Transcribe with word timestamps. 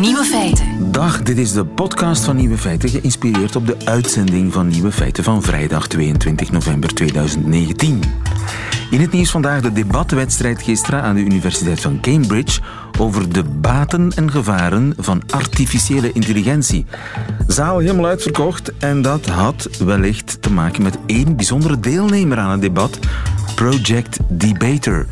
Nieuwe 0.00 0.24
feiten. 0.24 0.92
Dag, 0.92 1.22
dit 1.22 1.38
is 1.38 1.52
de 1.52 1.64
podcast 1.64 2.24
van 2.24 2.36
Nieuwe 2.36 2.58
Feiten, 2.58 2.88
geïnspireerd 2.88 3.56
op 3.56 3.66
de 3.66 3.76
uitzending 3.84 4.52
van 4.52 4.68
Nieuwe 4.68 4.92
Feiten 4.92 5.24
van 5.24 5.42
vrijdag 5.42 5.88
22 5.88 6.52
november 6.52 6.94
2019. 6.94 8.02
In 8.90 9.00
het 9.00 9.12
nieuws 9.12 9.30
vandaag 9.30 9.60
de 9.60 9.72
debatwedstrijd 9.72 10.62
gisteren 10.62 11.02
aan 11.02 11.14
de 11.14 11.20
Universiteit 11.20 11.80
van 11.80 12.00
Cambridge 12.00 12.60
over 12.98 13.32
de 13.32 13.44
baten 13.44 14.12
en 14.16 14.30
gevaren 14.30 14.94
van 14.98 15.22
artificiële 15.30 16.12
intelligentie. 16.12 16.86
Zaal 17.46 17.78
helemaal 17.78 18.06
uitverkocht 18.06 18.76
en 18.78 19.02
dat 19.02 19.26
had 19.26 19.68
wellicht 19.84 20.42
te 20.42 20.52
maken 20.52 20.82
met 20.82 20.98
één 21.06 21.36
bijzondere 21.36 21.80
deelnemer 21.80 22.38
aan 22.38 22.50
het 22.50 22.60
debat, 22.60 22.98
Project 23.54 24.18
Debater, 24.28 25.06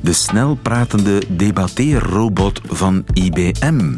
de 0.00 0.12
snel 0.12 0.54
pratende 0.54 1.22
debatteerrobot 1.28 2.60
van 2.68 3.04
IBM. 3.12 3.92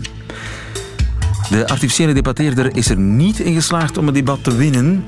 De 1.50 1.68
artificiële 1.68 2.12
debatteerder 2.12 2.76
is 2.76 2.88
er 2.88 2.96
niet 2.96 3.38
in 3.38 3.54
geslaagd 3.54 3.98
om 3.98 4.06
het 4.06 4.14
debat 4.14 4.44
te 4.44 4.56
winnen, 4.56 5.04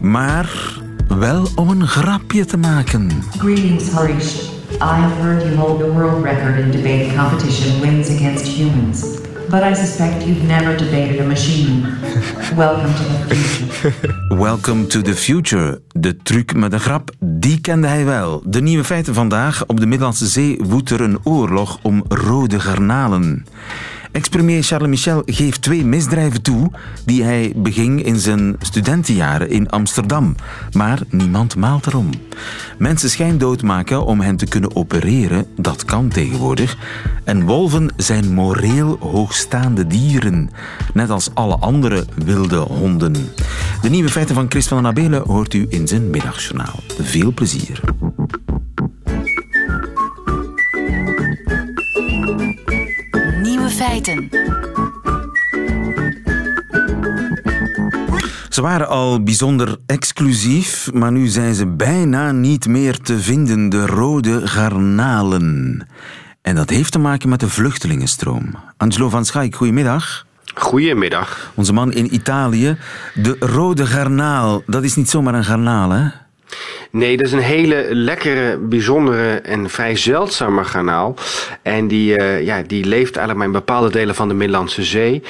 maar 0.00 0.78
wel 1.08 1.48
om 1.54 1.68
een 1.68 1.86
grapje 1.86 2.44
te 2.44 2.56
maken. 2.56 3.10
Greetings, 3.38 3.90
Harish. 3.90 4.34
I 4.72 4.78
have 4.78 5.14
heard 5.20 5.42
you 5.42 5.56
hold 5.56 5.78
the 5.78 5.92
world 5.92 6.24
record 6.24 6.58
in 6.58 6.70
debate 6.70 7.06
competition 7.16 7.80
wins 7.80 8.08
against 8.08 8.46
humans. 8.46 9.20
But 9.50 9.62
I 9.62 9.74
suspect 9.74 10.24
you've 10.24 10.46
never 10.46 10.76
debated 10.76 11.20
a 11.20 11.24
machine. 11.24 11.82
Welcome 12.56 12.94
to 12.94 13.04
the 13.28 13.34
future. 13.34 13.94
Welcome 14.28 14.86
to 14.86 15.02
the 15.02 15.14
future. 15.14 15.80
De 15.92 16.16
truc 16.16 16.54
met 16.54 16.72
een 16.72 16.80
grap, 16.80 17.10
die 17.18 17.60
kende 17.60 17.86
hij 17.86 18.04
wel. 18.04 18.42
De 18.46 18.60
nieuwe 18.60 18.84
feiten 18.84 19.14
vandaag. 19.14 19.66
Op 19.66 19.80
de 19.80 19.86
Middellandse 19.86 20.26
Zee 20.26 20.60
woedt 20.62 20.90
er 20.90 21.00
een 21.00 21.18
oorlog 21.22 21.78
om 21.82 22.04
rode 22.08 22.60
garnalen. 22.60 23.46
Ex-premier 24.12 24.62
Charles 24.62 24.88
Michel 24.88 25.22
geeft 25.26 25.62
twee 25.62 25.84
misdrijven 25.84 26.42
toe 26.42 26.70
die 27.04 27.22
hij 27.22 27.52
beging 27.56 28.04
in 28.04 28.18
zijn 28.18 28.56
studentenjaren 28.60 29.50
in 29.50 29.70
Amsterdam. 29.70 30.34
Maar 30.72 31.00
niemand 31.08 31.56
maalt 31.56 31.86
erom. 31.86 32.10
Mensen 32.78 33.10
schijndood 33.10 33.62
maken 33.62 34.04
om 34.04 34.20
hen 34.20 34.36
te 34.36 34.46
kunnen 34.46 34.76
opereren, 34.76 35.46
dat 35.56 35.84
kan 35.84 36.08
tegenwoordig. 36.08 36.76
En 37.24 37.44
wolven 37.44 37.92
zijn 37.96 38.34
moreel 38.34 38.96
hoogstaande 39.00 39.86
dieren, 39.86 40.50
net 40.94 41.10
als 41.10 41.30
alle 41.34 41.56
andere 41.56 42.04
wilde 42.24 42.58
honden. 42.58 43.14
De 43.82 43.90
nieuwe 43.90 44.08
feiten 44.08 44.34
van 44.34 44.46
Chris 44.48 44.68
van 44.68 44.76
den 44.76 44.86
Abelen 44.86 45.22
hoort 45.26 45.54
u 45.54 45.66
in 45.68 45.88
zijn 45.88 46.10
middagjournaal. 46.10 46.80
Veel 46.98 47.32
plezier. 47.32 47.80
Feiten. 53.90 54.28
Ze 58.48 58.62
waren 58.62 58.88
al 58.88 59.22
bijzonder 59.22 59.76
exclusief, 59.86 60.92
maar 60.92 61.12
nu 61.12 61.26
zijn 61.26 61.54
ze 61.54 61.66
bijna 61.66 62.32
niet 62.32 62.66
meer 62.66 62.98
te 62.98 63.18
vinden, 63.18 63.68
de 63.68 63.86
rode 63.86 64.46
garnalen. 64.46 65.86
En 66.42 66.54
dat 66.54 66.70
heeft 66.70 66.92
te 66.92 66.98
maken 66.98 67.28
met 67.28 67.40
de 67.40 67.48
vluchtelingenstroom. 67.48 68.54
Angelo 68.76 69.08
van 69.08 69.24
Schaik, 69.24 69.54
goedemiddag. 69.54 70.26
Goedemiddag. 70.54 71.52
Onze 71.54 71.72
man 71.72 71.92
in 71.92 72.14
Italië. 72.14 72.76
De 73.14 73.36
rode 73.40 73.86
garnaal, 73.86 74.62
dat 74.66 74.82
is 74.82 74.96
niet 74.96 75.10
zomaar 75.10 75.34
een 75.34 75.44
garnaal, 75.44 75.90
hè? 75.90 76.08
Nee, 76.90 77.16
dat 77.16 77.26
is 77.26 77.32
een 77.32 77.38
hele 77.38 77.86
lekkere, 77.90 78.58
bijzondere 78.58 79.34
en 79.34 79.70
vrij 79.70 79.96
zeldzame 79.96 80.64
garnaal. 80.64 81.14
En 81.62 81.88
die, 81.88 82.16
eh, 82.16 82.44
ja, 82.44 82.62
die 82.66 82.84
leeft 82.84 83.16
eigenlijk 83.16 83.36
maar 83.36 83.46
in 83.46 83.66
bepaalde 83.66 83.90
delen 83.90 84.14
van 84.14 84.28
de 84.28 84.34
Middellandse 84.34 84.82
Zee. 84.82 85.22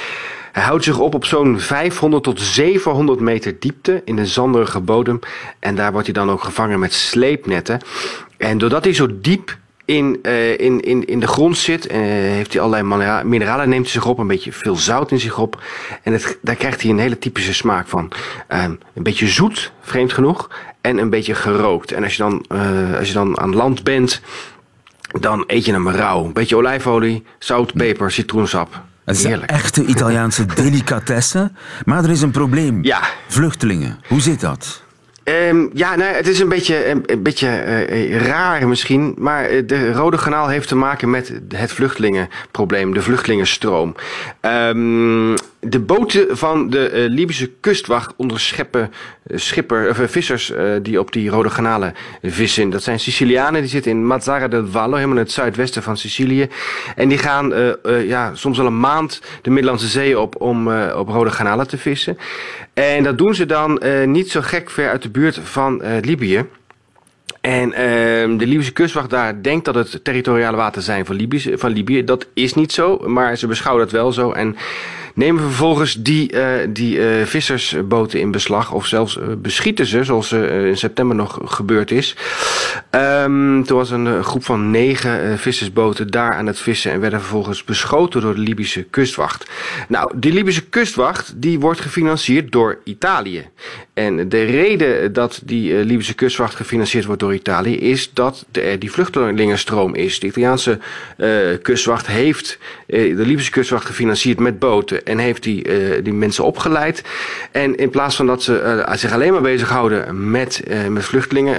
Hij 0.53 0.63
houdt 0.63 0.85
zich 0.85 0.99
op 0.99 1.15
op 1.15 1.25
zo'n 1.25 1.61
500 1.61 2.23
tot 2.23 2.41
700 2.41 3.21
meter 3.21 3.57
diepte 3.59 4.03
in 4.05 4.19
een 4.19 4.27
zanderige 4.27 4.81
bodem. 4.81 5.19
En 5.59 5.75
daar 5.75 5.93
wordt 5.93 6.07
hij 6.07 6.15
dan 6.15 6.31
ook 6.31 6.45
gevangen 6.45 6.79
met 6.79 6.93
sleepnetten. 6.93 7.81
En 8.37 8.59
doordat 8.59 8.85
hij 8.85 8.95
zo 8.95 9.07
diep 9.21 9.59
in, 9.91 10.19
eh, 10.23 10.59
in, 10.59 10.81
in, 10.81 11.05
in 11.05 11.21
de 11.21 11.27
grond 11.27 11.57
zit, 11.59 11.87
eh, 11.87 11.99
heeft 12.01 12.53
hij 12.53 12.63
allerlei 12.63 12.89
minera- 12.89 13.23
mineralen, 13.23 13.69
neemt 13.69 13.83
hij 13.83 13.93
zich 13.93 14.07
op, 14.07 14.19
een 14.19 14.27
beetje 14.27 14.53
veel 14.53 14.77
zout 14.77 15.11
in 15.11 15.21
zich 15.21 15.39
op. 15.39 15.63
En 16.03 16.13
het, 16.13 16.39
daar 16.43 16.55
krijgt 16.55 16.83
hij 16.83 16.91
een 16.91 16.99
hele 16.99 17.19
typische 17.19 17.55
smaak 17.55 17.89
van. 17.89 18.13
Ehm, 18.49 18.75
een 18.95 19.03
beetje 19.03 19.29
zoet, 19.29 19.73
vreemd 19.81 20.13
genoeg, 20.13 20.51
en 20.81 20.99
een 20.99 21.11
beetje 21.11 21.35
gerookt. 21.35 21.93
En 21.93 22.03
als 22.03 22.17
je 22.17 22.23
dan, 22.23 22.45
eh, 22.49 22.97
als 22.99 23.09
je 23.09 23.15
dan 23.15 23.39
aan 23.39 23.55
land 23.55 23.83
bent, 23.83 24.21
dan 25.21 25.45
eet 25.47 25.65
je 25.65 25.73
hem 25.73 25.89
rauw. 25.89 26.25
Een 26.25 26.33
beetje 26.33 26.57
olijfolie, 26.57 27.25
zout, 27.39 27.73
peper, 27.73 28.11
citroensap. 28.11 28.83
Het 29.05 29.17
is 29.17 29.25
een 29.25 29.47
echte 29.47 29.85
Italiaanse 29.85 30.47
delicatesse. 30.63 31.53
Maar 31.85 32.05
er 32.05 32.11
is 32.11 32.23
een 32.23 32.31
probleem. 32.31 32.85
Ja. 32.85 33.01
Vluchtelingen, 33.29 34.01
hoe 34.09 34.21
zit 34.21 34.41
dat? 34.41 34.83
Ehm, 35.31 35.67
ja, 35.73 35.97
nou, 35.97 36.15
het 36.15 36.29
is 36.29 36.41
een 36.41 36.49
beetje, 36.49 36.89
een, 36.89 37.03
een 37.07 37.23
beetje 37.23 37.49
eh, 37.49 38.15
eh, 38.15 38.27
raar 38.27 38.69
misschien, 38.69 39.15
maar 39.19 39.45
eh, 39.45 39.63
de 39.67 39.93
Rode 39.93 40.17
Kanaal 40.17 40.49
heeft 40.49 40.69
te 40.69 40.77
maken 40.77 41.11
met 41.11 41.33
het 41.49 41.73
vluchtelingenprobleem, 41.73 42.95
de 42.95 43.03
vluchtelingenstroom. 43.03 43.95
Ehm, 44.41 45.35
de 45.61 45.81
boten 45.81 46.37
van 46.37 46.71
de 46.71 46.89
eh, 46.89 47.09
Libische 47.09 47.51
kustwacht 47.61 48.15
onderscheppen 48.17 48.93
eh, 49.27 49.39
schipper, 49.39 49.89
eh, 49.89 50.09
vissers 50.09 50.53
die 50.83 51.01
op 51.01 51.13
die 51.13 51.31
Rode 51.31 51.51
Kanalen 51.51 51.95
vissen. 52.23 52.71
Dat 52.71 52.83
zijn 52.83 53.01
Sicilianen, 53.01 53.61
die 53.61 53.71
zitten 53.71 53.91
in 53.91 54.07
Mazzara 54.07 54.49
del 54.49 54.67
Vallo, 54.67 54.95
helemaal 54.95 55.17
in 55.17 55.23
het 55.23 55.33
zuidwesten 55.33 55.83
van 55.83 55.97
Sicilië. 55.97 56.49
En 56.97 57.09
die 57.09 57.19
gaan 57.19 57.53
ja, 58.07 58.35
soms 58.35 58.57
wel 58.57 58.67
een 58.67 58.81
maand 58.81 59.23
de 59.43 59.51
Middellandse 59.51 59.89
Zee 59.89 60.19
op 60.19 60.41
om 60.41 60.73
op 60.73 61.09
Rode 61.09 61.31
Kanalen 61.31 61.69
te 61.69 61.79
vissen. 61.79 62.19
En 62.75 63.03
dat 63.03 63.19
doen 63.19 63.35
ze 63.35 63.47
dan 63.47 63.83
niet 64.05 64.31
zo 64.31 64.41
gek 64.41 64.71
ver 64.71 64.89
uit 64.89 65.03
de 65.03 65.11
buurt 65.11 65.41
van 65.43 65.83
Libië. 66.01 66.47
En 67.41 67.73
ehm, 67.73 68.37
de 68.37 68.47
Libische 68.47 68.73
kustwacht 68.73 69.11
daar 69.11 69.43
denkt 69.43 69.65
dat 69.65 69.75
het 69.75 70.05
territoriale 70.05 70.57
water 70.57 70.83
zijn 70.83 71.07
van, 71.07 71.17
Libië, 71.17 71.53
van 71.57 71.71
Libië. 71.71 72.05
Dat 72.05 72.27
is 72.35 72.55
niet 72.55 72.73
zo, 72.73 72.99
maar 72.99 73.37
ze 73.37 73.47
beschouwen 73.47 73.85
dat 73.85 73.93
wel 73.93 74.13
zo. 74.13 74.33
En 74.33 74.57
nemen 75.21 75.43
vervolgens 75.43 75.95
die, 75.95 76.33
eh, 76.33 76.69
die 76.69 77.01
eh, 77.01 77.27
vissersboten 77.27 78.21
in 78.21 78.31
beslag. 78.31 78.73
Of 78.73 78.87
zelfs 78.87 79.19
eh, 79.19 79.27
beschieten 79.39 79.87
ze, 79.87 80.05
zoals 80.05 80.33
in 80.33 80.77
september 80.77 81.17
nog 81.17 81.39
gebeurd 81.45 81.91
is. 81.91 82.17
Ehm, 82.91 83.63
toen 83.63 83.77
was 83.77 83.91
een 83.91 84.25
groep 84.25 84.45
van 84.45 84.71
negen 84.71 85.39
vissersboten 85.39 86.11
daar 86.11 86.35
aan 86.35 86.47
het 86.47 86.59
vissen. 86.59 86.93
En 86.93 87.01
werden 87.01 87.21
vervolgens 87.21 87.65
beschoten 87.65 88.21
door 88.21 88.35
de 88.35 88.41
Libische 88.41 88.83
kustwacht. 88.83 89.51
Nou, 89.89 90.13
die 90.17 90.33
Libische 90.33 90.67
kustwacht 90.69 91.33
die 91.37 91.61
wordt 91.61 91.81
gefinancierd 91.81 92.53
door 92.53 92.79
Italië. 92.85 93.49
En 93.95 94.29
de 94.29 94.45
reden 94.45 95.13
dat 95.13 95.41
die 95.45 95.85
Libische 95.85 96.15
kustwacht 96.15 96.55
gefinancierd 96.55 97.05
wordt 97.05 97.21
door 97.21 97.35
Italië 97.35 97.77
is 97.77 98.11
dat 98.13 98.47
er 98.53 98.79
die 98.79 98.91
vluchtelingenstroom 98.91 99.95
is. 99.95 100.21
De 100.21 100.27
Italiaanse 100.27 100.79
kustwacht 101.63 102.07
heeft 102.07 102.59
de 102.87 103.15
Libische 103.27 103.51
kustwacht 103.51 103.87
gefinancierd 103.87 104.39
met 104.39 104.59
boten 104.59 105.07
en 105.11 105.19
heeft 105.19 105.43
die, 105.43 105.63
eh, 105.63 106.05
die 106.05 106.13
mensen 106.13 106.45
opgeleid. 106.45 107.03
En 107.53 107.77
in 107.77 107.91
plaats 107.91 108.17
van 108.17 108.27
dat 108.27 108.43
ze 108.43 108.59
eh, 108.59 108.97
zich 108.97 109.13
alleen 109.13 109.33
maar 109.33 109.43
bezighouden 109.43 110.31
met, 110.31 110.63
eh, 110.63 110.87
met 110.87 111.05
vluchtelingen, 111.05 111.59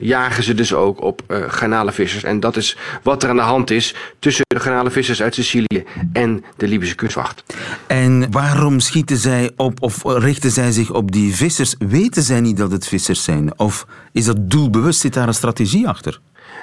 jagen 0.00 0.42
ze 0.42 0.54
dus 0.54 0.74
ook 0.74 1.02
op 1.02 1.22
garnalenvissers. 1.48 2.22
En 2.22 2.40
dat 2.40 2.56
is 2.56 2.76
wat 3.02 3.22
er 3.22 3.28
aan 3.28 3.36
de 3.36 3.42
hand 3.42 3.70
is 3.70 3.94
tussen 4.18 4.44
de 4.48 4.60
garnalenvissers 4.60 5.22
uit 5.22 5.34
Sicilië 5.34 5.84
en 6.12 6.44
de 6.56 6.68
Libische 6.68 6.94
kustwacht. 6.94 7.42
En 7.86 8.30
waarom 8.30 8.80
schieten 8.80 9.16
zij 9.16 9.50
op 9.56 9.82
of 9.82 10.02
richten 10.04 10.50
zij 10.50 10.70
zich 10.70 10.92
op 10.92 11.12
die 11.12 11.34
vissers? 11.34 11.74
Weten 11.78 12.22
zij 12.22 12.40
niet 12.40 12.56
dat 12.56 12.70
het 12.70 12.86
vissers 12.86 13.24
zijn? 13.24 13.58
Of 13.58 13.86
is 14.12 14.24
dat 14.24 14.50
doelbewust? 14.50 15.00
Zit 15.00 15.14
daar 15.14 15.28
een 15.28 15.34
strategie 15.34 15.88
achter? 15.88 16.20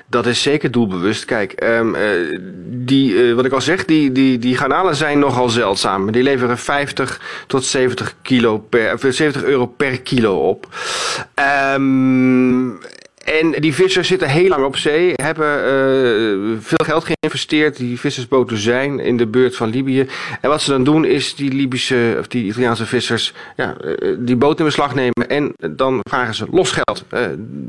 Dat 0.08 0.26
is 0.26 0.42
zeker 0.42 0.72
doelbewust. 0.72 1.26
Kijk, 1.26 1.52
ehm, 1.52 1.96
eh, 1.96 2.40
die, 2.66 3.24
eh, 3.24 3.34
wat 3.34 3.46
ik 3.46 3.52
al 3.52 3.62
zeg, 3.62 3.86
die, 3.86 4.12
die, 4.12 4.40
die 4.40 4.58
garnalen 4.58 4.96
zijn 4.96 5.20
nogal 5.20 5.50
zeldzaam. 5.50 6.12
Die 6.12 6.24
leveren 6.24 6.58
50 6.58 7.44
tot 7.48 7.66
70, 7.66 8.16
kilo 8.22 8.58
per, 8.58 8.94
of 8.94 9.00
70 9.00 9.44
euro 9.44 9.66
per 9.66 10.02
kilo 10.02 10.50
op. 10.50 10.68
Ehm, 11.34 12.70
en 13.24 13.52
die 13.52 13.74
vissers 13.74 14.08
zitten 14.08 14.30
heel 14.30 14.48
lang 14.50 14.66
op 14.66 14.78
zee, 14.78 15.14
hebben 15.16 15.58
eh, 15.64 16.60
veel 16.60 16.86
geld 16.86 17.04
geïnvesteerd. 17.04 17.78
Die 17.78 18.00
vissersboten 18.00 18.58
zijn 18.58 19.00
in 19.00 19.18
de 19.18 19.28
buurt 19.28 19.56
van 19.56 19.70
Libië. 19.70 20.08
En 20.42 20.50
wat 20.50 20.62
ze 20.62 20.72
dan 20.72 20.84
doen 20.84 21.06
is 21.06 21.36
die 21.36 21.52
Libische 21.54 22.16
of 22.20 22.28
die 22.28 22.46
Italiaanse 22.46 22.86
vissers 22.86 23.34
ja, 23.56 23.76
eh, 23.78 24.10
die 24.20 24.36
boot 24.36 24.60
in 24.60 24.66
beslag 24.66 24.96
nemen 24.96 25.30
en 25.30 25.54
dan 25.72 26.00
vragen 26.10 26.34
ze 26.34 26.46
los 26.52 26.72
geld. 26.72 27.04
Eh, 27.10 27.22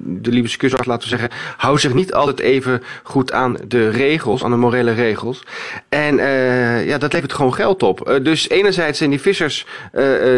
de 0.05 0.31
Libische 0.31 0.59
kustwacht, 0.59 0.87
laten 0.87 1.03
we 1.03 1.17
zeggen, 1.17 1.39
houdt 1.57 1.81
zich 1.81 1.95
niet 1.95 2.15
altijd 2.15 2.41
even 2.41 2.83
goed 3.03 3.33
aan 3.33 3.57
de 3.69 3.89
regels, 3.89 4.45
aan 4.45 4.51
de 4.51 4.57
morele 4.57 4.93
regels. 4.93 5.43
En 5.89 6.17
ja, 6.87 6.99
dat 6.99 7.13
levert 7.13 7.33
gewoon 7.33 7.55
geld 7.55 7.83
op. 7.83 8.19
Dus 8.23 8.49
enerzijds 8.49 8.99
zijn 8.99 9.11
die 9.11 9.21
vissers 9.21 9.67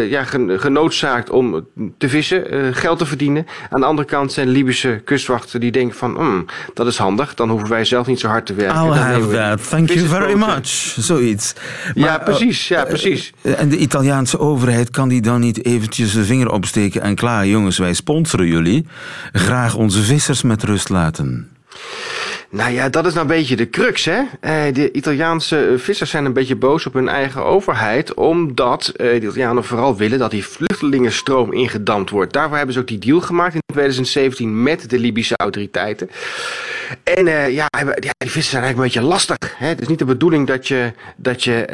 ja, 0.09 0.23
gen- 0.23 0.59
genoodzaakt 0.59 1.29
om 1.29 1.67
te 1.97 2.09
vissen, 2.09 2.73
geld 2.75 2.97
te 2.97 3.05
verdienen. 3.05 3.47
Aan 3.69 3.79
de 3.79 3.85
andere 3.85 4.07
kant 4.07 4.31
zijn 4.31 4.49
Libische 4.49 5.01
kustwachten 5.07 5.59
die 5.59 5.71
denken 5.71 5.97
van, 5.97 6.15
hmm, 6.15 6.45
dat 6.73 6.87
is 6.87 6.97
handig, 6.97 7.33
dan 7.33 7.49
hoeven 7.49 7.69
wij 7.69 7.85
zelf 7.85 8.07
niet 8.07 8.19
zo 8.19 8.27
hard 8.27 8.45
te 8.45 8.53
werken. 8.53 8.77
Helpen 8.77 8.97
have 8.97 9.29
that. 9.29 9.69
Thank 9.69 9.89
you 9.89 10.07
very 10.07 10.37
much. 10.37 10.67
Zoiets. 10.97 11.53
ja, 11.93 12.17
precies. 12.17 12.67
Ja, 12.67 12.83
precies. 12.83 13.33
En 13.41 13.69
de 13.69 13.77
Italiaanse 13.77 14.39
overheid 14.39 14.89
kan 14.89 15.09
die 15.09 15.21
dan 15.21 15.39
niet 15.39 15.65
eventjes 15.65 16.13
de 16.13 16.25
vinger 16.25 16.51
opsteken 16.51 17.01
en 17.01 17.15
klaar, 17.15 17.47
jongens, 17.47 17.77
wij 17.77 17.93
sponsoren 17.93 18.47
jullie. 18.47 18.85
Graag 19.31 19.75
onze 19.75 20.01
vissers 20.01 20.41
met 20.41 20.63
rust 20.63 20.89
laten. 20.89 21.49
Nou 22.49 22.71
ja, 22.71 22.89
dat 22.89 23.05
is 23.05 23.13
nou 23.13 23.25
een 23.25 23.35
beetje 23.35 23.55
de 23.55 23.69
crux, 23.69 24.05
hè? 24.05 24.21
Eh, 24.39 24.73
de 24.73 24.91
Italiaanse 24.91 25.73
vissers 25.77 26.09
zijn 26.09 26.25
een 26.25 26.33
beetje 26.33 26.55
boos 26.55 26.85
op 26.85 26.93
hun 26.93 27.07
eigen 27.07 27.43
overheid, 27.43 28.13
omdat 28.13 28.87
eh, 28.87 29.07
de 29.07 29.25
Italianen 29.25 29.63
vooral 29.63 29.97
willen 29.97 30.19
dat 30.19 30.31
die 30.31 30.45
vluchtelingenstroom 30.45 31.53
ingedampt 31.53 32.09
wordt. 32.09 32.33
Daarvoor 32.33 32.57
hebben 32.57 32.73
ze 32.73 32.79
ook 32.79 32.87
die 32.87 32.97
deal 32.97 33.21
gemaakt 33.21 33.53
in 33.53 33.61
2017 33.65 34.63
met 34.63 34.89
de 34.89 34.99
Libische 34.99 35.37
autoriteiten. 35.37 36.09
En 37.03 37.27
uh, 37.27 37.53
ja, 37.53 37.67
die 37.97 38.11
vissers 38.17 38.49
zijn 38.49 38.63
eigenlijk 38.63 38.95
een 38.95 39.01
beetje 39.01 39.13
lastig. 39.13 39.37
Hè? 39.57 39.67
Het 39.67 39.81
is 39.81 39.87
niet 39.87 39.99
de 39.99 40.05
bedoeling 40.05 40.47
dat 40.47 40.67
je, 40.67 40.91
dat 41.15 41.43
je, 41.43 41.67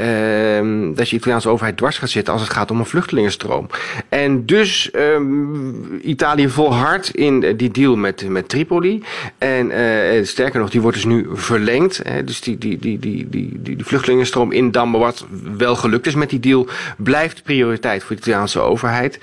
uh, 0.60 0.95
dat 0.95 1.10
je 1.10 1.15
Italiaanse 1.15 1.50
overheid 1.50 1.77
dwars 1.77 1.98
gaat 1.98 2.10
zitten 2.10 2.33
als 2.33 2.42
het 2.42 2.51
gaat 2.51 2.71
om 2.71 2.80
een 2.80 2.86
vluchtelingenstroom. 2.86 3.68
En 4.10 4.45
dus 4.45 4.89
um, 4.95 6.00
Italië 6.04 6.50
volhardt 6.50 7.15
in 7.15 7.57
die 7.57 7.71
deal 7.71 7.95
met, 7.95 8.30
met 8.30 8.50
Tripoli. 8.50 9.04
En 9.38 9.71
uh, 9.71 10.25
sterker 10.25 10.60
nog, 10.60 10.69
die 10.69 10.81
wordt 10.81 10.98
dus 10.98 11.06
nu 11.06 11.27
verlengd. 11.33 12.00
Hè? 12.04 12.24
Dus 12.24 12.42
die, 12.42 12.57
die, 12.57 12.77
die, 12.77 13.00
die, 13.00 13.30
die, 13.30 13.62
die, 13.62 13.77
vluchtelingenstroom 13.86 14.51
in 14.51 14.71
Dammen, 14.71 15.00
wat 15.00 15.25
wel 15.57 15.75
gelukt 15.75 16.07
is 16.07 16.15
met 16.15 16.30
die 16.30 16.39
deal, 16.39 16.68
blijft 16.98 17.44
prioriteit 17.44 18.04
voor 18.04 18.15
de 18.15 18.21
Italiaanse 18.21 18.60
overheid. 18.60 19.19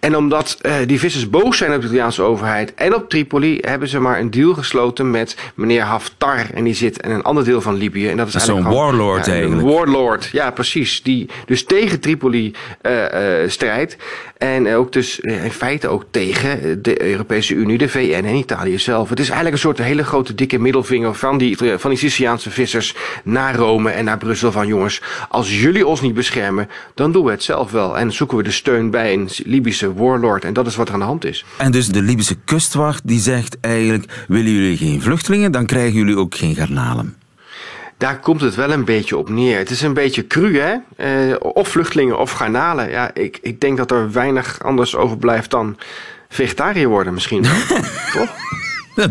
En 0.00 0.16
omdat 0.16 0.58
die 0.86 0.98
vissers 0.98 1.30
boos 1.30 1.56
zijn 1.56 1.74
op 1.74 1.80
de 1.80 1.86
Italiaanse 1.86 2.22
overheid 2.22 2.74
en 2.74 2.94
op 2.94 3.08
Tripoli, 3.08 3.58
hebben 3.60 3.88
ze 3.88 4.00
maar 4.00 4.20
een 4.20 4.30
deal 4.30 4.54
gesloten 4.54 5.10
met 5.10 5.29
meneer 5.54 5.82
Haftar. 5.82 6.46
En 6.54 6.64
die 6.64 6.74
zit 6.74 7.02
in 7.02 7.10
een 7.10 7.22
ander 7.22 7.44
deel 7.44 7.60
van 7.60 7.74
Libië. 7.74 8.08
En 8.08 8.16
dat 8.16 8.34
is 8.34 8.44
Zo'n 8.44 8.62
warlord 8.62 9.26
ja, 9.26 9.32
eigenlijk. 9.32 9.62
Een 9.62 9.68
warlord, 9.68 10.28
ja 10.32 10.50
precies. 10.50 11.02
Die 11.02 11.28
dus 11.46 11.64
tegen 11.64 12.00
Tripoli 12.00 12.54
uh, 12.82 12.92
uh, 12.92 13.48
strijdt. 13.48 13.96
En 14.38 14.74
ook 14.74 14.92
dus 14.92 15.20
in 15.20 15.50
feite 15.50 15.88
ook 15.88 16.04
tegen 16.10 16.82
de 16.82 17.02
Europese 17.02 17.54
Unie, 17.54 17.78
de 17.78 17.88
VN 17.88 18.24
en 18.24 18.34
Italië 18.34 18.78
zelf. 18.78 19.08
Het 19.08 19.18
is 19.18 19.26
eigenlijk 19.26 19.54
een 19.54 19.62
soort 19.62 19.78
hele 19.78 20.04
grote 20.04 20.34
dikke 20.34 20.58
middelvinger 20.58 21.14
van 21.14 21.38
die, 21.38 21.56
van 21.76 21.90
die 21.90 21.98
Siciliaanse 21.98 22.50
vissers 22.50 22.94
naar 23.24 23.56
Rome 23.56 23.90
en 23.90 24.04
naar 24.04 24.18
Brussel. 24.18 24.52
Van 24.52 24.66
jongens, 24.66 25.02
als 25.28 25.60
jullie 25.60 25.86
ons 25.86 26.00
niet 26.00 26.14
beschermen, 26.14 26.68
dan 26.94 27.12
doen 27.12 27.24
we 27.24 27.30
het 27.30 27.42
zelf 27.42 27.70
wel. 27.70 27.98
En 27.98 28.12
zoeken 28.12 28.36
we 28.36 28.42
de 28.42 28.50
steun 28.50 28.90
bij 28.90 29.12
een 29.12 29.28
Libische 29.44 29.94
warlord. 29.94 30.44
En 30.44 30.52
dat 30.52 30.66
is 30.66 30.76
wat 30.76 30.88
er 30.88 30.94
aan 30.94 31.00
de 31.00 31.06
hand 31.06 31.24
is. 31.24 31.44
En 31.56 31.70
dus 31.70 31.88
de 31.88 32.02
Libische 32.02 32.36
kustwacht 32.44 33.06
die 33.06 33.20
zegt 33.20 33.56
eigenlijk, 33.60 34.24
willen 34.28 34.52
jullie 34.52 34.76
geen 34.76 35.00
vluchtelingen, 35.20 35.52
dan 35.52 35.66
krijgen 35.66 35.92
jullie 35.92 36.16
ook 36.16 36.34
geen 36.34 36.54
garnalen. 36.54 37.16
Daar 37.96 38.18
komt 38.18 38.40
het 38.40 38.54
wel 38.54 38.72
een 38.72 38.84
beetje 38.84 39.16
op 39.16 39.28
neer. 39.28 39.58
Het 39.58 39.70
is 39.70 39.82
een 39.82 39.94
beetje 39.94 40.26
cru, 40.26 40.58
hè? 40.58 40.74
Uh, 41.30 41.36
of 41.38 41.68
vluchtelingen 41.68 42.18
of 42.18 42.30
garnalen. 42.30 42.90
Ja, 42.90 43.14
ik, 43.14 43.38
ik 43.42 43.60
denk 43.60 43.76
dat 43.76 43.90
er 43.90 44.12
weinig 44.12 44.62
anders 44.62 44.96
overblijft 44.96 45.50
dan 45.50 45.76
vegetariër 46.28 46.88
worden 46.88 47.14
misschien. 47.14 47.42
Toch? 48.14 48.28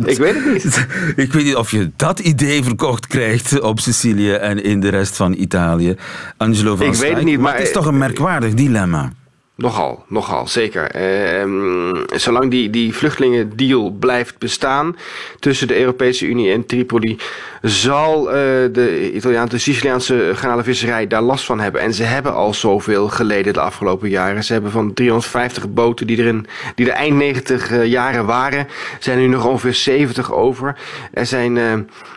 Ik 0.06 0.18
weet 0.18 0.36
het 0.36 0.54
niet. 0.54 0.88
Ik 1.26 1.34
weet 1.34 1.44
niet 1.44 1.56
of 1.56 1.72
je 1.72 1.92
dat 1.96 2.20
idee 2.20 2.64
verkocht 2.64 3.08
krijgt 3.08 3.62
op 3.62 3.80
Sicilië 3.80 4.34
en 4.34 4.64
in 4.64 4.80
de 4.80 4.90
rest 4.90 5.16
van 5.16 5.34
Italië. 5.34 5.96
Angelo 6.38 6.76
van 6.76 6.86
Ik 6.86 6.94
weet 6.94 7.16
het 7.16 7.24
niet, 7.24 7.36
maar, 7.36 7.44
maar 7.44 7.58
het 7.58 7.68
is 7.68 7.74
toch 7.74 7.86
een 7.86 7.98
merkwaardig 7.98 8.54
dilemma. 8.54 9.12
Nogal, 9.60 10.04
nogal, 10.08 10.48
zeker. 10.48 10.96
Uh, 10.96 12.02
zolang 12.16 12.52
die, 12.52 12.70
die 12.70 12.96
vluchtelingendeal 12.96 13.92
blijft 13.92 14.38
bestaan 14.38 14.96
tussen 15.40 15.68
de 15.68 15.80
Europese 15.80 16.26
Unie 16.26 16.52
en 16.52 16.66
Tripoli, 16.66 17.18
zal 17.62 18.28
uh, 18.28 18.34
de 18.72 19.12
Italiaanse, 19.14 19.60
Siciliaanse 19.60 20.32
garnalenvisserij 20.36 21.08
daar 21.08 21.22
last 21.22 21.46
van 21.46 21.60
hebben. 21.60 21.82
En 21.82 21.94
ze 21.94 22.04
hebben 22.04 22.34
al 22.34 22.54
zoveel 22.54 23.08
geleden 23.08 23.54
de 23.54 23.60
afgelopen 23.60 24.10
jaren. 24.10 24.44
Ze 24.44 24.54
hebben 24.54 24.72
van 24.72 24.94
350 24.94 25.70
boten 25.70 26.08
die 26.08 26.18
er, 26.18 26.28
in, 26.28 26.46
die 26.76 26.86
er 26.86 26.94
eind 26.94 27.16
90 27.16 27.72
uh, 27.72 27.86
jaren 27.86 28.26
waren, 28.26 28.68
zijn 29.00 29.18
nu 29.18 29.28
nog 29.28 29.46
ongeveer 29.46 29.74
70 29.74 30.32
over. 30.32 30.76
Er 31.14 31.26
zijn 31.26 31.56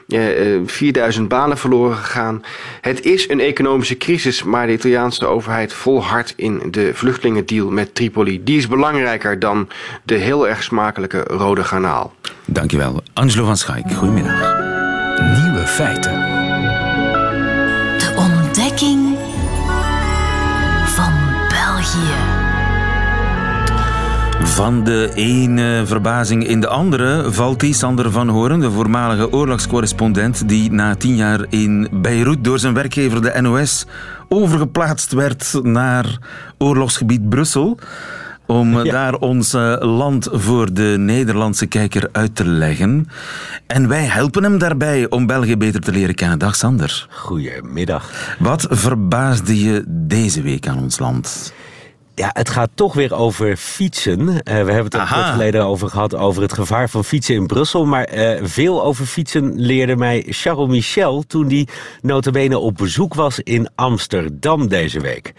uh, 0.08 0.60
4000 0.64 1.28
banen 1.28 1.58
verloren 1.58 1.96
gegaan. 1.96 2.42
Het 2.80 3.04
is 3.04 3.28
een 3.28 3.40
economische 3.40 3.96
crisis, 3.96 4.42
maar 4.42 4.66
de 4.66 4.72
Italiaanse 4.72 5.26
overheid 5.26 5.72
volhardt 5.72 6.32
in 6.36 6.62
de 6.70 6.94
vluchtelingendeal 7.32 7.70
met 7.70 7.94
Tripoli. 7.94 8.44
Die 8.44 8.56
is 8.56 8.69
belangrijker 8.69 9.38
dan 9.38 9.69
de 10.05 10.14
heel 10.14 10.49
erg 10.49 10.62
smakelijke 10.62 11.20
Rode 11.20 11.64
Garnaal. 11.64 12.12
Dankjewel. 12.44 13.02
Angelo 13.12 13.44
van 13.44 13.56
Schaik, 13.56 13.93
goedemiddag. 13.93 14.40
Nieuwe 15.43 15.67
feiten. 15.67 16.12
De 17.99 18.14
ontdekking 18.17 19.17
van 20.87 21.12
België. 21.49 22.40
Van 24.44 24.85
de 24.85 25.11
ene 25.14 25.82
verbazing 25.87 26.46
in 26.46 26.61
de 26.61 26.69
andere 26.69 27.32
valt 27.32 27.61
die 27.61 27.75
Sander 27.75 28.11
van 28.11 28.28
Horen, 28.28 28.61
de 28.61 28.70
voormalige 28.70 29.32
oorlogscorrespondent 29.32 30.49
die 30.49 30.73
na 30.73 30.94
tien 30.94 31.17
jaar 31.17 31.46
in 31.49 31.88
Beirut 31.93 32.44
door 32.44 32.58
zijn 32.58 32.75
werkgever 32.75 33.23
de 33.23 33.40
NOS 33.40 33.87
overgeplaatst 34.32 35.12
werd 35.12 35.58
naar 35.62 36.19
oorlogsgebied 36.58 37.29
Brussel 37.29 37.79
om 38.46 38.84
ja. 38.84 38.93
daar 38.93 39.14
ons 39.14 39.52
land 39.81 40.29
voor 40.31 40.73
de 40.73 40.94
Nederlandse 40.99 41.67
kijker 41.67 42.08
uit 42.12 42.37
te 42.37 42.46
leggen. 42.46 43.08
En 43.67 43.88
wij 43.88 44.05
helpen 44.05 44.43
hem 44.43 44.58
daarbij 44.58 45.11
om 45.11 45.26
België 45.26 45.56
beter 45.56 45.81
te 45.81 45.93
leren 45.93 46.14
kennen. 46.14 46.38
Dag 46.38 46.56
Sander. 46.56 47.06
Goedemiddag. 47.11 48.37
Wat 48.38 48.67
verbaasde 48.70 49.64
je 49.64 49.84
deze 49.87 50.43
week 50.43 50.69
aan 50.69 50.78
ons 50.78 50.99
land? 50.99 51.52
Ja, 52.14 52.31
het 52.32 52.50
gaat 52.50 52.70
toch 52.75 52.94
weer 52.94 53.14
over 53.14 53.56
fietsen. 53.56 54.20
Uh, 54.20 54.35
we 54.44 54.53
hebben 54.53 54.85
het 54.85 54.94
er 54.94 55.09
kort 55.12 55.25
geleden 55.25 55.64
over 55.64 55.88
gehad, 55.88 56.14
over 56.14 56.43
het 56.43 56.53
gevaar 56.53 56.91
van 56.91 57.05
fietsen 57.05 57.35
in 57.35 57.47
Brussel. 57.47 57.87
Maar 57.87 58.14
uh, 58.14 58.38
veel 58.43 58.85
over 58.85 59.06
fietsen 59.06 59.53
leerde 59.56 59.97
mij 59.97 60.25
Charles 60.29 60.69
Michel 60.69 61.23
toen 61.23 61.49
die 61.49 61.69
notabene 62.00 62.59
op 62.59 62.76
bezoek 62.76 63.14
was 63.14 63.41
in 63.41 63.69
Amsterdam 63.75 64.69
deze 64.69 65.00
week. 65.00 65.32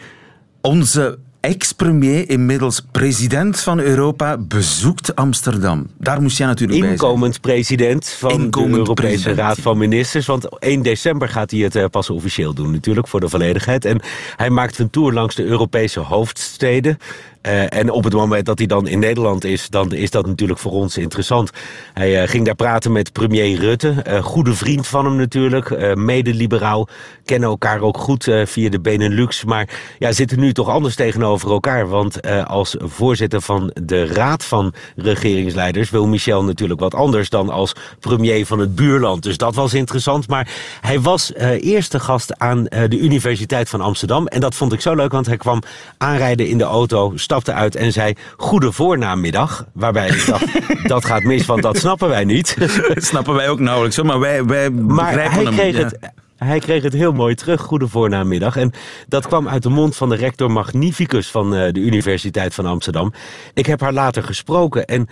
Onze 0.61 1.19
ex-premier, 1.43 2.29
inmiddels 2.29 2.81
president 2.91 3.59
van 3.59 3.79
Europa, 3.79 4.37
bezoekt 4.37 5.15
Amsterdam. 5.15 5.87
Daar 5.97 6.21
moest 6.21 6.37
jij 6.37 6.47
natuurlijk 6.47 6.79
bij 6.79 6.89
zijn. 6.89 7.01
Inkomend 7.01 7.41
president 7.41 8.09
van 8.09 8.31
Inkomend 8.31 8.71
de 8.71 8.77
Europese 8.77 9.07
president. 9.07 9.37
Raad 9.37 9.59
van 9.59 9.77
Ministers. 9.77 10.25
Want 10.25 10.59
1 10.59 10.81
december 10.81 11.29
gaat 11.29 11.51
hij 11.51 11.59
het 11.59 11.91
pas 11.91 12.09
officieel 12.09 12.53
doen 12.53 12.71
natuurlijk, 12.71 13.07
voor 13.07 13.19
de 13.19 13.29
volledigheid. 13.29 13.85
En 13.85 14.01
hij 14.35 14.49
maakt 14.49 14.79
een 14.79 14.89
tour 14.89 15.13
langs 15.13 15.35
de 15.35 15.43
Europese 15.43 15.99
hoofdsteden. 15.99 16.97
Uh, 17.47 17.73
en 17.73 17.89
op 17.89 18.03
het 18.03 18.13
moment 18.13 18.45
dat 18.45 18.57
hij 18.57 18.67
dan 18.67 18.87
in 18.87 18.99
Nederland 18.99 19.43
is, 19.43 19.69
dan 19.69 19.93
is 19.93 20.11
dat 20.11 20.25
natuurlijk 20.25 20.59
voor 20.59 20.71
ons 20.71 20.97
interessant. 20.97 21.51
Hij 21.93 22.21
uh, 22.21 22.29
ging 22.29 22.45
daar 22.45 22.55
praten 22.55 22.91
met 22.91 23.11
premier 23.11 23.59
Rutte, 23.59 24.03
uh, 24.07 24.23
goede 24.23 24.53
vriend 24.53 24.87
van 24.87 25.05
hem 25.05 25.15
natuurlijk, 25.15 25.95
mede-liberaal, 25.95 26.87
kennen 27.25 27.49
elkaar 27.49 27.81
ook 27.81 27.97
goed 27.97 28.31
via 28.45 28.69
de 28.69 28.79
Benelux, 28.79 29.43
maar 29.43 29.69
ja, 29.99 30.11
zitten 30.11 30.39
nu 30.39 30.53
toch 30.53 30.69
anders 30.69 30.95
tegenover 30.95 31.51
elkaar. 31.51 31.87
Want 31.87 32.27
als 32.47 32.75
voorzitter 32.79 33.41
van 33.41 33.71
de 33.81 34.05
Raad 34.05 34.43
van 34.43 34.73
Regeringsleiders 34.95 35.89
wil 35.89 36.07
Michel 36.07 36.43
natuurlijk 36.43 36.79
wat 36.79 36.95
anders 36.95 37.29
dan 37.29 37.49
als 37.49 37.75
premier 37.99 38.45
van 38.45 38.59
het 38.59 38.75
buurland. 38.75 39.23
Dus 39.23 39.37
dat 39.37 39.55
was 39.55 39.73
interessant, 39.73 40.27
maar 40.27 40.49
hij 40.81 41.01
was 41.01 41.33
eerste 41.59 41.99
gast 41.99 42.39
aan 42.39 42.63
de 42.63 42.99
Universiteit 42.99 43.69
van 43.69 43.81
Amsterdam. 43.81 44.27
En 44.27 44.39
dat 44.39 44.55
vond 44.55 44.73
ik 44.73 44.81
zo 44.81 44.95
leuk, 44.95 45.11
want 45.11 45.25
hij 45.25 45.37
kwam 45.37 45.61
aanrijden 45.97 46.47
in 46.47 46.57
de 46.57 46.63
auto, 46.63 47.11
stapte 47.33 47.53
uit 47.53 47.75
en 47.75 47.91
zei 47.91 48.15
goede 48.37 48.71
voornamiddag. 48.71 49.65
Waarbij 49.73 50.07
ik 50.07 50.25
dacht, 50.25 50.45
dat 50.93 51.05
gaat 51.05 51.23
mis, 51.23 51.45
want 51.45 51.61
dat 51.61 51.77
snappen 51.77 52.09
wij 52.09 52.23
niet. 52.23 52.55
Dat 52.93 53.03
snappen 53.03 53.33
wij 53.33 53.49
ook 53.49 53.59
nauwelijks, 53.59 54.01
maar 54.01 54.19
wij, 54.19 54.45
wij 54.45 54.69
maar 54.69 55.05
begrijpen 55.05 55.33
hij 55.33 55.43
hem. 55.43 55.53
kreeg 55.53 55.77
ja. 55.77 55.83
het, 55.83 55.99
hij 56.37 56.59
kreeg 56.59 56.83
het 56.83 56.93
heel 56.93 57.11
mooi 57.11 57.35
terug, 57.35 57.61
goede 57.61 57.87
voornamiddag. 57.87 58.55
En 58.55 58.71
dat 59.07 59.27
kwam 59.27 59.47
uit 59.47 59.63
de 59.63 59.69
mond 59.69 59.95
van 59.95 60.09
de 60.09 60.15
rector 60.15 60.51
magnificus 60.51 61.27
van 61.27 61.55
uh, 61.55 61.71
de 61.71 61.79
Universiteit 61.79 62.53
van 62.53 62.65
Amsterdam. 62.65 63.13
Ik 63.53 63.65
heb 63.65 63.79
haar 63.79 63.93
later 63.93 64.23
gesproken 64.23 64.85
en 64.85 65.07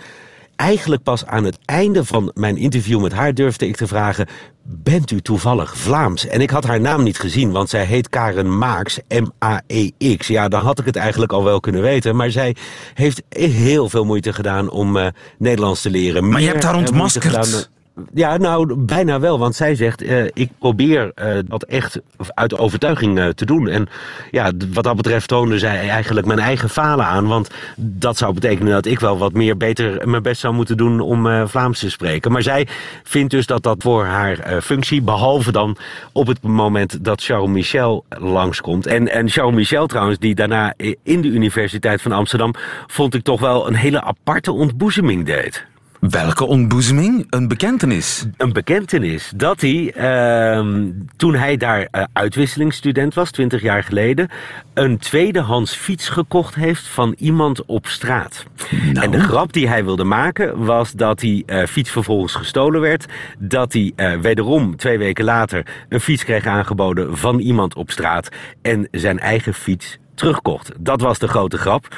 eigenlijk 0.62 1.02
pas 1.02 1.26
aan 1.26 1.44
het 1.44 1.58
einde 1.64 2.04
van 2.04 2.30
mijn 2.34 2.56
interview 2.56 3.00
met 3.00 3.12
haar 3.12 3.34
durfde 3.34 3.66
ik 3.66 3.76
te 3.76 3.86
vragen... 3.86 4.26
bent 4.62 5.10
u 5.10 5.20
toevallig 5.20 5.76
Vlaams? 5.76 6.26
En 6.26 6.40
ik 6.40 6.50
had 6.50 6.64
haar 6.64 6.80
naam 6.80 7.02
niet 7.02 7.18
gezien, 7.18 7.50
want 7.50 7.70
zij 7.70 7.84
heet 7.84 8.08
Karen 8.08 8.58
Maaks, 8.58 8.98
M-A-E-X. 9.08 10.26
Ja, 10.26 10.48
dan 10.48 10.62
had 10.62 10.78
ik 10.78 10.84
het 10.84 10.96
eigenlijk 10.96 11.32
al 11.32 11.44
wel 11.44 11.60
kunnen 11.60 11.82
weten. 11.82 12.16
Maar 12.16 12.30
zij 12.30 12.56
heeft 12.94 13.22
heel 13.28 13.88
veel 13.88 14.04
moeite 14.04 14.32
gedaan 14.32 14.70
om 14.70 14.96
uh, 14.96 15.06
Nederlands 15.38 15.82
te 15.82 15.90
leren. 15.90 16.28
Maar 16.28 16.40
je 16.40 16.46
hebt 16.46 16.64
haar 16.64 16.76
ontmaskerd. 16.76 17.70
Ja, 18.14 18.36
nou, 18.36 18.74
bijna 18.76 19.20
wel. 19.20 19.38
Want 19.38 19.54
zij 19.54 19.74
zegt, 19.74 20.02
uh, 20.02 20.24
ik 20.24 20.50
probeer 20.58 21.12
uh, 21.22 21.38
dat 21.46 21.62
echt 21.62 22.00
uit 22.34 22.58
overtuiging 22.58 23.18
uh, 23.18 23.28
te 23.28 23.44
doen. 23.44 23.68
En 23.68 23.88
ja, 24.30 24.52
wat 24.72 24.84
dat 24.84 24.96
betreft 24.96 25.28
toonde 25.28 25.58
zij 25.58 25.88
eigenlijk 25.88 26.26
mijn 26.26 26.38
eigen 26.38 26.68
falen 26.68 27.06
aan. 27.06 27.26
Want 27.26 27.50
dat 27.76 28.16
zou 28.16 28.34
betekenen 28.34 28.72
dat 28.72 28.86
ik 28.86 29.00
wel 29.00 29.18
wat 29.18 29.32
meer 29.32 29.56
beter 29.56 30.08
mijn 30.08 30.22
best 30.22 30.40
zou 30.40 30.54
moeten 30.54 30.76
doen 30.76 31.00
om 31.00 31.48
Vlaams 31.48 31.78
te 31.78 31.90
spreken. 31.90 32.32
Maar 32.32 32.42
zij 32.42 32.68
vindt 33.02 33.30
dus 33.30 33.46
dat 33.46 33.62
dat 33.62 33.82
voor 33.82 34.04
haar 34.04 34.62
functie, 34.62 35.02
behalve 35.02 35.52
dan 35.52 35.76
op 36.12 36.26
het 36.26 36.42
moment 36.42 37.04
dat 37.04 37.22
Charles 37.22 37.50
Michel 37.50 38.04
langskomt. 38.08 38.86
En, 38.86 39.08
en 39.08 39.28
Charles 39.28 39.54
Michel 39.54 39.86
trouwens, 39.86 40.18
die 40.18 40.34
daarna 40.34 40.74
in 41.02 41.20
de 41.20 41.28
Universiteit 41.28 42.02
van 42.02 42.12
Amsterdam, 42.12 42.54
vond 42.86 43.14
ik 43.14 43.22
toch 43.22 43.40
wel 43.40 43.66
een 43.66 43.74
hele 43.74 44.02
aparte 44.02 44.52
ontboezeming 44.52 45.26
deed. 45.26 45.70
Welke 46.10 46.44
ontboezeming? 46.44 47.26
Een 47.30 47.48
bekentenis? 47.48 48.26
Een 48.36 48.52
bekentenis. 48.52 49.32
Dat 49.36 49.60
hij, 49.60 49.94
uh, 49.96 50.88
toen 51.16 51.34
hij 51.34 51.56
daar 51.56 51.80
uh, 51.80 52.02
uitwisselingsstudent 52.12 53.14
was, 53.14 53.30
20 53.30 53.62
jaar 53.62 53.82
geleden, 53.82 54.28
een 54.74 54.98
tweedehands 54.98 55.74
fiets 55.74 56.08
gekocht 56.08 56.54
heeft 56.54 56.86
van 56.86 57.14
iemand 57.18 57.64
op 57.64 57.86
straat. 57.86 58.44
Nou. 58.70 59.04
En 59.04 59.10
de 59.10 59.20
grap 59.20 59.52
die 59.52 59.68
hij 59.68 59.84
wilde 59.84 60.04
maken 60.04 60.64
was 60.64 60.92
dat 60.92 61.18
die 61.18 61.42
uh, 61.46 61.64
fiets 61.66 61.90
vervolgens 61.90 62.34
gestolen 62.34 62.80
werd. 62.80 63.06
Dat 63.38 63.72
hij 63.72 63.92
uh, 63.96 64.20
wederom 64.20 64.76
twee 64.76 64.98
weken 64.98 65.24
later 65.24 65.66
een 65.88 66.00
fiets 66.00 66.24
kreeg 66.24 66.46
aangeboden 66.46 67.16
van 67.16 67.38
iemand 67.38 67.74
op 67.74 67.90
straat. 67.90 68.28
En 68.62 68.88
zijn 68.90 69.18
eigen 69.18 69.54
fiets 69.54 69.98
terugkocht. 70.14 70.72
Dat 70.78 71.00
was 71.00 71.18
de 71.18 71.28
grote 71.28 71.58
grap. 71.58 71.96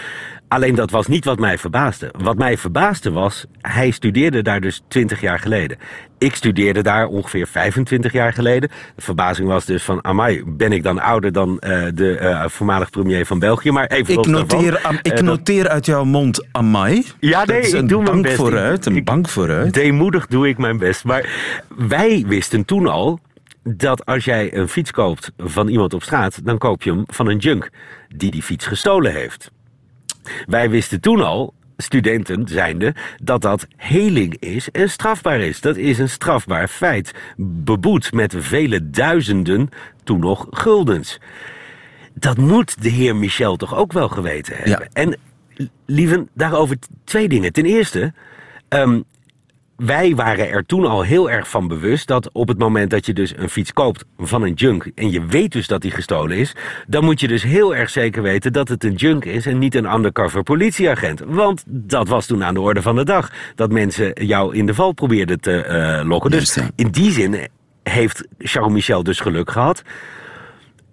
Alleen 0.54 0.74
dat 0.74 0.90
was 0.90 1.06
niet 1.06 1.24
wat 1.24 1.38
mij 1.38 1.58
verbaasde. 1.58 2.10
Wat 2.18 2.36
mij 2.36 2.58
verbaasde 2.58 3.10
was, 3.10 3.44
hij 3.60 3.90
studeerde 3.90 4.42
daar 4.42 4.60
dus 4.60 4.82
20 4.88 5.20
jaar 5.20 5.38
geleden. 5.38 5.78
Ik 6.18 6.34
studeerde 6.34 6.82
daar 6.82 7.06
ongeveer 7.06 7.46
25 7.46 8.12
jaar 8.12 8.32
geleden. 8.32 8.70
De 8.96 9.02
verbazing 9.02 9.48
was 9.48 9.64
dus 9.64 9.82
van, 9.82 10.04
amai, 10.04 10.42
ben 10.46 10.72
ik 10.72 10.82
dan 10.82 10.98
ouder 10.98 11.32
dan 11.32 11.50
uh, 11.50 11.86
de 11.94 12.18
uh, 12.20 12.44
voormalig 12.48 12.90
premier 12.90 13.26
van 13.26 13.38
België? 13.38 13.70
Maar 13.70 13.86
even 13.86 14.14
ik 14.14 14.26
noteer, 14.26 14.78
am, 14.78 14.98
ik 15.02 15.18
uh, 15.18 15.24
noteer 15.24 15.68
uit 15.68 15.86
jouw 15.86 16.04
mond 16.04 16.46
amai. 16.52 17.04
Ja, 17.20 17.44
nee, 17.44 17.60
ik 17.60 17.88
doe 17.88 18.02
mijn 18.02 18.22
best. 18.22 18.36
Vooruit, 18.36 18.86
een 18.86 18.96
ik, 18.96 19.04
bank 19.04 19.28
vooruit. 19.28 19.74
Deemoedig 19.74 20.26
doe 20.26 20.48
ik 20.48 20.58
mijn 20.58 20.78
best. 20.78 21.04
Maar 21.04 21.28
wij 21.76 22.24
wisten 22.26 22.64
toen 22.64 22.86
al 22.86 23.20
dat 23.62 24.06
als 24.06 24.24
jij 24.24 24.54
een 24.56 24.68
fiets 24.68 24.90
koopt 24.90 25.32
van 25.36 25.68
iemand 25.68 25.94
op 25.94 26.02
straat, 26.02 26.44
dan 26.44 26.58
koop 26.58 26.82
je 26.82 26.90
hem 26.90 27.04
van 27.06 27.28
een 27.28 27.38
junk 27.38 27.70
die 28.16 28.30
die 28.30 28.42
fiets 28.42 28.66
gestolen 28.66 29.12
heeft. 29.12 29.52
Wij 30.46 30.70
wisten 30.70 31.00
toen 31.00 31.20
al, 31.20 31.54
studenten 31.76 32.48
zijnde, 32.48 32.94
dat 33.22 33.42
dat 33.42 33.66
heling 33.76 34.36
is 34.38 34.70
en 34.70 34.90
strafbaar 34.90 35.40
is. 35.40 35.60
Dat 35.60 35.76
is 35.76 35.98
een 35.98 36.08
strafbaar 36.08 36.68
feit. 36.68 37.14
Beboet 37.36 38.12
met 38.12 38.34
vele 38.38 38.90
duizenden, 38.90 39.68
toen 40.04 40.20
nog 40.20 40.46
guldens. 40.50 41.20
Dat 42.14 42.36
moet 42.36 42.82
de 42.82 42.88
heer 42.88 43.16
Michel 43.16 43.56
toch 43.56 43.76
ook 43.76 43.92
wel 43.92 44.08
geweten 44.08 44.56
hebben. 44.56 44.88
Ja. 44.92 45.02
En 45.02 45.16
lieven, 45.86 46.28
daarover 46.32 46.76
twee 47.04 47.28
dingen. 47.28 47.52
Ten 47.52 47.64
eerste, 47.64 48.12
um, 48.68 49.04
wij 49.76 50.14
waren 50.14 50.48
er 50.48 50.66
toen 50.66 50.86
al 50.86 51.02
heel 51.02 51.30
erg 51.30 51.48
van 51.48 51.68
bewust 51.68 52.06
dat 52.06 52.30
op 52.32 52.48
het 52.48 52.58
moment 52.58 52.90
dat 52.90 53.06
je 53.06 53.12
dus 53.12 53.36
een 53.36 53.48
fiets 53.48 53.72
koopt 53.72 54.04
van 54.18 54.42
een 54.42 54.52
junk 54.52 54.90
en 54.94 55.10
je 55.10 55.26
weet 55.26 55.52
dus 55.52 55.66
dat 55.66 55.82
die 55.82 55.90
gestolen 55.90 56.36
is, 56.36 56.54
dan 56.86 57.04
moet 57.04 57.20
je 57.20 57.28
dus 57.28 57.42
heel 57.42 57.74
erg 57.74 57.90
zeker 57.90 58.22
weten 58.22 58.52
dat 58.52 58.68
het 58.68 58.84
een 58.84 58.94
junk 58.94 59.24
is 59.24 59.46
en 59.46 59.58
niet 59.58 59.74
een 59.74 59.92
undercover 59.94 60.42
politieagent. 60.42 61.22
Want 61.26 61.64
dat 61.66 62.08
was 62.08 62.26
toen 62.26 62.44
aan 62.44 62.54
de 62.54 62.60
orde 62.60 62.82
van 62.82 62.96
de 62.96 63.04
dag. 63.04 63.30
Dat 63.54 63.72
mensen 63.72 64.26
jou 64.26 64.56
in 64.56 64.66
de 64.66 64.74
val 64.74 64.92
probeerden 64.92 65.40
te 65.40 65.66
uh, 66.02 66.08
lokken. 66.08 66.30
Dus 66.30 66.58
in 66.76 66.88
die 66.90 67.10
zin 67.10 67.48
heeft 67.82 68.26
Charles 68.38 68.72
Michel 68.72 69.02
dus 69.02 69.20
geluk 69.20 69.50
gehad. 69.50 69.82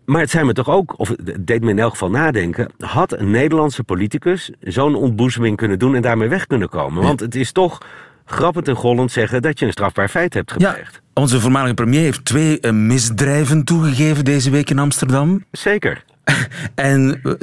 Maar 0.05 0.21
het 0.21 0.29
zijn 0.29 0.45
me 0.45 0.53
toch 0.53 0.69
ook, 0.69 0.93
of 0.99 1.07
het 1.07 1.47
deed 1.47 1.61
me 1.61 1.69
in 1.69 1.79
elk 1.79 1.91
geval 1.91 2.09
nadenken, 2.09 2.71
had 2.79 3.11
een 3.11 3.31
Nederlandse 3.31 3.83
politicus 3.83 4.51
zo'n 4.59 4.95
ontboezeming 4.95 5.57
kunnen 5.57 5.79
doen 5.79 5.95
en 5.95 6.01
daarmee 6.01 6.27
weg 6.27 6.47
kunnen 6.47 6.69
komen? 6.69 7.03
Want 7.03 7.19
het 7.19 7.35
is 7.35 7.51
toch 7.51 7.77
grappend 8.25 8.67
en 8.67 8.75
gollend 8.75 9.11
zeggen 9.11 9.41
dat 9.41 9.59
je 9.59 9.65
een 9.65 9.71
strafbaar 9.71 10.09
feit 10.09 10.33
hebt 10.33 10.51
gepleegd. 10.51 10.93
Ja, 10.93 11.21
onze 11.21 11.39
voormalige 11.39 11.73
premier 11.73 12.01
heeft 12.01 12.25
twee 12.25 12.57
uh, 12.61 12.71
misdrijven 12.71 13.63
toegegeven 13.63 14.25
deze 14.25 14.49
week 14.49 14.69
in 14.69 14.79
Amsterdam. 14.79 15.45
Zeker. 15.51 16.03
en 16.75 17.19
uh, 17.23 17.33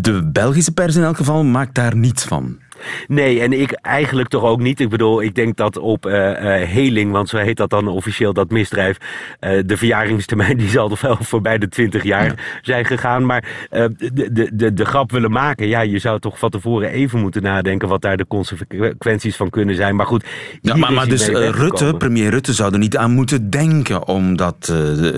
de 0.00 0.30
Belgische 0.32 0.72
pers 0.72 0.96
in 0.96 1.02
elk 1.02 1.16
geval 1.16 1.44
maakt 1.44 1.74
daar 1.74 1.96
niets 1.96 2.24
van. 2.24 2.58
Nee, 3.06 3.40
en 3.40 3.60
ik 3.60 3.72
eigenlijk 3.72 4.28
toch 4.28 4.42
ook 4.42 4.60
niet. 4.60 4.80
Ik 4.80 4.88
bedoel, 4.88 5.22
ik 5.22 5.34
denk 5.34 5.56
dat 5.56 5.78
op 5.78 6.06
uh, 6.06 6.12
uh, 6.12 6.36
heling, 6.68 7.12
want 7.12 7.28
zo 7.28 7.36
heet 7.36 7.56
dat 7.56 7.70
dan 7.70 7.88
officieel, 7.88 8.32
dat 8.32 8.50
misdrijf, 8.50 8.98
uh, 9.40 9.60
de 9.66 9.76
verjaringstermijn, 9.76 10.56
die 10.64 10.68
zal 10.68 10.88
toch 10.88 11.00
wel 11.00 11.16
voorbij 11.20 11.58
de 11.58 11.68
20 11.68 12.02
jaar 12.02 12.24
ja. 12.24 12.34
zijn 12.62 12.84
gegaan. 12.84 13.26
Maar 13.26 13.44
de, 13.70 14.28
de, 14.32 14.50
de, 14.54 14.72
de 14.72 14.84
grap 14.84 15.10
willen 15.10 15.30
maken, 15.30 15.66
ja, 15.66 15.80
je 15.80 15.98
zou 15.98 16.20
toch 16.20 16.38
van 16.38 16.50
tevoren 16.50 16.88
even 16.90 17.20
moeten 17.20 17.42
nadenken 17.42 17.88
wat 17.88 18.02
daar 18.02 18.16
de 18.16 18.26
consequenties 18.26 19.36
van 19.36 19.50
kunnen 19.50 19.74
zijn. 19.74 19.96
Maar 19.96 20.06
goed. 20.06 20.24
Ja, 20.60 20.76
maar, 20.76 20.92
maar 20.92 21.08
dus 21.08 21.28
Rutte, 21.28 21.94
premier 21.98 22.30
Rutte, 22.30 22.52
zou 22.52 22.72
er 22.72 22.78
niet 22.78 22.96
aan 22.96 23.10
moeten 23.10 23.50
denken 23.50 24.08
om 24.08 24.36
dat 24.36 24.74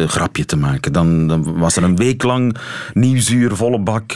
grapje 0.06 0.44
te 0.44 0.56
maken. 0.56 0.92
Dan, 0.92 1.28
dan, 1.28 1.58
was 1.58 1.76
er 1.76 1.82
een 1.82 1.96
week 1.96 2.23
lang 2.23 2.56
nieuwsuur, 2.92 3.56
volle 3.56 3.80
bak 3.80 4.12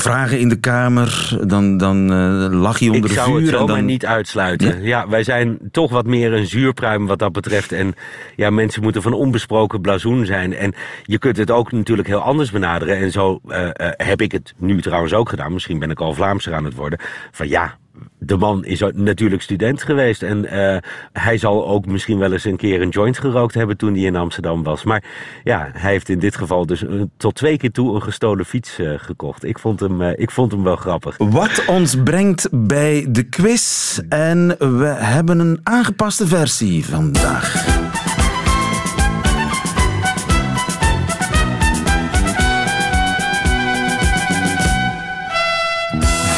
vragen 0.00 0.38
in 0.38 0.48
de 0.48 0.60
Kamer, 0.60 1.38
dan, 1.46 1.76
dan 1.76 2.12
uh, 2.12 2.60
lag 2.60 2.78
hij 2.78 2.88
onder 2.88 3.02
de 3.02 3.08
vuur. 3.08 3.18
Ik 3.18 3.24
zou 3.24 3.40
het 3.40 3.48
zomaar 3.48 3.76
dan... 3.76 3.84
niet 3.84 4.06
uitsluiten. 4.06 4.82
Ja? 4.82 4.86
ja? 4.86 5.08
wij 5.08 5.22
zijn 5.22 5.58
toch 5.70 5.90
wat 5.90 6.06
meer 6.06 6.32
een 6.32 6.46
zuurpruim 6.46 7.06
wat 7.06 7.18
dat 7.18 7.32
betreft. 7.32 7.72
En 7.72 7.94
ja, 8.36 8.50
mensen 8.50 8.82
moeten 8.82 9.02
van 9.02 9.12
onbesproken 9.12 9.80
blazoen 9.80 10.26
zijn. 10.26 10.54
En 10.54 10.74
je 11.02 11.18
kunt 11.18 11.36
het 11.36 11.50
ook 11.50 11.72
natuurlijk 11.72 12.08
heel 12.08 12.20
anders 12.20 12.50
benaderen. 12.50 12.96
En 12.96 13.12
zo 13.12 13.40
uh, 13.46 13.60
uh, 13.60 13.68
heb 13.96 14.20
ik 14.20 14.32
het 14.32 14.54
nu 14.56 14.82
trouwens 14.82 15.12
ook 15.12 15.28
gedaan. 15.28 15.52
Misschien 15.52 15.78
ben 15.78 15.90
ik 15.90 16.00
al 16.00 16.14
Vlaamser 16.14 16.54
aan 16.54 16.64
het 16.64 16.74
worden. 16.74 16.98
Van 17.30 17.48
ja, 17.48 17.76
de 18.18 18.36
man 18.36 18.64
is 18.64 18.82
natuurlijk 18.94 19.42
student 19.42 19.82
geweest. 19.82 20.22
En 20.22 20.44
uh, 20.44 20.76
hij 21.12 21.38
zal 21.38 21.66
ook 21.68 21.86
misschien 21.86 22.18
wel 22.18 22.32
eens 22.32 22.44
een 22.44 22.56
keer 22.56 22.82
een 22.82 22.88
joint 22.88 23.18
gerookt 23.18 23.54
hebben 23.54 23.76
toen 23.76 23.94
hij 23.94 24.02
in 24.02 24.16
Amsterdam 24.16 24.62
was. 24.62 24.84
Maar 24.84 25.04
ja, 25.44 25.70
hij 25.72 25.90
heeft 25.90 26.08
in 26.08 26.18
dit 26.18 26.36
geval 26.36 26.66
dus 26.66 26.82
uh, 26.82 27.02
tot 27.16 27.34
twee 27.34 27.56
keer 27.56 27.72
toe 27.72 27.94
een 27.94 28.02
gestolen 28.02 28.44
fiets 28.44 28.78
uh, 28.78 28.92
gekocht. 28.96 29.44
Ik 29.44 29.58
vond, 29.58 29.80
hem, 29.80 30.02
ik 30.02 30.30
vond 30.30 30.52
hem 30.52 30.62
wel 30.62 30.76
grappig. 30.76 31.16
Wat 31.18 31.64
ons 31.66 31.96
brengt 32.04 32.48
bij 32.52 33.06
de 33.08 33.22
quiz. 33.22 33.98
En 34.08 34.56
we 34.58 34.86
hebben 34.86 35.38
een 35.38 35.60
aangepaste 35.62 36.26
versie 36.26 36.84
vandaag. 36.84 37.64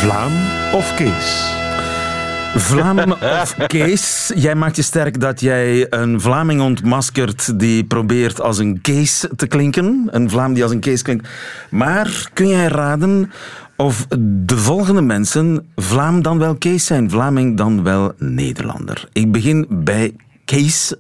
Vlaam 0.01 0.58
of 0.73 0.95
Kees? 0.95 1.57
Vlaam 2.55 2.99
of 3.13 3.57
Kees? 3.67 4.33
Jij 4.35 4.55
maakt 4.55 4.77
je 4.77 4.83
sterk 4.83 5.21
dat 5.21 5.41
jij 5.41 5.87
een 5.91 6.21
Vlaming 6.21 6.61
ontmaskert 6.61 7.59
die 7.59 7.85
probeert 7.85 8.41
als 8.41 8.59
een 8.59 8.81
Kees 8.81 9.27
te 9.37 9.47
klinken. 9.47 10.09
Een 10.11 10.31
Vlaam 10.31 10.53
die 10.53 10.63
als 10.63 10.73
een 10.73 10.81
Kees 10.81 11.03
klinkt. 11.03 11.29
Maar 11.71 12.31
kun 12.33 12.49
jij 12.49 12.67
raden 12.67 13.31
of 13.77 14.07
de 14.19 14.57
volgende 14.57 15.03
mensen 15.03 15.67
Vlaam 15.77 16.23
dan 16.23 16.39
wel 16.39 16.57
Kees 16.57 16.87
zijn, 16.87 17.11
Vlaming 17.11 17.57
dan 17.57 17.83
wel 17.83 18.13
Nederlander? 18.19 19.09
Ik 19.13 19.33
begin 19.33 19.67
bij 19.69 20.15
Kees, 20.45 20.95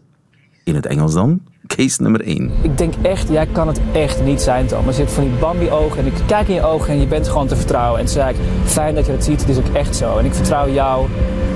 in 0.65 0.75
het 0.75 0.87
Engels 0.87 1.15
dan. 1.15 1.41
Case 1.77 2.03
nummer 2.03 2.21
1. 2.21 2.51
Ik 2.63 2.79
denk 2.79 2.95
echt, 3.03 3.29
jij 3.29 3.47
kan 3.47 3.69
het 3.69 3.81
echt 3.93 4.23
niet 4.25 4.41
zijn, 4.41 4.67
Thomas. 4.67 4.97
Je 4.97 5.03
hebt 5.03 5.15
van 5.15 5.25
die 5.25 5.33
Bambi-ogen 5.33 5.99
en 5.99 6.07
ik 6.07 6.13
kijk 6.27 6.49
in 6.49 6.55
je 6.55 6.63
ogen 6.63 6.89
en 6.93 7.01
je 7.01 7.07
bent 7.07 7.29
gewoon 7.29 7.47
te 7.47 7.57
vertrouwen. 7.57 7.99
En 7.99 8.05
toen 8.05 8.15
zei 8.15 8.31
ik, 8.31 8.37
fijn 8.65 8.95
dat 8.95 9.07
je 9.07 9.13
het 9.13 9.25
ziet, 9.25 9.41
het 9.41 9.49
is 9.49 9.57
ook 9.57 9.75
echt 9.75 9.97
zo. 9.97 10.19
En 10.19 10.25
ik 10.25 10.35
vertrouw 10.35 10.71
jou. 10.71 11.09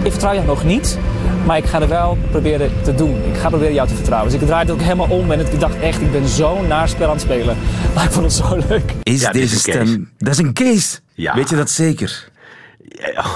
Ik 0.02 0.10
vertrouw 0.10 0.34
jou 0.34 0.46
nog 0.46 0.64
niet, 0.64 0.98
maar 1.46 1.56
ik 1.56 1.64
ga 1.64 1.80
er 1.80 1.88
wel 1.88 2.18
proberen 2.30 2.70
te 2.82 2.94
doen. 2.94 3.16
Ik 3.32 3.36
ga 3.36 3.48
proberen 3.48 3.74
jou 3.74 3.88
te 3.88 3.94
vertrouwen. 3.94 4.30
Dus 4.30 4.40
ik 4.40 4.46
draaide 4.46 4.72
het 4.72 4.80
ook 4.80 4.86
helemaal 4.86 5.18
om 5.18 5.30
en 5.30 5.40
ik 5.40 5.60
dacht 5.60 5.78
echt, 5.80 6.00
ik 6.00 6.12
ben 6.12 6.28
zo 6.28 6.62
naar 6.66 6.88
spel 6.88 7.06
aan 7.06 7.12
het 7.12 7.22
spelen. 7.22 7.56
Maar 7.94 8.04
ik 8.04 8.10
vond 8.10 8.24
het 8.24 8.34
zo 8.34 8.58
leuk. 8.68 8.94
Is 9.02 9.20
ja, 9.20 9.30
deze 9.30 9.58
stem... 9.58 10.10
Dat 10.18 10.32
is 10.32 10.38
een 10.38 10.52
case. 10.52 10.98
Ja. 11.14 11.34
Weet 11.34 11.50
je 11.50 11.56
dat 11.56 11.70
zeker? 11.70 12.30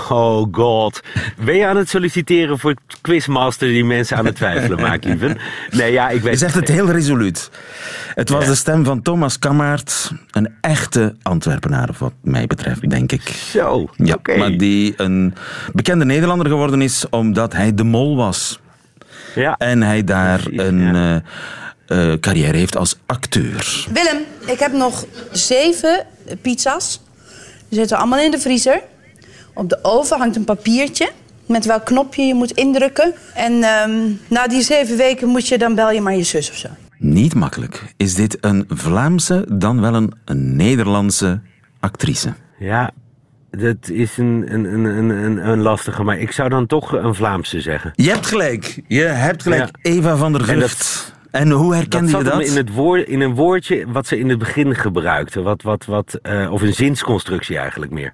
Oh 0.08 0.46
god. 0.52 1.00
Ben 1.44 1.54
je 1.54 1.66
aan 1.66 1.76
het 1.76 1.88
solliciteren 1.88 2.58
voor 2.58 2.74
quizmaster 3.00 3.68
die 3.68 3.84
mensen 3.84 4.16
aan 4.16 4.26
het 4.26 4.36
twijfelen 4.36 4.80
maakt, 4.80 5.04
lieven? 5.04 5.38
Nee, 5.70 5.92
ja, 5.92 6.08
ik 6.08 6.22
weet... 6.22 6.32
Je 6.32 6.38
zegt 6.38 6.54
het 6.54 6.68
heel 6.68 6.90
resoluut. 6.90 7.50
Het 8.14 8.28
was 8.28 8.44
ja. 8.44 8.50
de 8.50 8.56
stem 8.56 8.84
van 8.84 9.02
Thomas 9.02 9.38
Kammaert. 9.38 10.10
Een 10.30 10.54
echte 10.60 11.14
Antwerpenaar, 11.22 11.88
wat 11.98 12.12
mij 12.22 12.46
betreft, 12.46 12.90
denk 12.90 13.12
ik. 13.12 13.22
Zo, 13.22 13.88
ja, 13.96 14.14
okay. 14.14 14.38
Maar 14.38 14.56
die 14.56 14.94
een 14.96 15.34
bekende 15.72 16.04
Nederlander 16.04 16.46
geworden 16.46 16.82
is 16.82 17.08
omdat 17.10 17.52
hij 17.52 17.74
de 17.74 17.84
mol 17.84 18.16
was. 18.16 18.60
Ja. 19.34 19.56
En 19.56 19.82
hij 19.82 20.04
daar 20.04 20.40
Precies, 20.40 20.60
een... 20.60 20.78
Ja. 20.78 21.14
Uh, 21.14 21.20
uh, 21.88 22.18
carrière 22.20 22.56
heeft 22.56 22.76
als 22.76 22.98
acteur. 23.06 23.86
Willem, 23.92 24.24
ik 24.46 24.58
heb 24.58 24.72
nog 24.72 25.04
zeven 25.32 26.06
pizza's. 26.42 27.00
Die 27.68 27.78
zitten 27.78 27.96
allemaal 27.98 28.18
in 28.18 28.30
de 28.30 28.38
vriezer. 28.38 28.82
Op 29.56 29.68
de 29.68 29.78
oven 29.82 30.18
hangt 30.18 30.36
een 30.36 30.44
papiertje. 30.44 31.10
met 31.46 31.64
welk 31.64 31.84
knopje 31.84 32.22
je 32.22 32.34
moet 32.34 32.50
indrukken. 32.50 33.14
En 33.34 33.62
ehm, 33.62 34.10
na 34.28 34.46
die 34.46 34.62
zeven 34.62 34.96
weken 34.96 35.28
moet 35.28 35.48
je 35.48 35.58
dan 35.58 35.74
bel 35.74 35.90
je 35.90 36.00
maar 36.00 36.16
je 36.16 36.22
zus 36.22 36.50
of 36.50 36.56
zo. 36.56 36.68
Niet 36.98 37.34
makkelijk. 37.34 37.94
Is 37.96 38.14
dit 38.14 38.38
een 38.40 38.64
Vlaamse 38.68 39.46
dan 39.52 39.80
wel 39.80 39.94
een, 39.94 40.12
een 40.24 40.56
Nederlandse 40.56 41.40
actrice? 41.80 42.34
Ja, 42.58 42.90
dat 43.50 43.88
is 43.88 44.16
een, 44.16 44.44
een, 44.48 44.64
een, 44.64 45.08
een, 45.10 45.48
een 45.48 45.60
lastige, 45.60 46.02
maar 46.02 46.18
ik 46.18 46.32
zou 46.32 46.48
dan 46.48 46.66
toch 46.66 46.92
een 46.92 47.14
Vlaamse 47.14 47.60
zeggen. 47.60 47.92
Je 47.94 48.10
hebt 48.10 48.26
gelijk. 48.26 48.82
Je 48.88 49.02
hebt 49.02 49.42
gelijk. 49.42 49.68
Eva 49.82 50.16
van 50.16 50.32
der 50.32 50.44
Vught. 50.44 51.14
En, 51.30 51.50
hoe 51.50 51.74
herkende 51.74 52.10
dat 52.12 52.20
je 52.24 52.30
dat? 52.30 52.40
In, 52.42 52.56
het 52.56 52.72
woord, 52.72 53.08
in 53.08 53.20
een 53.20 53.34
woordje 53.34 53.84
wat 53.88 54.06
ze 54.06 54.18
in 54.18 54.28
het 54.28 54.38
begin 54.38 54.74
gebruikte. 54.74 55.42
Wat, 55.42 55.62
wat, 55.62 55.84
wat, 55.84 56.18
uh, 56.22 56.52
of 56.52 56.62
een 56.62 56.74
zinsconstructie 56.74 57.58
eigenlijk 57.58 57.92
meer. 57.92 58.12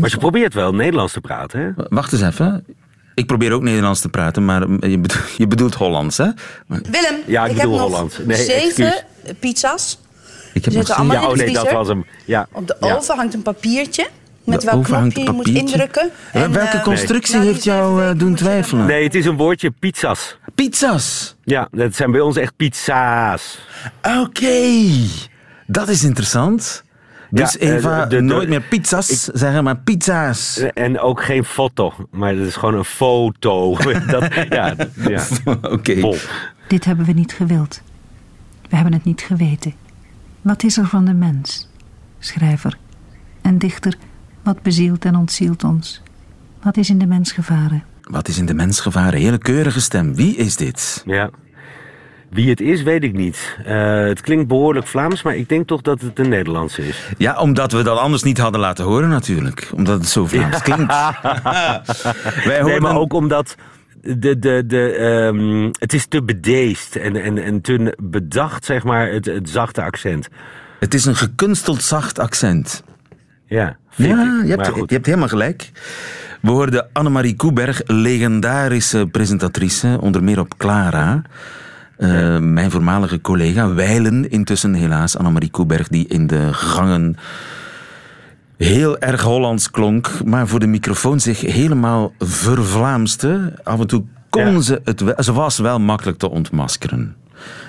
Maar 0.00 0.10
ze 0.10 0.18
probeert 0.18 0.54
wel 0.54 0.74
Nederlands 0.74 1.12
te 1.12 1.20
praten. 1.20 1.60
Hè? 1.60 1.84
Wacht 1.88 2.12
eens 2.12 2.22
even. 2.22 2.64
Ik 3.14 3.26
probeer 3.26 3.52
ook 3.52 3.62
Nederlands 3.62 4.00
te 4.00 4.08
praten, 4.08 4.44
maar 4.44 4.60
je 4.70 4.98
bedoelt, 4.98 5.30
je 5.36 5.46
bedoelt 5.46 5.74
Hollands, 5.74 6.16
hè? 6.16 6.28
Willem, 6.66 7.16
ja, 7.26 7.44
ik, 7.44 7.50
ik 7.50 7.56
bedoel 7.56 7.72
heb 7.72 7.82
Hollands. 7.82 8.18
Nee, 8.18 8.36
zeven 8.36 8.86
excuus. 8.86 9.04
pizza's. 9.40 9.98
Ik 10.54 10.64
heb 10.64 10.64
Die 10.64 10.72
nog 10.72 10.86
zitten 10.86 10.94
allemaal 10.96 11.16
Ja, 11.16 11.22
oh 11.26 11.32
in 11.32 11.38
de 11.38 11.44
nee, 11.44 11.54
dat 11.54 11.72
was 11.72 11.88
hem. 11.88 12.04
Ja. 12.24 12.46
Op 12.52 12.66
de 12.66 12.76
Ja. 12.80 12.94
oven 12.94 13.16
hangt 13.16 13.34
een 13.34 13.42
papiertje. 13.42 14.08
Met 14.44 14.64
welk 14.64 14.84
knopje 14.84 15.22
je 15.22 15.30
moet 15.30 15.48
indrukken. 15.48 16.10
En, 16.32 16.52
Welke 16.52 16.76
eh, 16.76 16.82
constructie 16.82 17.40
die 17.40 17.48
heeft 17.48 17.64
jou 17.64 18.02
eh, 18.04 18.10
doen 18.16 18.34
twijfelen? 18.34 18.86
Nee, 18.86 19.04
het 19.04 19.14
is 19.14 19.26
een 19.26 19.36
woordje 19.36 19.70
pizza's. 19.70 20.38
Pizza's. 20.54 21.36
Ja, 21.44 21.68
dat 21.70 21.94
zijn 21.94 22.10
bij 22.10 22.20
ons 22.20 22.36
echt 22.36 22.56
pizza's. 22.56 23.58
Oké. 24.20 24.80
Dat 25.66 25.88
is 25.88 26.04
interessant. 26.04 26.84
Dus 27.30 27.52
Ja, 27.52 27.58
eh, 27.58 27.74
Eva, 27.74 28.06
de- 28.06 28.16
de- 28.16 28.20
nooit 28.22 28.48
meer 28.48 28.60
pizza's 28.60 29.24
zeggen, 29.24 29.64
maar 29.64 29.76
pizza's. 29.76 30.58
En 30.74 31.00
ook 31.00 31.22
geen 31.24 31.44
foto, 31.44 31.92
maar 32.10 32.36
dat 32.36 32.46
is 32.46 32.54
gewoon 32.56 32.74
een 32.74 32.84
foto. 32.84 33.76
dat, 34.10 34.34
ja, 34.48 34.74
ja. 35.08 35.22
Oké. 35.62 36.00
Bol. 36.00 36.16
Dit 36.68 36.84
hebben 36.84 37.04
we 37.06 37.12
niet 37.12 37.32
gewild. 37.32 37.82
We 38.68 38.74
hebben 38.76 38.92
het 38.94 39.04
niet 39.04 39.20
geweten. 39.20 39.74
Wat 40.42 40.62
is 40.62 40.76
er 40.76 40.86
van 40.86 41.04
de 41.04 41.12
mens? 41.14 41.68
Schrijver. 42.18 42.78
En 43.42 43.58
dichter, 43.58 43.94
wat 44.42 44.62
bezielt 44.62 45.04
en 45.04 45.16
ontzielt 45.16 45.64
ons? 45.64 46.02
Wat 46.62 46.76
is 46.76 46.90
in 46.90 46.98
de 46.98 47.06
mens 47.06 47.32
gevaren? 47.32 47.84
Wat 48.02 48.28
is 48.28 48.38
in 48.38 48.46
de 48.46 48.54
mens 48.54 48.80
gevaren? 48.80 49.20
Hele 49.20 49.38
keurige 49.38 49.80
stem. 49.80 50.14
Wie 50.14 50.36
is 50.36 50.56
dit? 50.56 51.02
Ja. 51.06 51.30
Wie 52.30 52.50
het 52.50 52.60
is, 52.60 52.82
weet 52.82 53.02
ik 53.04 53.12
niet. 53.12 53.56
Eh, 53.64 54.04
het 54.04 54.20
klinkt 54.20 54.48
behoorlijk 54.48 54.86
Vlaams, 54.86 55.22
maar 55.22 55.36
ik 55.36 55.48
denk 55.48 55.66
toch 55.66 55.80
dat 55.80 56.00
het 56.00 56.18
een 56.18 56.28
Nederlandse 56.28 56.88
is. 56.88 57.08
Ja, 57.18 57.38
omdat 57.38 57.72
we 57.72 57.82
dat 57.82 57.98
anders 57.98 58.22
niet 58.22 58.38
hadden 58.38 58.60
laten 58.60 58.84
horen 58.84 59.08
natuurlijk. 59.08 59.70
Omdat 59.74 59.98
het 59.98 60.08
zo 60.08 60.26
Vlaams 60.26 60.62
klinkt. 60.62 60.92
Wij 60.92 62.42
Nee, 62.46 62.60
hoorden... 62.60 62.82
maar 62.82 62.96
ook 62.96 63.12
omdat 63.12 63.54
de, 64.00 64.38
de, 64.38 64.66
de, 64.66 64.92
ehm, 64.94 65.70
het 65.78 65.92
is 65.92 66.06
te 66.06 66.22
bedeesd 66.22 66.96
en, 66.96 67.16
en, 67.16 67.38
en 67.38 67.60
te 67.60 67.96
bedacht, 68.02 68.64
zeg 68.64 68.84
maar, 68.84 69.10
het, 69.10 69.24
het 69.24 69.50
zachte 69.50 69.82
accent. 69.82 70.28
Het 70.80 70.94
is 70.94 71.04
een 71.04 71.16
gekunsteld 71.16 71.82
zacht 71.82 72.18
accent. 72.18 72.84
Ja, 73.46 73.76
Ja, 73.96 74.42
je 74.44 74.50
hebt, 74.50 74.66
je 74.66 74.84
hebt 74.94 75.06
helemaal 75.06 75.28
gelijk. 75.28 75.70
We 76.40 76.50
hoorden 76.50 76.86
Annemarie 76.92 77.36
Koeberg, 77.36 77.80
legendarische 77.86 79.06
presentatrice, 79.10 79.98
onder 80.00 80.22
meer 80.24 80.38
op 80.40 80.56
Clara. 80.56 81.22
Eh, 81.96 82.38
Mijn 82.38 82.70
voormalige 82.70 83.20
collega, 83.20 83.74
wijlen 83.74 84.30
intussen 84.30 84.74
helaas, 84.74 85.16
Annemarie 85.16 85.50
Koeberg, 85.50 85.88
die 85.88 86.08
in 86.08 86.26
de 86.26 86.52
gangen 86.52 87.16
heel 88.56 88.98
erg 88.98 89.20
Hollands 89.22 89.70
klonk, 89.70 90.24
maar 90.24 90.48
voor 90.48 90.60
de 90.60 90.66
microfoon 90.66 91.20
zich 91.20 91.40
helemaal 91.40 92.12
vervlaamste. 92.18 93.54
Af 93.62 93.80
en 93.80 93.86
toe 93.86 94.04
kon 94.30 94.52
Ja. 94.52 94.60
ze 94.60 94.80
het 94.84 95.00
wel, 95.00 95.22
ze 95.22 95.32
was 95.32 95.58
wel 95.58 95.78
makkelijk 95.80 96.18
te 96.18 96.30
ontmaskeren. 96.30 97.16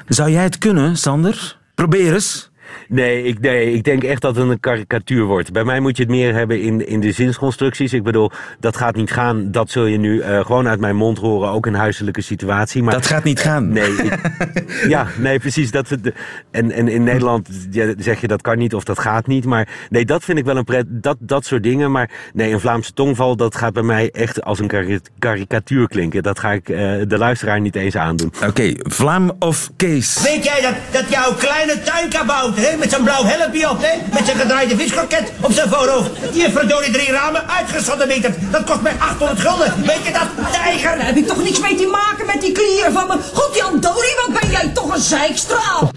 Zou 0.08 0.30
jij 0.32 0.44
het 0.44 0.58
kunnen, 0.58 0.98
Sander? 0.98 1.58
Probeer 1.76 2.14
eens. 2.14 2.52
Nee 2.88 3.24
ik, 3.24 3.40
nee, 3.40 3.74
ik 3.74 3.84
denk 3.84 4.04
echt 4.04 4.22
dat 4.22 4.36
het 4.36 4.50
een 4.50 4.60
karikatuur 4.60 5.24
wordt. 5.24 5.52
Bij 5.52 5.64
mij 5.64 5.80
moet 5.80 5.98
je 5.98 6.04
het 6.04 6.12
meer 6.12 6.34
hebben 6.34 6.62
in, 6.62 6.88
in 6.88 7.00
de 7.00 7.12
zinsconstructies. 7.12 7.94
Ik 7.94 8.04
bedoel, 8.04 8.32
dat 8.60 8.78
gaat 8.78 8.96
niet 8.96 9.12
gaan. 9.12 9.52
Dat 9.52 9.70
zul 9.70 9.86
je 9.86 9.98
nu 9.98 10.20
eh, 10.20 10.46
gewoon 10.46 10.68
uit 10.68 10.80
mijn 10.80 10.96
mond 10.96 11.18
horen, 11.18 11.50
ook 11.50 11.68
in 11.68 11.74
huiselijke 11.74 12.22
situatie. 12.22 12.84
Maar, 12.84 12.94
Dat 12.94 13.06
gaat 13.06 13.24
niet 13.24 13.40
gaan. 13.40 13.70
Nee, 13.70 13.92
ik- 13.92 14.20
ja, 14.88 15.08
nee, 15.18 15.40
precies. 15.40 15.72
Dat, 15.72 15.90
het- 15.90 16.12
en, 16.52 16.72
en 16.72 16.88
in 16.88 17.04
Nederland 17.04 17.50
ja, 17.72 17.94
zeg 17.98 18.22
je 18.22 18.28
dat 18.28 18.42
kan 18.42 18.58
niet 18.58 18.74
of 18.74 18.84
dat 18.84 19.00
gaat 19.00 19.28
niet. 19.28 19.46
Maar 19.46 19.68
nee, 19.90 20.06
dat 20.06 20.24
vind 20.24 20.38
ik 20.38 20.46
wel 20.46 20.58
een 20.58 20.64
pret. 20.64 20.86
Dat, 20.90 21.18
dat 21.20 21.46
soort 21.46 21.64
dingen. 21.64 21.92
Maar 21.92 22.10
nee, 22.34 22.52
een 22.54 22.60
Vlaamse 22.60 22.94
tongval, 22.94 23.36
dat 23.36 23.56
gaat 23.56 23.74
bij 23.74 23.84
mij 23.84 24.10
echt 24.12 24.44
als 24.44 24.60
een 24.60 24.68
kari- 24.68 25.00
karikatuur 25.20 25.88
klinken. 25.88 26.24
Dat 26.24 26.40
ga 26.40 26.52
ik 26.52 26.70
eh, 26.70 26.78
de 27.08 27.18
luisteraar 27.18 27.62
niet 27.62 27.76
eens 27.76 27.96
aandoen. 27.98 28.32
Oké, 28.48 28.74
Vlaam 28.78 29.32
of 29.40 29.70
Kees? 29.76 30.22
Weet 30.24 30.44
jij 30.44 30.62
dat, 30.62 30.74
dat 31.02 31.10
jouw 31.10 31.34
kleine 31.34 31.80
tuinkabouter, 31.82 32.63
hè, 32.64 32.78
met 32.78 32.90
zijn 32.90 33.04
blauw 33.04 33.24
helmpje 33.26 33.70
op, 33.70 33.82
hè, 33.82 33.98
met 34.14 34.26
zijn 34.26 34.38
gedraaide 34.38 34.76
viskroket 34.78 35.32
op 35.42 35.52
zijn 35.52 35.70
voorhoofd, 35.70 36.10
die 36.34 36.42
heeft 36.42 36.54
verdorie 36.58 36.92
drie 36.92 37.12
ramen 37.12 37.50
uitgesodemieterd. 37.50 38.36
Dat 38.52 38.64
kost 38.64 38.82
mij 38.82 38.94
800 39.00 39.40
gulden. 39.40 39.74
Weet 39.86 40.06
je 40.06 40.12
dat, 40.12 40.52
tijger? 40.52 40.98
Daar 40.98 41.06
heb 41.06 41.16
ik 41.16 41.28
toch 41.28 41.44
niks 41.44 41.60
mee 41.60 41.76
te 41.76 41.88
maken 41.92 42.26
met 42.26 42.42
die 42.42 42.52
klieren 42.52 42.92
van 42.94 43.08
me. 43.08 43.18
God 43.34 43.56
Jan 43.56 43.80
Dorie, 43.80 44.16
wat 44.28 44.40
ben 44.42 44.50
jij 44.50 44.70
toch 44.74 44.94
een 44.96 45.02
zeikstraal? 45.02 45.92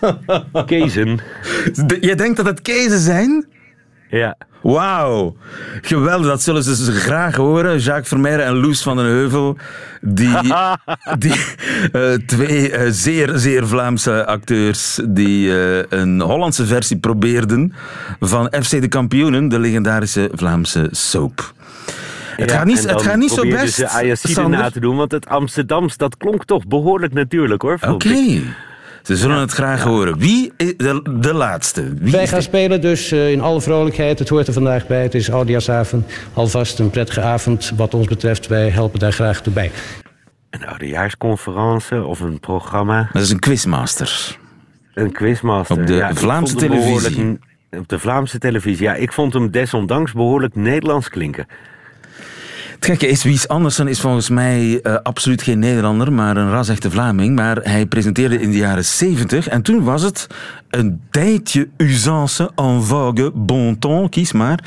Kezen. 0.66 1.20
De- 1.86 1.98
Je 2.00 2.14
denkt 2.14 2.36
dat 2.36 2.46
het 2.46 2.62
Kezen 2.62 2.98
zijn? 3.00 3.46
Ja. 4.10 4.36
Wauw, 4.62 5.36
geweldig. 5.80 6.26
Dat 6.26 6.42
zullen 6.42 6.62
ze 6.62 6.92
graag 6.92 7.36
horen. 7.36 7.78
Jacques 7.78 8.08
Vermeijren 8.08 8.44
en 8.44 8.56
Loes 8.56 8.82
van 8.82 8.96
den 8.96 9.06
Heuvel. 9.06 9.56
Die, 10.00 10.36
die 11.18 11.40
eh, 11.92 12.12
twee 12.26 12.70
eh, 12.70 12.88
zeer, 12.90 13.38
zeer 13.38 13.66
Vlaamse 13.66 14.26
acteurs 14.26 15.00
die 15.08 15.60
eh, 15.60 15.84
een 15.88 16.20
Hollandse 16.20 16.66
versie 16.66 16.98
probeerden 16.98 17.72
van 18.20 18.52
FC 18.62 18.70
de 18.70 18.88
Kampioenen, 18.88 19.48
de 19.48 19.58
legendarische 19.58 20.30
Vlaamse 20.34 20.88
soap. 20.90 21.52
Het 22.36 22.50
Ja, 22.50 22.56
gaat 22.56 22.66
niet, 22.66 22.90
het 22.90 23.02
gaat 23.02 23.16
niet 23.16 23.30
zo 23.30 23.42
best, 23.48 23.74
ze 23.74 24.48
na 24.48 24.70
te 24.70 24.80
doen, 24.80 24.96
want 24.96 25.12
het 25.12 25.28
Amsterdams, 25.28 25.96
dat 25.96 26.16
klonk 26.16 26.44
toch 26.44 26.66
behoorlijk 26.66 27.12
natuurlijk 27.12 27.62
hoor. 27.62 27.78
Oké. 27.88 28.40
Ze 29.02 29.16
zullen 29.16 29.36
het 29.38 29.50
graag 29.52 29.82
horen. 29.82 30.18
Wie 30.18 30.52
is 30.56 30.76
de, 30.76 31.02
de 31.20 31.34
laatste? 31.34 31.94
Wie 31.94 32.12
Wij 32.12 32.26
gaan 32.26 32.38
de- 32.38 32.44
spelen 32.44 32.80
dus 32.80 33.12
eh, 33.12 33.30
in 33.32 33.40
alle 33.40 33.60
vrolijkheid. 33.60 34.18
Het 34.18 34.28
hoort 34.28 34.46
er 34.46 34.52
vandaag 34.52 34.86
bij. 34.86 35.02
Het 35.02 35.14
is 35.14 35.30
Oudejaarsavond. 35.30 36.12
Alvast 36.32 36.78
een 36.78 36.90
prettige 36.90 37.20
avond 37.22 37.72
wat 37.76 37.94
ons 37.94 38.06
betreft. 38.06 38.46
Wij 38.46 38.68
helpen 38.70 38.98
daar 38.98 39.12
graag 39.12 39.40
toe 39.42 39.52
bij. 39.52 39.70
Een 40.50 40.66
oudejaarsconferentie 40.66 42.04
of 42.04 42.20
een 42.20 42.40
programma, 42.40 43.08
Dat 43.12 43.22
is 43.22 43.30
een 43.30 43.38
quizmaster. 43.38 44.36
een 44.94 45.12
quizmaster. 45.12 45.80
Op 45.80 45.86
de 45.86 45.94
Ja, 45.94 46.14
Vlaamse 46.14 46.54
televisie. 46.54 47.38
Op 47.70 47.88
de 47.88 47.98
Vlaamse 47.98 48.38
televisie, 48.38 48.82
ja. 48.86 48.94
Ik 48.94 49.12
vond 49.12 49.32
hem 49.32 49.50
desondanks 49.50 50.12
behoorlijk 50.12 50.54
Nederlands 50.54 51.08
klinken. 51.08 51.46
Het 52.80 52.88
gekke 52.88 53.06
is, 53.08 53.22
Wies 53.22 53.48
Andersen 53.48 53.88
is 53.88 54.00
volgens 54.00 54.28
mij 54.28 54.80
eh, 54.82 54.94
absoluut 55.02 55.42
geen 55.42 55.58
Nederlander, 55.58 56.12
maar 56.12 56.36
een 56.36 56.50
ras-echte 56.50 56.90
Vlaming. 56.90 57.34
Maar 57.36 57.56
hij 57.56 57.86
presenteerde 57.86 58.40
in 58.40 58.50
de 58.50 58.56
jaren 58.56 58.84
70 58.84 59.48
en 59.48 59.62
toen 59.62 59.82
was 59.84 60.02
het 60.02 60.26
een 60.70 61.00
tijdje 61.10 61.68
usance, 61.76 62.50
en 62.54 62.82
vogue, 62.84 63.30
bon 63.34 63.78
ton, 63.78 64.08
kies 64.08 64.32
maar. 64.32 64.64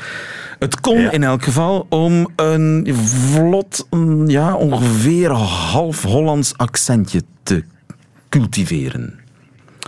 Het 0.58 0.80
kon 0.80 1.00
Ja. 1.00 1.10
in 1.10 1.22
elk 1.22 1.42
geval 1.42 1.86
om 1.88 2.28
een 2.36 2.86
vlot, 2.96 3.86
ja, 4.26 4.54
ongeveer 4.54 5.30
half 5.30 6.02
Hollands 6.02 6.56
accentje 6.56 7.22
te 7.42 7.64
cultiveren. 8.28 9.18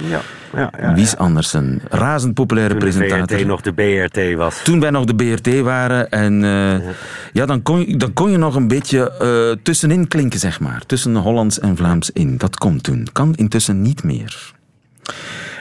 Ja, 0.03 0.21
ja, 0.55 0.71
ja. 0.81 0.95
Wies 0.95 1.17
Andersen, 1.17 1.81
razend 1.89 2.35
populaire 2.35 2.71
Toen 2.71 2.79
presentator. 2.79 3.39
VRT 3.39 3.47
nog 3.47 3.61
de 3.61 3.73
BRT 3.73 4.35
was. 4.35 4.63
Toen 4.63 4.81
wij 4.81 4.91
nog 4.91 5.05
de 5.05 5.15
BRT 5.15 5.61
waren. 5.61 6.11
En 6.11 6.45
eh, 6.45 6.89
ja, 7.33 7.47
dan, 7.47 7.63
kon 7.63 7.79
je, 7.79 7.97
dan 7.97 8.13
kon 8.13 8.31
je 8.31 8.37
nog 8.37 8.55
een 8.55 8.69
beetje 8.69 9.13
eh, 9.19 9.63
tussenin 9.63 10.09
klinken, 10.09 10.39
zeg 10.39 10.61
maar. 10.61 10.83
Tussen 10.87 11.17
Hollands 11.17 11.61
en 11.61 11.77
Vlaams 11.77 12.11
in. 12.11 12.37
Dat 12.37 12.57
kon 12.57 12.81
toen. 12.81 13.09
Kan 13.13 13.35
intussen 13.35 13.83
niet 13.83 14.05
meer. 14.05 14.55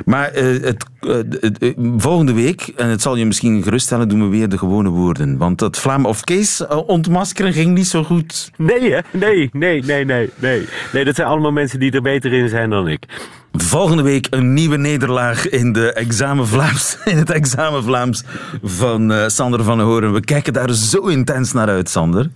Maar 0.06 0.30
eh, 0.30 0.44
het, 0.46 0.86
eh, 1.00 1.10
het- 1.16 1.58
eh, 1.60 1.74
volgende 1.98 2.34
week, 2.34 2.62
en 2.76 2.88
het 2.88 3.02
zal 3.02 3.16
je 3.16 3.26
misschien 3.26 3.64
geruststellen, 3.64 4.10
doen 4.10 4.22
we 4.24 4.28
weer 4.38 4.50
de 4.50 4.58
gewone 4.58 4.90
woorden. 4.90 5.38
Want 5.38 5.60
dat 5.60 5.78
Vlaam 5.78 6.06
of 6.06 6.22
Kees 6.24 6.68
ontmaskeren 6.68 7.54
ging 7.54 7.74
niet 7.74 7.88
zo 7.88 8.04
goed. 8.04 8.52
Nee, 8.58 8.92
hè? 8.92 9.00
Nee, 9.12 9.50
nee, 9.54 9.84
nee, 9.84 10.06
nee, 10.06 10.30
nee. 10.36 10.66
Nee, 10.94 11.06
dat 11.06 11.16
zijn 11.16 11.28
allemaal 11.28 11.52
mensen 11.52 11.80
die 11.80 11.92
er 11.92 12.02
beter 12.02 12.34
in 12.34 12.50
zijn 12.50 12.70
dan 12.70 12.88
ik. 12.88 13.04
Volgende 13.52 14.04
week 14.04 14.28
een 14.30 14.54
nieuwe 14.54 14.78
nederlaag 14.78 15.50
in, 15.50 15.74
de 15.74 15.94
examen 15.94 16.48
Vlaams, 16.48 16.98
in 17.06 17.18
het 17.18 17.30
examen 17.32 17.84
Vlaams 17.84 18.24
van 18.64 19.12
eh, 19.12 19.28
Sander 19.28 19.64
van 19.64 19.80
Horen. 19.80 20.14
We 20.14 20.20
kijken 20.22 20.54
daar 20.54 20.74
zo 20.74 21.00
intens 21.08 21.54
naar 21.54 21.68
uit, 21.68 21.90
Sander. 21.90 22.30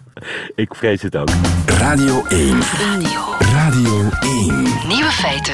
Ik 0.55 0.75
vrees 0.75 1.01
het 1.01 1.15
ook. 1.17 1.29
Radio 1.65 2.23
1. 2.27 2.57
Radio. 2.61 3.09
Radio 3.39 4.09
1. 4.21 4.63
Nieuwe 4.87 5.11
feiten. 5.11 5.53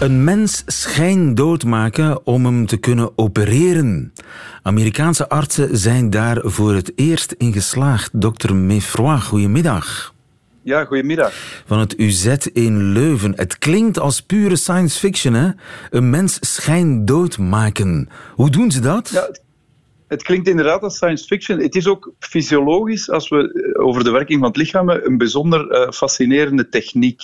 Een 0.00 0.24
mens 0.24 0.62
schijndood 0.66 1.64
maken 1.64 2.26
om 2.26 2.44
hem 2.44 2.66
te 2.66 2.76
kunnen 2.76 3.18
opereren. 3.18 4.12
Amerikaanse 4.62 5.28
artsen 5.28 5.76
zijn 5.76 6.10
daar 6.10 6.40
voor 6.42 6.74
het 6.74 6.92
eerst 6.94 7.32
in 7.32 7.52
geslaagd. 7.52 8.10
Dr. 8.20 8.54
Meffroy, 8.54 9.18
goedemiddag. 9.18 10.14
Ja, 10.62 10.84
goedemiddag. 10.84 11.32
Van 11.66 11.78
het 11.78 11.98
UZ 11.98 12.26
in 12.52 12.92
Leuven. 12.92 13.32
Het 13.36 13.58
klinkt 13.58 13.98
als 13.98 14.20
pure 14.20 14.56
science 14.56 14.98
fiction, 14.98 15.34
hè? 15.34 15.50
Een 15.90 16.10
mens 16.10 16.38
schijndood 16.40 17.38
maken. 17.38 18.08
Hoe 18.34 18.50
doen 18.50 18.70
ze 18.70 18.80
dat? 18.80 19.08
Ja, 19.08 19.30
het 20.08 20.22
klinkt 20.22 20.48
inderdaad 20.48 20.82
als 20.82 20.94
science 20.94 21.26
fiction. 21.26 21.58
Het 21.58 21.74
is 21.74 21.86
ook 21.86 22.12
fysiologisch, 22.18 23.10
als 23.10 23.28
we 23.28 23.52
eh, 23.52 23.84
over 23.84 24.04
de 24.04 24.10
werking 24.10 24.38
van 24.38 24.48
het 24.48 24.56
lichaam 24.56 24.88
een 24.88 25.18
bijzonder 25.18 25.70
uh, 25.70 25.90
fascinerende 25.90 26.68
techniek. 26.68 27.22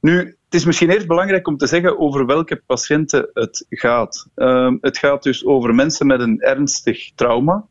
Nu, 0.00 0.36
het 0.52 0.60
is 0.60 0.66
misschien 0.66 0.90
eerst 0.90 1.06
belangrijk 1.06 1.46
om 1.46 1.56
te 1.56 1.66
zeggen 1.66 1.98
over 1.98 2.26
welke 2.26 2.62
patiënten 2.66 3.30
het 3.32 3.66
gaat. 3.68 4.26
Um, 4.34 4.78
het 4.80 4.98
gaat 4.98 5.22
dus 5.22 5.44
over 5.44 5.74
mensen 5.74 6.06
met 6.06 6.20
een 6.20 6.40
ernstig 6.40 7.14
trauma. 7.14 7.66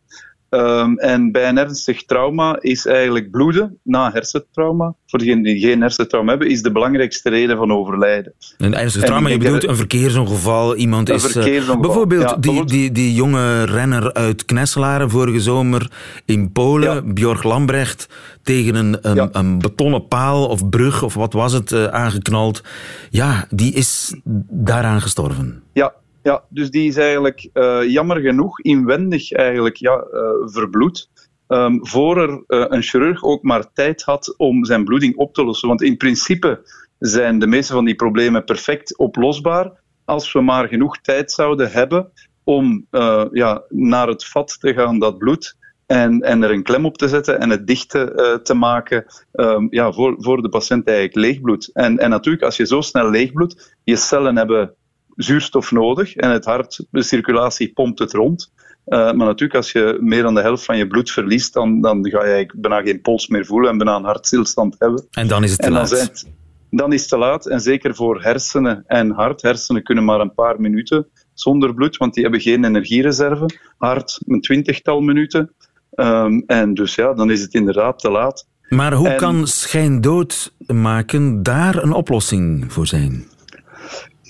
Um, 0.53 0.97
en 0.97 1.31
bij 1.31 1.49
een 1.49 1.57
ernstig 1.57 2.05
trauma 2.05 2.57
is 2.59 2.85
eigenlijk 2.85 3.31
bloeden 3.31 3.79
na 3.83 4.11
hersentrauma, 4.11 4.93
voor 5.07 5.19
degenen 5.19 5.43
die 5.43 5.59
geen 5.59 5.81
hersentrauma 5.81 6.29
hebben, 6.29 6.49
is 6.49 6.61
de 6.61 6.71
belangrijkste 6.71 7.29
reden 7.29 7.57
van 7.57 7.71
overlijden. 7.71 8.33
Een 8.57 8.75
ernstig 8.75 9.03
trauma, 9.03 9.29
je 9.29 9.37
bedoelt 9.37 9.67
een 9.67 9.75
verkeersongeval, 9.75 10.75
iemand 10.75 11.09
een 11.09 11.15
is... 11.15 11.25
uh, 11.25 11.31
verkeersongeval, 11.31 11.79
bijvoorbeeld, 11.79 12.29
ja, 12.29 12.35
die, 12.35 12.65
Die, 12.65 12.91
die 12.91 13.13
jonge 13.13 13.63
renner 13.63 14.13
uit 14.13 14.45
Knesselaren 14.45 15.09
vorige 15.09 15.39
zomer 15.39 15.91
in 16.25 16.51
Polen, 16.51 17.13
Björk 17.13 17.43
Lambrecht, 17.43 18.09
tegen 18.43 18.75
een, 18.75 18.97
een, 19.01 19.29
een 19.31 19.59
betonnen 19.59 20.07
paal 20.07 20.47
of 20.47 20.69
brug 20.69 21.03
of 21.03 21.13
wat 21.13 21.33
was 21.33 21.53
het, 21.53 21.71
uh, 21.71 21.85
aangeknald. 21.85 22.63
Ja, 23.09 23.45
die 23.49 23.73
is 23.73 24.15
daaraan 24.49 25.01
gestorven. 25.01 25.63
Ja, 25.73 25.93
ja, 26.23 26.43
dus 26.49 26.69
die 26.69 26.87
is 26.87 26.97
eigenlijk 26.97 27.49
uh, 27.53 27.89
jammer 27.89 28.19
genoeg 28.19 28.61
inwendig 28.61 29.31
eigenlijk, 29.31 29.75
ja, 29.75 30.05
uh, 30.13 30.29
verbloed. 30.45 31.09
Um, 31.47 31.87
voor 31.87 32.21
er 32.21 32.29
uh, 32.29 32.65
een 32.69 32.81
chirurg 32.81 33.23
ook 33.23 33.43
maar 33.43 33.73
tijd 33.73 34.01
had 34.01 34.33
om 34.37 34.65
zijn 34.65 34.83
bloeding 34.83 35.15
op 35.15 35.33
te 35.33 35.43
lossen. 35.43 35.67
Want 35.67 35.81
in 35.81 35.97
principe 35.97 36.61
zijn 36.99 37.39
de 37.39 37.47
meeste 37.47 37.73
van 37.73 37.85
die 37.85 37.95
problemen 37.95 38.43
perfect 38.43 38.97
oplosbaar 38.97 39.71
als 40.05 40.31
we 40.31 40.41
maar 40.41 40.67
genoeg 40.67 40.97
tijd 40.97 41.31
zouden 41.31 41.71
hebben 41.71 42.11
om 42.43 42.87
ja, 43.31 43.63
naar 43.69 44.07
het 44.07 44.25
vat 44.25 44.59
te 44.59 44.73
gaan, 44.73 44.99
dat 44.99 45.17
bloed, 45.17 45.57
en, 45.85 46.21
en 46.21 46.43
er 46.43 46.51
een 46.51 46.63
klem 46.63 46.85
op 46.85 46.97
te 46.97 47.07
zetten 47.07 47.39
en 47.39 47.49
het 47.49 47.67
dicht 47.67 47.89
te, 47.89 48.39
te 48.43 48.53
maken 48.53 49.05
um, 49.33 49.67
ja, 49.69 49.91
voor, 49.91 50.15
voor 50.17 50.41
de 50.41 50.49
patiënt 50.49 50.87
eigenlijk 50.87 51.17
leegbloed. 51.17 51.69
En, 51.73 51.97
en 51.97 52.09
natuurlijk, 52.09 52.43
als 52.43 52.57
je 52.57 52.65
zo 52.65 52.81
snel 52.81 53.09
leegbloed, 53.09 53.75
je 53.83 53.95
cellen 53.95 54.37
hebben 54.37 54.75
zuurstof 55.23 55.71
nodig 55.71 56.15
en 56.15 56.31
het 56.31 56.45
hart, 56.45 56.85
de 56.91 57.03
circulatie 57.03 57.73
pompt 57.73 57.99
het 57.99 58.13
rond. 58.13 58.51
Uh, 58.87 58.99
maar 58.99 59.15
natuurlijk, 59.15 59.55
als 59.55 59.71
je 59.71 59.97
meer 59.99 60.21
dan 60.21 60.35
de 60.35 60.41
helft 60.41 60.65
van 60.65 60.77
je 60.77 60.87
bloed 60.87 61.11
verliest, 61.11 61.53
dan, 61.53 61.81
dan 61.81 62.09
ga 62.09 62.25
je 62.25 62.53
bijna 62.55 62.81
geen 62.81 63.01
pols 63.01 63.27
meer 63.27 63.45
voelen 63.45 63.69
en 63.69 63.77
bijna 63.77 63.95
een 63.95 64.03
hartstilstand 64.03 64.75
hebben. 64.79 65.07
En 65.11 65.27
dan 65.27 65.43
is 65.43 65.51
het 65.51 65.61
te 65.61 65.71
laat. 65.71 65.89
Het, 65.89 66.27
dan 66.69 66.93
is 66.93 66.99
het 66.99 67.09
te 67.09 67.17
laat. 67.17 67.45
En 67.45 67.61
zeker 67.61 67.95
voor 67.95 68.23
hersenen 68.23 68.83
en 68.87 69.11
hart. 69.11 69.41
Hersenen 69.41 69.83
kunnen 69.83 70.05
maar 70.05 70.19
een 70.19 70.33
paar 70.33 70.61
minuten 70.61 71.07
zonder 71.33 71.73
bloed, 71.73 71.97
want 71.97 72.13
die 72.13 72.23
hebben 72.23 72.41
geen 72.41 72.65
energiereserve. 72.65 73.49
Hart 73.77 74.19
een 74.27 74.41
twintigtal 74.41 75.01
minuten. 75.01 75.53
Um, 75.95 76.43
en 76.47 76.73
dus 76.73 76.95
ja, 76.95 77.13
dan 77.13 77.31
is 77.31 77.41
het 77.41 77.53
inderdaad 77.53 77.99
te 77.99 78.11
laat. 78.11 78.47
Maar 78.69 78.93
hoe 78.93 79.09
en... 79.09 79.17
kan 79.17 79.47
schijndood 79.47 80.53
maken 80.67 81.43
daar 81.43 81.83
een 81.83 81.93
oplossing 81.93 82.73
voor 82.73 82.87
zijn? 82.87 83.25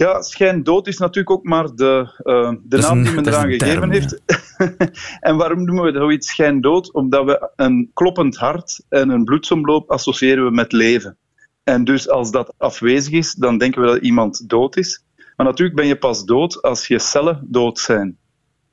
Ja, 0.01 0.21
schijndood 0.21 0.87
is 0.87 0.97
natuurlijk 0.97 1.29
ook 1.29 1.43
maar 1.43 1.75
de, 1.75 2.19
uh, 2.23 2.53
de 2.63 2.77
naam 2.77 2.97
een, 2.97 3.03
die 3.03 3.13
men 3.13 3.27
eraan 3.27 3.41
gegeven 3.41 3.67
term, 3.67 3.91
heeft. 3.91 4.21
Ja. 4.25 4.77
en 5.29 5.37
waarom 5.37 5.65
noemen 5.65 5.83
we 5.83 5.99
zoiets 5.99 6.27
schijndood? 6.27 6.93
Omdat 6.93 7.25
we 7.25 7.51
een 7.55 7.91
kloppend 7.93 8.35
hart 8.35 8.83
en 8.89 9.09
een 9.09 9.23
bloedsomloop 9.23 9.91
associëren 9.91 10.45
we 10.45 10.51
met 10.51 10.71
leven. 10.71 11.17
En 11.63 11.83
dus 11.83 12.09
als 12.09 12.31
dat 12.31 12.53
afwezig 12.57 13.13
is, 13.13 13.33
dan 13.33 13.57
denken 13.57 13.81
we 13.81 13.87
dat 13.87 14.01
iemand 14.01 14.49
dood 14.49 14.77
is. 14.77 15.03
Maar 15.35 15.45
natuurlijk 15.45 15.77
ben 15.77 15.87
je 15.87 15.97
pas 15.97 16.25
dood 16.25 16.61
als 16.61 16.87
je 16.87 16.99
cellen 16.99 17.47
dood 17.47 17.79
zijn. 17.79 18.17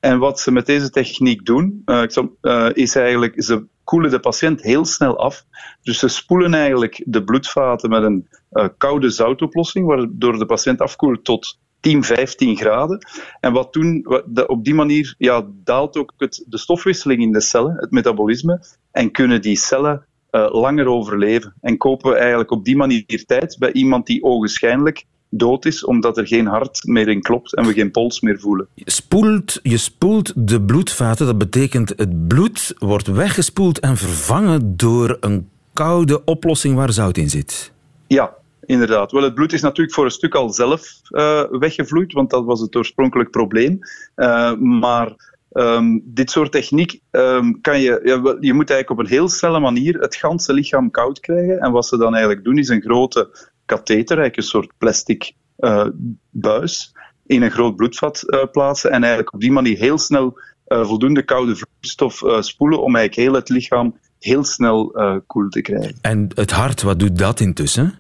En 0.01 0.19
wat 0.19 0.41
ze 0.41 0.51
met 0.51 0.67
deze 0.67 0.91
techniek 0.91 1.45
doen, 1.45 1.83
uh, 1.87 2.03
uh, 2.43 2.69
is 2.73 2.97
eigenlijk, 2.97 3.43
ze 3.43 3.67
koelen 3.85 4.11
de 4.11 4.21
patiënt 4.21 4.63
heel 4.63 4.85
snel 4.85 5.19
af. 5.19 5.45
Dus 5.83 5.99
ze 5.99 6.09
spoelen 6.09 6.55
eigenlijk 6.55 7.03
de 7.07 7.25
bloedvaten 7.25 7.91
met 7.91 8.03
een 8.03 8.29
uh, 8.53 8.69
koude 8.79 9.11
zoutoplossing, 9.11 9.87
waardoor 9.87 10.39
de 10.39 10.47
patiënt 10.47 10.81
afkoelt 10.81 11.25
tot 11.25 11.59
10, 11.81 12.05
15 12.05 12.57
graden. 12.57 12.99
En 13.41 13.53
wat 13.53 13.73
doen, 13.73 14.07
op 14.47 14.65
die 14.65 14.75
manier 14.75 15.15
ja, 15.19 15.47
daalt 15.65 15.97
ook 15.97 16.13
het, 16.17 16.45
de 16.47 16.59
stofwisseling 16.59 17.23
in 17.23 17.33
de 17.33 17.41
cellen, 17.41 17.77
het 17.77 17.91
metabolisme, 17.91 18.65
en 18.91 19.11
kunnen 19.11 19.43
die 19.43 19.57
cellen 19.57 20.07
langer 20.31 20.87
overleven. 20.87 21.55
En 21.61 21.77
kopen 21.77 22.11
we 22.11 22.17
eigenlijk 22.17 22.51
op 22.51 22.65
die 22.65 22.77
manier 22.77 23.25
tijd 23.27 23.57
bij 23.59 23.73
iemand 23.73 24.07
die 24.07 24.23
ogenschijnlijk 24.23 25.05
dood 25.29 25.65
is, 25.65 25.85
omdat 25.85 26.19
er 26.19 26.27
geen 26.27 26.47
hart 26.47 26.85
meer 26.85 27.09
in 27.09 27.23
klopt 27.23 27.55
en 27.55 27.67
we 27.67 27.73
geen 27.73 27.91
pols 27.91 28.21
meer 28.21 28.41
voelen. 28.41 28.67
Je 28.75 28.91
spoelt, 28.91 29.61
je 29.63 29.77
spoelt 29.77 30.33
de 30.37 30.63
bloedvaten, 30.63 31.27
dat 31.27 31.39
betekent 31.39 31.89
het 31.97 32.29
bloed 32.29 32.75
wordt 32.79 33.07
weggespoeld 33.07 33.81
en 33.81 33.97
vervangen 33.97 34.77
door 34.77 35.17
een 35.21 35.49
koude 35.73 36.25
oplossing 36.25 36.75
waar 36.75 36.93
zout 36.93 37.17
in 37.17 37.31
zit. 37.31 37.73
Ja, 38.07 38.35
inderdaad. 38.67 39.13
Wel, 39.13 39.23
het 39.23 39.35
bloed 39.35 39.53
is 39.53 39.61
natuurlijk 39.61 39.95
voor 39.95 40.05
een 40.05 40.11
stuk 40.11 40.35
al 40.35 40.51
zelf 40.51 41.01
uh, 41.11 41.43
weggevloeid, 41.51 42.13
want 42.13 42.31
dat 42.31 42.45
was 42.45 42.61
het 42.61 42.77
oorspronkelijk 42.77 43.31
probleem. 43.31 43.79
Uh, 44.17 44.55
maar 44.55 45.37
um, 45.53 46.03
dit 46.05 46.31
soort 46.31 46.53
techniek 46.53 47.01
um, 47.11 47.61
kan 47.61 47.81
je... 47.81 48.01
Ja, 48.05 48.37
je 48.41 48.53
moet 48.53 48.71
eigenlijk 48.71 48.91
op 48.91 48.99
een 48.99 49.13
heel 49.13 49.29
snelle 49.29 49.61
manier 49.61 49.99
het 49.99 50.17
ganse 50.17 50.53
lichaam 50.53 50.91
koud 50.91 51.21
krijgen. 51.21 51.59
En 51.59 51.73
wat 51.73 51.87
ze 51.87 51.97
dan 51.97 52.13
eigenlijk 52.13 52.45
doen, 52.45 52.59
is 52.59 52.69
een 52.69 52.83
grote 52.83 53.51
katheter, 53.69 54.19
eigenlijk 54.19 54.37
een 54.37 54.43
soort 54.43 54.73
plastic 54.79 55.33
uh, 55.59 55.87
buis, 56.31 56.93
in 57.27 57.43
een 57.43 57.51
groot 57.51 57.77
bloedvat 57.77 58.23
uh, 58.27 58.45
plaatsen 58.53 58.91
en 58.91 59.01
eigenlijk 59.01 59.35
op 59.35 59.41
die 59.41 59.53
manier 59.53 59.79
heel 59.79 59.99
snel 59.99 60.41
uh, 60.69 60.85
voldoende 60.85 61.23
koude 61.23 61.57
vloeistof 61.57 62.23
spoelen 62.45 62.83
om 62.83 62.97
eigenlijk 62.97 63.29
heel 63.29 63.41
het 63.41 63.49
lichaam 63.49 63.99
heel 64.19 64.45
snel 64.45 64.95
koel 65.27 65.49
te 65.49 65.61
krijgen. 65.61 65.99
En 66.01 66.29
het 66.35 66.51
hart, 66.51 66.83
wat 66.83 66.99
doet 66.99 67.19
dat 67.19 67.41
intussen? 67.41 67.95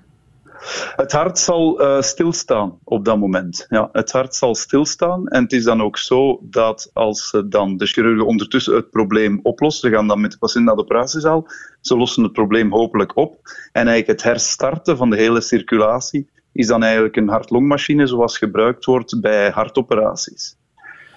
Het 0.97 1.12
hart 1.12 1.38
zal 1.38 1.83
uh, 1.83 2.01
stilstaan 2.01 2.79
op 2.85 3.05
dat 3.05 3.18
moment. 3.18 3.66
Ja, 3.68 3.88
het 3.92 4.12
hart 4.12 4.35
zal 4.35 4.55
stilstaan. 4.55 5.29
En 5.29 5.42
het 5.42 5.53
is 5.53 5.64
dan 5.64 5.83
ook 5.83 5.99
zo 5.99 6.40
dat 6.42 6.90
als 6.92 7.33
uh, 7.33 7.42
dan 7.47 7.77
de 7.77 7.87
chirurgen 7.87 8.27
ondertussen 8.27 8.75
het 8.75 8.90
probleem 8.90 9.40
oplossen, 9.42 9.90
ze 9.90 9.97
gaan 9.97 10.07
dan 10.07 10.21
met 10.21 10.33
de 10.33 10.38
patiënt 10.38 10.64
naar 10.64 10.75
de 10.75 10.83
operatiezaal, 10.83 11.47
ze 11.81 11.97
lossen 11.97 12.23
het 12.23 12.33
probleem 12.33 12.73
hopelijk 12.73 13.16
op. 13.16 13.40
En 13.73 13.87
eigenlijk 13.87 14.07
het 14.07 14.23
herstarten 14.23 14.97
van 14.97 15.11
de 15.11 15.16
hele 15.16 15.40
circulatie 15.40 16.29
is 16.53 16.66
dan 16.66 16.83
eigenlijk 16.83 17.16
een 17.16 17.29
hart-longmachine 17.29 18.07
zoals 18.07 18.38
gebruikt 18.38 18.85
wordt 18.85 19.21
bij 19.21 19.51
hartoperaties. 19.51 20.58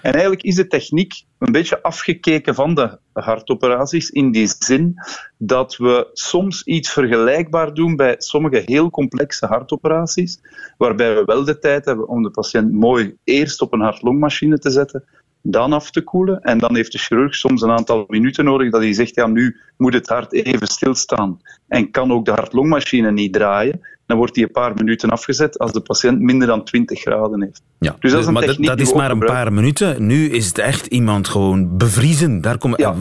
En 0.02 0.12
eigenlijk 0.12 0.42
is 0.42 0.54
de 0.54 0.66
techniek 0.66 1.22
een 1.38 1.52
beetje 1.52 1.82
afgekeken 1.82 2.54
van 2.54 2.74
de 2.74 2.98
hartoperaties 3.12 4.10
in 4.10 4.30
die 4.30 4.52
zin 4.58 4.94
dat 5.38 5.76
we 5.76 6.10
soms 6.12 6.64
iets 6.64 6.92
vergelijkbaar 6.92 7.74
doen 7.74 7.96
bij 7.96 8.14
sommige 8.18 8.62
heel 8.64 8.90
complexe 8.90 9.46
hartoperaties, 9.46 10.40
waarbij 10.78 11.14
we 11.14 11.24
wel 11.24 11.44
de 11.44 11.58
tijd 11.58 11.84
hebben 11.84 12.08
om 12.08 12.22
de 12.22 12.30
patiënt 12.30 12.72
mooi 12.72 13.16
eerst 13.24 13.60
op 13.60 13.72
een 13.72 13.80
hart-longmachine 13.80 14.58
te 14.58 14.70
zetten, 14.70 15.04
dan 15.42 15.72
af 15.72 15.90
te 15.90 16.02
koelen. 16.02 16.40
En 16.40 16.58
dan 16.58 16.74
heeft 16.74 16.92
de 16.92 16.98
chirurg 16.98 17.34
soms 17.34 17.62
een 17.62 17.70
aantal 17.70 18.04
minuten 18.08 18.44
nodig 18.44 18.70
dat 18.70 18.82
hij 18.82 18.92
zegt, 18.92 19.14
ja, 19.14 19.26
nu 19.26 19.56
moet 19.76 19.94
het 19.94 20.08
hart 20.08 20.32
even 20.32 20.66
stilstaan 20.66 21.40
en 21.68 21.90
kan 21.90 22.12
ook 22.12 22.24
de 22.24 22.30
hart-longmachine 22.30 23.12
niet 23.12 23.32
draaien. 23.32 23.80
Dan 24.06 24.16
wordt 24.16 24.34
die 24.34 24.44
een 24.44 24.50
paar 24.50 24.74
minuten 24.74 25.10
afgezet 25.10 25.58
als 25.58 25.72
de 25.72 25.80
patiënt 25.80 26.20
minder 26.20 26.48
dan 26.48 26.64
20 26.64 27.00
graden 27.00 27.42
heeft. 27.42 27.62
Ja, 27.78 27.96
dus 28.00 28.10
dat 28.10 28.20
is, 28.20 28.26
een 28.26 28.32
maar 28.32 28.46
dat, 28.46 28.56
dat 28.58 28.80
is 28.80 28.92
maar 28.92 29.10
een 29.10 29.18
paar 29.18 29.52
minuten. 29.52 30.06
Nu 30.06 30.30
is 30.30 30.46
het 30.46 30.58
echt 30.58 30.86
iemand 30.86 31.28
gewoon 31.28 31.76
bevriezen. 31.76 32.40
Daar 32.40 32.58
kom, 32.58 32.74
ja. 32.76 32.94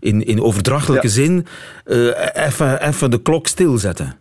in, 0.00 0.24
in 0.26 0.42
overdrachtelijke 0.42 1.06
ja. 1.06 1.12
zin 1.12 1.46
uh, 1.86 2.86
even 2.86 3.10
de 3.10 3.22
klok 3.22 3.46
stilzetten. 3.46 4.16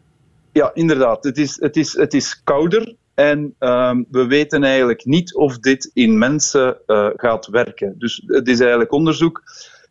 Ja, 0.51 0.71
inderdaad. 0.73 1.23
Het 1.23 1.37
is, 1.37 1.57
het 1.59 1.75
is, 1.75 1.97
het 1.97 2.13
is 2.13 2.41
kouder. 2.43 2.95
En 3.13 3.55
um, 3.59 4.05
we 4.11 4.25
weten 4.27 4.63
eigenlijk 4.63 5.05
niet 5.05 5.35
of 5.35 5.59
dit 5.59 5.91
in 5.93 6.17
mensen 6.17 6.77
uh, 6.87 7.07
gaat 7.15 7.47
werken. 7.47 7.95
Dus 7.97 8.23
het 8.27 8.47
is 8.47 8.59
eigenlijk 8.59 8.91
onderzoek. 8.91 9.43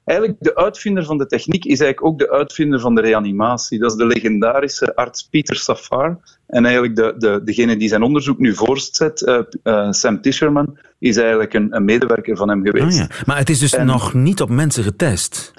Eigenlijk 0.09 0.38
de 0.40 0.57
uitvinder 0.57 1.05
van 1.05 1.18
de 1.18 1.27
techniek 1.27 1.64
is 1.64 1.81
eigenlijk 1.81 2.05
ook 2.05 2.18
de 2.18 2.31
uitvinder 2.31 2.81
van 2.81 2.94
de 2.94 3.01
reanimatie. 3.01 3.79
Dat 3.79 3.90
is 3.90 3.97
de 3.97 4.07
legendarische 4.07 4.97
arts 4.97 5.29
Peter 5.31 5.57
Safar. 5.57 6.18
En 6.47 6.64
eigenlijk 6.64 6.97
de, 6.97 7.14
de, 7.18 7.40
degene 7.44 7.77
die 7.77 7.88
zijn 7.88 8.03
onderzoek 8.03 8.38
nu 8.38 8.55
voortzet, 8.55 9.21
uh, 9.21 9.38
uh, 9.64 9.90
Sam 9.92 10.21
Tischerman, 10.21 10.79
is 10.99 11.16
eigenlijk 11.16 11.55
een, 11.55 11.77
een, 11.77 11.85
medewerker 11.85 12.37
van 12.37 12.49
hem 12.49 12.64
geweest. 12.64 13.01
Oh 13.01 13.09
ja. 13.09 13.25
Maar 13.27 13.37
het 13.37 13.51
is 13.51 13.59
dus 13.59 13.75
en, 13.75 13.87
nog 13.87 14.14
niet 14.14 14.40
op 14.40 14.49
mensen 14.49 14.85
getest? 14.85 15.53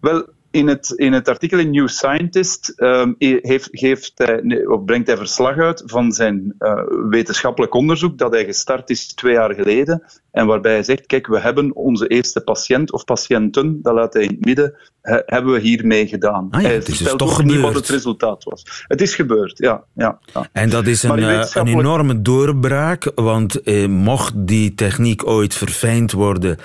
Wel, 0.00 0.26
in 0.50 0.68
het, 0.68 0.90
in 0.90 1.12
het 1.12 1.28
artikel 1.28 1.58
in 1.58 1.70
New 1.70 1.88
Scientist 1.88 2.68
ehm, 2.68 3.12
heeft, 3.18 3.68
geeft 3.70 4.12
hij, 4.14 4.66
of 4.66 4.84
brengt 4.84 5.06
hij 5.06 5.16
verslag 5.16 5.58
uit 5.58 5.82
van 5.86 6.12
zijn 6.12 6.54
uh, 6.58 6.82
wetenschappelijk 7.10 7.74
onderzoek 7.74 8.18
dat 8.18 8.32
hij 8.32 8.44
gestart 8.44 8.90
is 8.90 9.14
twee 9.14 9.32
jaar 9.32 9.54
geleden. 9.54 10.02
En 10.34 10.46
waarbij 10.46 10.72
hij 10.72 10.82
zegt, 10.82 11.06
kijk, 11.06 11.26
we 11.26 11.40
hebben 11.40 11.74
onze 11.74 12.06
eerste 12.06 12.40
patiënt 12.40 12.92
of 12.92 13.04
patiënten, 13.04 13.78
dat 13.82 13.94
laat 13.94 14.12
hij 14.12 14.22
in 14.22 14.28
het 14.28 14.44
midden, 14.44 14.74
he, 15.02 15.22
hebben 15.26 15.52
we 15.52 15.60
hiermee 15.60 16.06
gedaan. 16.06 16.48
Ah 16.50 16.60
ja, 16.60 16.66
hij 16.66 16.76
het 16.76 16.88
is 16.88 16.98
dus 16.98 17.14
toch 17.16 17.44
niet 17.44 17.60
wat 17.60 17.74
het 17.74 17.88
resultaat 17.88 18.44
was. 18.44 18.84
Het 18.86 19.00
is 19.00 19.14
gebeurd, 19.14 19.58
ja. 19.58 19.84
ja, 19.94 20.18
ja. 20.32 20.48
En 20.52 20.70
dat 20.70 20.86
is 20.86 21.02
een, 21.02 21.18
eh, 21.18 21.46
een 21.52 21.66
enorme 21.66 22.22
doorbraak, 22.22 23.12
want 23.14 23.62
eh, 23.62 23.86
mocht 23.86 24.32
die 24.36 24.74
techniek 24.74 25.26
ooit 25.26 25.54
verfijnd 25.54 26.12
worden 26.12 26.56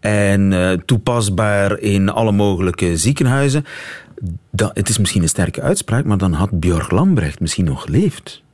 en 0.00 0.52
eh, 0.52 0.72
toepasbaar 0.72 1.78
in 1.78 2.08
alle 2.08 2.32
mogelijke 2.32 2.96
ziekenhuizen, 2.96 3.64
dan, 4.50 4.70
het 4.72 4.88
is 4.88 4.98
misschien 4.98 5.22
een 5.22 5.28
sterke 5.28 5.62
uitspraak, 5.62 6.04
maar 6.04 6.18
dan 6.18 6.32
had 6.32 6.60
Björk 6.60 6.90
Lambrecht 6.90 7.40
misschien 7.40 7.64
nog 7.64 7.82
geleefd. 7.82 8.44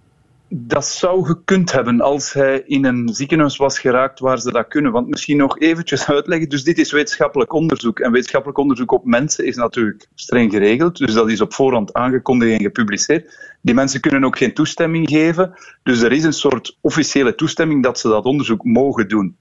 Dat 0.54 0.86
zou 0.86 1.24
gekund 1.24 1.72
hebben 1.72 2.00
als 2.00 2.32
hij 2.32 2.62
in 2.66 2.84
een 2.84 3.08
ziekenhuis 3.08 3.56
was 3.56 3.78
geraakt 3.78 4.20
waar 4.20 4.38
ze 4.38 4.52
dat 4.52 4.68
kunnen. 4.68 4.92
Want 4.92 5.08
misschien 5.08 5.36
nog 5.36 5.58
eventjes 5.58 6.06
uitleggen. 6.10 6.48
Dus 6.48 6.64
dit 6.64 6.78
is 6.78 6.92
wetenschappelijk 6.92 7.52
onderzoek. 7.52 7.98
En 8.00 8.12
wetenschappelijk 8.12 8.58
onderzoek 8.58 8.92
op 8.92 9.04
mensen 9.04 9.46
is 9.46 9.56
natuurlijk 9.56 10.08
streng 10.14 10.52
geregeld. 10.52 10.96
Dus 10.96 11.12
dat 11.14 11.30
is 11.30 11.40
op 11.40 11.54
voorhand 11.54 11.92
aangekondigd 11.92 12.52
en 12.52 12.60
gepubliceerd. 12.60 13.56
Die 13.60 13.74
mensen 13.74 14.00
kunnen 14.00 14.24
ook 14.24 14.38
geen 14.38 14.54
toestemming 14.54 15.08
geven. 15.08 15.54
Dus 15.82 16.02
er 16.02 16.12
is 16.12 16.24
een 16.24 16.32
soort 16.32 16.78
officiële 16.80 17.34
toestemming 17.34 17.82
dat 17.82 17.98
ze 17.98 18.08
dat 18.08 18.24
onderzoek 18.24 18.64
mogen 18.64 19.08
doen. 19.08 19.36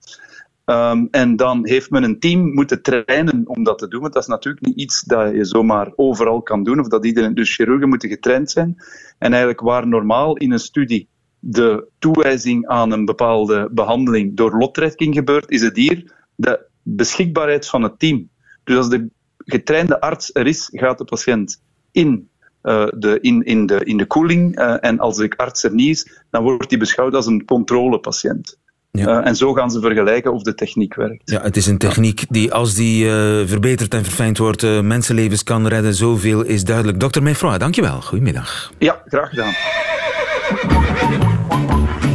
Um, 0.66 1.08
en 1.12 1.36
dan 1.36 1.68
heeft 1.68 1.90
men 1.90 2.04
een 2.04 2.20
team 2.20 2.54
moeten 2.54 2.82
trainen 2.82 3.48
om 3.48 3.64
dat 3.64 3.78
te 3.78 3.88
doen. 3.88 4.02
Want 4.02 4.14
dat 4.14 4.22
is 4.22 4.28
natuurlijk 4.28 4.66
niet 4.66 4.78
iets 4.78 5.02
dat 5.02 5.34
je 5.34 5.46
zomaar 5.46 5.92
overal 5.96 6.42
kan 6.42 6.64
doen. 6.64 6.80
Of 6.80 6.88
dat 6.88 7.06
iedereen, 7.06 7.34
dus 7.34 7.56
chirurgen 7.56 7.90
moeten 7.90 8.10
getraind 8.10 8.52
zijn. 8.52 8.76
En 9.18 9.30
eigenlijk 9.32 9.62
waar 9.62 9.88
normaal 9.88 10.38
in 10.38 10.52
een 10.52 10.60
studie 10.60 11.10
de 11.40 11.88
toewijzing 12.00 12.68
aan 12.68 12.92
een 12.92 13.06
bepaalde 13.06 13.70
behandeling 13.72 14.36
door 14.36 14.58
lottrekking 14.58 15.16
gebeurt, 15.16 15.50
is 15.50 15.62
het 15.62 15.76
hier 15.76 16.14
de 16.36 16.66
beschikbaarheid 16.82 17.68
van 17.68 17.84
het 17.84 18.00
team. 18.00 18.30
Dus 18.64 18.78
als 18.78 18.90
de 18.90 19.10
getrainde 19.38 20.02
arts 20.02 20.30
er 20.34 20.48
is, 20.48 20.70
gaat 20.72 20.98
de 20.98 21.04
patiënt 21.04 21.62
in, 21.92 22.30
uh, 22.64 22.88
de, 22.98 23.18
in, 23.22 23.44
in, 23.44 23.66
de, 23.66 23.84
in 23.84 23.98
de 23.98 24.06
koeling. 24.06 24.60
Uh, 24.60 24.76
en 24.80 25.00
als 25.00 25.18
de 25.18 25.34
arts 25.36 25.64
er 25.64 25.74
niet 25.74 25.90
is, 25.90 26.24
dan 26.30 26.44
wordt 26.44 26.70
die 26.70 26.78
beschouwd 26.78 27.14
als 27.14 27.26
een 27.26 27.46
controlepatiënt. 27.46 28.60
Ja. 28.92 29.20
Uh, 29.20 29.28
en 29.28 29.36
zo 29.36 29.54
gaan 29.54 29.72
ze 29.72 29.80
vergelijken 29.80 30.34
of 30.34 30.44
de 30.44 30.56
techniek 30.56 30.96
werkt. 30.96 31.22
Ja, 31.26 31.42
het 31.42 31.58
is 31.58 31.68
een 31.68 31.78
techniek 31.78 32.26
die, 32.30 32.54
als 32.54 32.74
die 32.74 33.06
uh, 33.06 33.12
verbeterd 33.46 33.94
en 33.94 34.04
verfijnd 34.04 34.38
wordt, 34.38 34.64
uh, 34.64 34.80
mensenlevens 34.80 35.44
kan 35.44 35.68
redden. 35.68 35.94
Zoveel 35.94 36.42
is 36.42 36.64
duidelijk. 36.64 37.00
Dr. 37.00 37.22
Mefroy, 37.22 37.58
dankjewel. 37.58 38.02
Goedemiddag. 38.02 38.72
Ja, 38.78 39.02
graag 39.06 39.30
gedaan. 39.30 39.54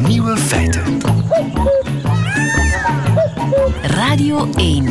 Nieuwe 0.09 0.37
feiten. 0.37 0.83
Radio 3.83 4.49
1. 4.57 4.85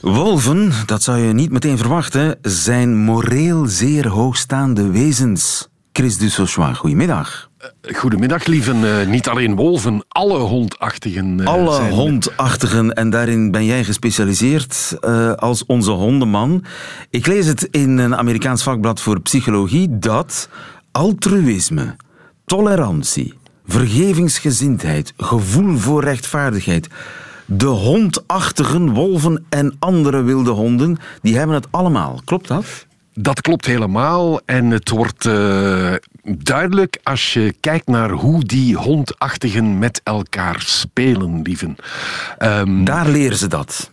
Wolven, 0.00 0.72
dat 0.86 1.02
zou 1.02 1.18
je 1.18 1.32
niet 1.32 1.50
meteen 1.50 1.78
verwachten, 1.78 2.38
zijn 2.42 2.96
moreel 2.96 3.66
zeer 3.66 4.08
hoogstaande 4.08 4.90
wezens. 4.90 5.68
Chris 5.92 6.18
Dussauchois, 6.18 6.78
goedemiddag. 6.78 7.50
Uh, 7.62 7.94
goedemiddag, 7.96 8.46
lieven. 8.46 8.76
Uh, 8.82 9.06
niet 9.06 9.28
alleen 9.28 9.56
wolven, 9.56 10.04
alle 10.08 10.38
hondachtigen. 10.38 11.38
Uh, 11.38 11.46
alle 11.46 11.74
zijn... 11.74 11.92
hondachtigen, 11.92 12.94
en 12.94 13.10
daarin 13.10 13.50
ben 13.50 13.64
jij 13.64 13.84
gespecialiseerd 13.84 14.96
als 15.36 15.66
onze 15.66 15.90
hondenman. 15.90 16.64
Ik 17.10 17.26
lees 17.26 17.46
het 17.46 17.62
in 17.70 17.98
een 17.98 18.16
Amerikaans 18.16 18.62
vakblad 18.62 19.00
voor 19.00 19.20
psychologie 19.20 19.98
dat 19.98 20.48
altruïsme, 20.92 21.96
tolerantie, 22.44 23.34
vergevingsgezindheid, 23.66 25.12
gevoel 25.16 25.76
voor 25.76 26.04
rechtvaardigheid. 26.04 26.88
De 27.46 27.66
hondachtigen 27.66 28.92
wolven 28.92 29.44
en 29.48 29.76
andere 29.78 30.22
wilde 30.22 30.50
honden, 30.50 30.98
die 31.20 31.36
hebben 31.36 31.56
het 31.56 31.66
allemaal. 31.70 32.20
Klopt 32.24 32.48
dat? 32.48 32.86
Dat 33.14 33.40
klopt 33.40 33.66
helemaal. 33.66 34.40
En 34.44 34.70
het 34.70 34.88
wordt 34.88 35.24
uh, 35.24 35.92
duidelijk 36.22 36.98
als 37.02 37.32
je 37.32 37.54
kijkt 37.60 37.86
naar 37.86 38.10
hoe 38.10 38.44
die 38.44 38.76
hondachtigen 38.76 39.78
met 39.78 40.00
elkaar 40.04 40.60
spelen, 40.60 41.42
lieven. 41.42 41.76
Um, 42.38 42.84
Daar 42.84 43.08
leren 43.08 43.36
ze 43.36 43.48
dat. 43.48 43.90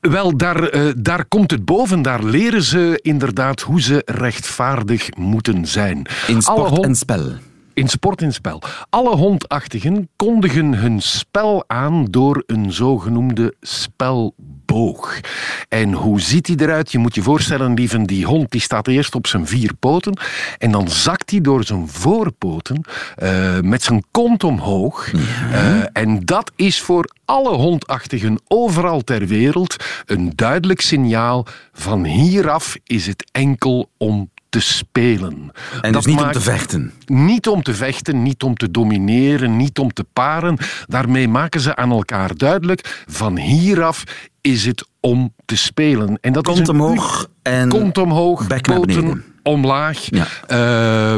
Wel, 0.00 0.36
daar, 0.36 0.74
uh, 0.74 0.92
daar 0.96 1.24
komt 1.24 1.50
het 1.50 1.64
boven. 1.64 2.02
Daar 2.02 2.24
leren 2.24 2.62
ze 2.62 2.98
inderdaad 3.02 3.60
hoe 3.60 3.80
ze 3.80 4.02
rechtvaardig 4.04 5.16
moeten 5.16 5.66
zijn. 5.66 6.06
In 6.26 6.42
sport 6.42 6.84
en 6.84 6.94
spel. 6.94 7.32
In 7.78 7.88
sport 7.88 8.22
en 8.22 8.32
spel. 8.32 8.62
Alle 8.90 9.16
hondachtigen 9.16 10.08
kondigen 10.16 10.74
hun 10.74 11.02
spel 11.02 11.64
aan 11.66 12.04
door 12.04 12.42
een 12.46 12.72
zogenoemde 12.72 13.54
spelboog. 13.60 15.20
En 15.68 15.92
hoe 15.92 16.20
ziet 16.20 16.44
die 16.44 16.60
eruit? 16.60 16.92
Je 16.92 16.98
moet 16.98 17.14
je 17.14 17.22
voorstellen, 17.22 17.74
lieven, 17.74 18.04
die 18.04 18.26
hond 18.26 18.50
die 18.50 18.60
staat 18.60 18.86
eerst 18.86 19.14
op 19.14 19.26
zijn 19.26 19.46
vier 19.46 19.74
poten 19.74 20.18
en 20.58 20.70
dan 20.70 20.88
zakt 20.88 21.30
hij 21.30 21.40
door 21.40 21.64
zijn 21.64 21.88
voorpoten 21.88 22.84
uh, 23.22 23.60
met 23.60 23.82
zijn 23.82 24.04
kont 24.10 24.44
omhoog. 24.44 25.10
Ja. 25.12 25.20
Uh, 25.52 25.84
en 25.92 26.20
dat 26.24 26.52
is 26.56 26.80
voor 26.80 27.10
alle 27.24 27.54
hondachtigen 27.54 28.40
overal 28.46 29.00
ter 29.00 29.26
wereld 29.26 29.76
een 30.06 30.32
duidelijk 30.34 30.80
signaal 30.80 31.46
van 31.72 32.04
hieraf 32.04 32.76
is 32.84 33.06
het 33.06 33.28
enkel 33.32 33.90
om 33.96 34.30
te 34.48 34.60
spelen. 34.60 35.52
En 35.80 35.92
dat 35.92 36.02
dus 36.02 36.12
niet 36.14 36.22
om 36.22 36.32
te 36.32 36.40
vechten? 36.40 36.92
Niet 37.06 37.48
om 37.48 37.62
te 37.62 37.74
vechten, 37.74 38.22
niet 38.22 38.42
om 38.42 38.54
te 38.54 38.70
domineren, 38.70 39.56
niet 39.56 39.78
om 39.78 39.92
te 39.92 40.04
paren. 40.12 40.58
Daarmee 40.86 41.28
maken 41.28 41.60
ze 41.60 41.76
aan 41.76 41.90
elkaar 41.90 42.36
duidelijk, 42.36 43.04
van 43.06 43.38
hieraf 43.38 44.04
is 44.40 44.66
het 44.66 44.88
om 45.00 45.34
te 45.44 45.56
spelen. 45.56 46.18
En 46.20 46.32
dat 46.32 46.44
komt 46.44 46.68
omhoog 46.68 47.28
en 47.42 47.68
komt 47.68 47.98
omhoog, 47.98 48.46
poten 48.62 49.24
omlaag. 49.48 49.98
Ja. 50.10 50.26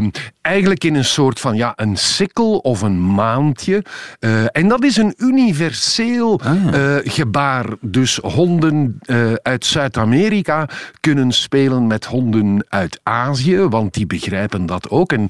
Uh, 0.00 0.08
eigenlijk 0.40 0.84
in 0.84 0.94
een 0.94 1.04
soort 1.04 1.40
van 1.40 1.56
ja, 1.56 1.72
een 1.76 1.96
sikkel 1.96 2.58
of 2.58 2.80
een 2.80 3.14
maandje. 3.14 3.84
Uh, 4.20 4.44
en 4.52 4.68
dat 4.68 4.84
is 4.84 4.96
een 4.96 5.14
universeel 5.16 6.40
ah, 6.40 6.54
uh, 6.74 6.96
gebaar. 7.04 7.66
Dus 7.80 8.16
honden 8.22 9.00
uh, 9.06 9.32
uit 9.42 9.66
Zuid-Amerika 9.66 10.68
kunnen 11.00 11.32
spelen 11.32 11.86
met 11.86 12.04
honden 12.04 12.64
uit 12.68 13.00
Azië, 13.02 13.58
want 13.58 13.94
die 13.94 14.06
begrijpen 14.06 14.66
dat 14.66 14.90
ook. 14.90 15.12
En 15.12 15.26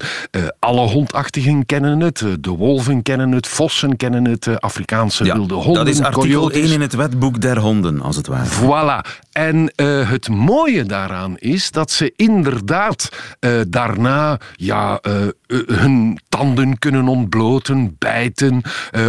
alle 0.59 0.87
hondachtigen 0.87 1.65
kennen 1.65 1.99
het. 1.99 2.23
de 2.39 2.49
wolven 2.49 3.01
kennen 3.01 3.31
het, 3.31 3.47
vossen 3.47 3.97
kennen 3.97 4.25
het, 4.25 4.61
Afrikaanse 4.61 5.25
ja, 5.25 5.35
wilde 5.35 5.53
honden. 5.53 5.85
Dat 5.85 5.93
is 5.93 6.01
artikel 6.01 6.21
coyotes. 6.21 6.61
1 6.61 6.71
in 6.71 6.81
het 6.81 6.93
wetboek 6.93 7.41
der 7.41 7.59
honden, 7.59 8.01
als 8.01 8.15
het 8.15 8.27
ware. 8.27 8.49
Voilà. 8.49 9.29
En 9.31 9.71
het 10.07 10.29
mooie 10.29 10.83
daaraan 10.83 11.37
is 11.37 11.71
dat 11.71 11.91
ze 11.91 12.13
inderdaad 12.15 13.09
daarna 13.67 14.39
ja, 14.55 14.99
uh, 15.07 15.27
hun 15.65 16.19
tanden 16.29 16.79
kunnen 16.79 17.07
ontbloten, 17.07 17.95
bijten, 17.97 18.61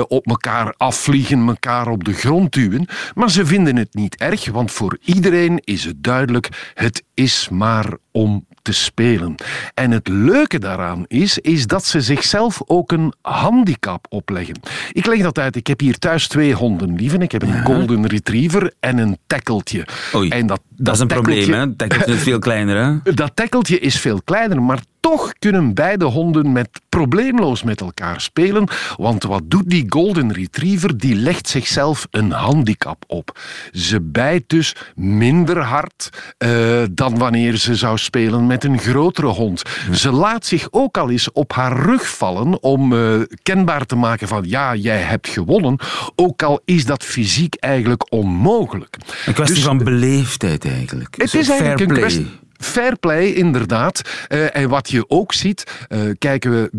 op 0.09 0.27
elkaar 0.27 0.75
afvliegen, 0.77 1.49
elkaar 1.49 1.89
op 1.89 2.05
de 2.05 2.13
grond 2.13 2.53
duwen. 2.53 2.87
Maar 3.15 3.31
ze 3.31 3.47
vinden 3.47 3.77
het 3.77 3.95
niet 3.95 4.17
erg, 4.17 4.51
want 4.51 4.73
voor 4.73 4.99
iedereen 5.05 5.61
is 5.65 5.85
het 5.85 6.03
duidelijk: 6.03 6.73
het 6.75 7.03
is 7.15 7.49
maar 7.49 7.87
om 8.11 8.47
te 8.63 8.73
spelen. 8.73 9.35
En 9.75 9.91
het 9.91 10.09
leuke 10.09 10.59
daaraan 10.59 11.05
is, 11.07 11.39
is 11.39 11.67
dat 11.67 11.85
ze 11.85 12.01
zichzelf 12.01 12.63
ook 12.67 12.93
een 12.93 13.13
handicap 13.21 14.07
opleggen. 14.09 14.61
Ik 14.93 15.07
leg 15.07 15.23
dat 15.23 15.39
uit. 15.39 15.57
Ik 15.57 15.67
heb 15.67 15.81
hier 15.81 15.99
thuis 15.99 16.29
twee 16.29 16.55
honden, 16.55 16.95
lieven. 16.97 17.23
Ik 17.23 17.33
heb 17.33 17.43
een 17.43 17.49
ja. 17.49 17.63
golden 17.63 18.07
retriever 18.07 18.73
en 18.81 18.99
een 18.99 19.19
tackeltje. 19.27 19.87
Oei, 20.15 20.29
en 20.29 20.47
dat, 20.47 20.61
dat, 20.69 20.85
dat 20.85 20.95
is 20.95 21.01
een 21.01 21.07
probleem, 21.07 21.53
hè? 21.53 21.75
Tackeltje 21.75 22.15
is 22.15 22.23
veel 22.23 22.39
kleiner, 22.39 22.77
hè? 22.85 23.13
Dat 23.23 23.31
tackeltje 23.35 23.79
is 23.79 23.99
veel 23.99 24.23
kleiner, 24.23 24.63
maar 24.63 24.79
toch 25.03 25.33
kunnen 25.39 25.75
beide 25.75 26.05
honden 26.05 26.53
met 26.53 26.69
probleemloos 26.89 27.63
met 27.63 27.81
elkaar 27.81 28.21
spelen. 28.21 28.69
Want 28.97 29.23
wat 29.23 29.43
doet 29.45 29.71
die 29.71 29.85
golden 29.89 30.33
retriever? 30.33 30.99
Die 30.99 31.15
legt 31.15 31.49
zichzelf 31.49 32.07
een 32.11 32.31
handicap 32.31 33.05
op. 33.07 33.39
Ze 33.73 34.01
bijt 34.01 34.43
dus 34.47 34.77
minder 34.95 35.59
hard 35.59 36.11
uh, 36.39 36.83
dan 36.91 37.19
wanneer 37.19 37.57
ze 37.57 37.75
zou 37.75 37.99
spelen 37.99 38.47
met 38.47 38.65
een 38.65 38.79
grotere 38.79 39.27
hond. 39.27 39.63
Ze 39.93 40.13
laat 40.13 40.47
zich 40.47 40.69
ook 40.71 40.99
al 40.99 41.11
eens 41.11 41.33
op 41.33 41.53
haar 41.53 41.77
rug 41.77 42.17
vallen 42.17 42.63
om 42.63 42.93
uh, 42.93 43.21
kenbaar 43.43 43.87
te 43.87 43.97
maken 43.97 44.29
van 44.29 44.45
ja, 44.47 44.75
jij 44.75 45.01
hebt 45.01 45.29
gewonnen. 45.29 45.79
Ook 46.15 46.43
al 46.43 46.61
is 46.65 46.87
dat 46.87 47.05
fysiek 47.05 47.55
eigenlijk 47.55 48.13
onmogelijk. 48.13 48.97
Een 49.27 49.35
kwestie 49.35 49.57
dus, 49.57 49.65
van 49.65 49.79
beleefdheid 49.79 50.65
eigenlijk. 50.65 51.15
Het 51.17 51.35
is 51.35 51.49
eigenlijk 51.49 51.81
een 51.81 51.97
kwestie 51.97 52.41
fair 52.63 52.97
play, 52.99 53.33
inderdaad. 53.33 54.03
Uh, 54.29 54.57
en 54.57 54.69
wat 54.69 54.91
je 54.91 55.05
ook 55.09 55.33
ziet, 55.33 55.87
uh, 55.89 56.01
kijken 56.19 56.51
we, 56.51 56.71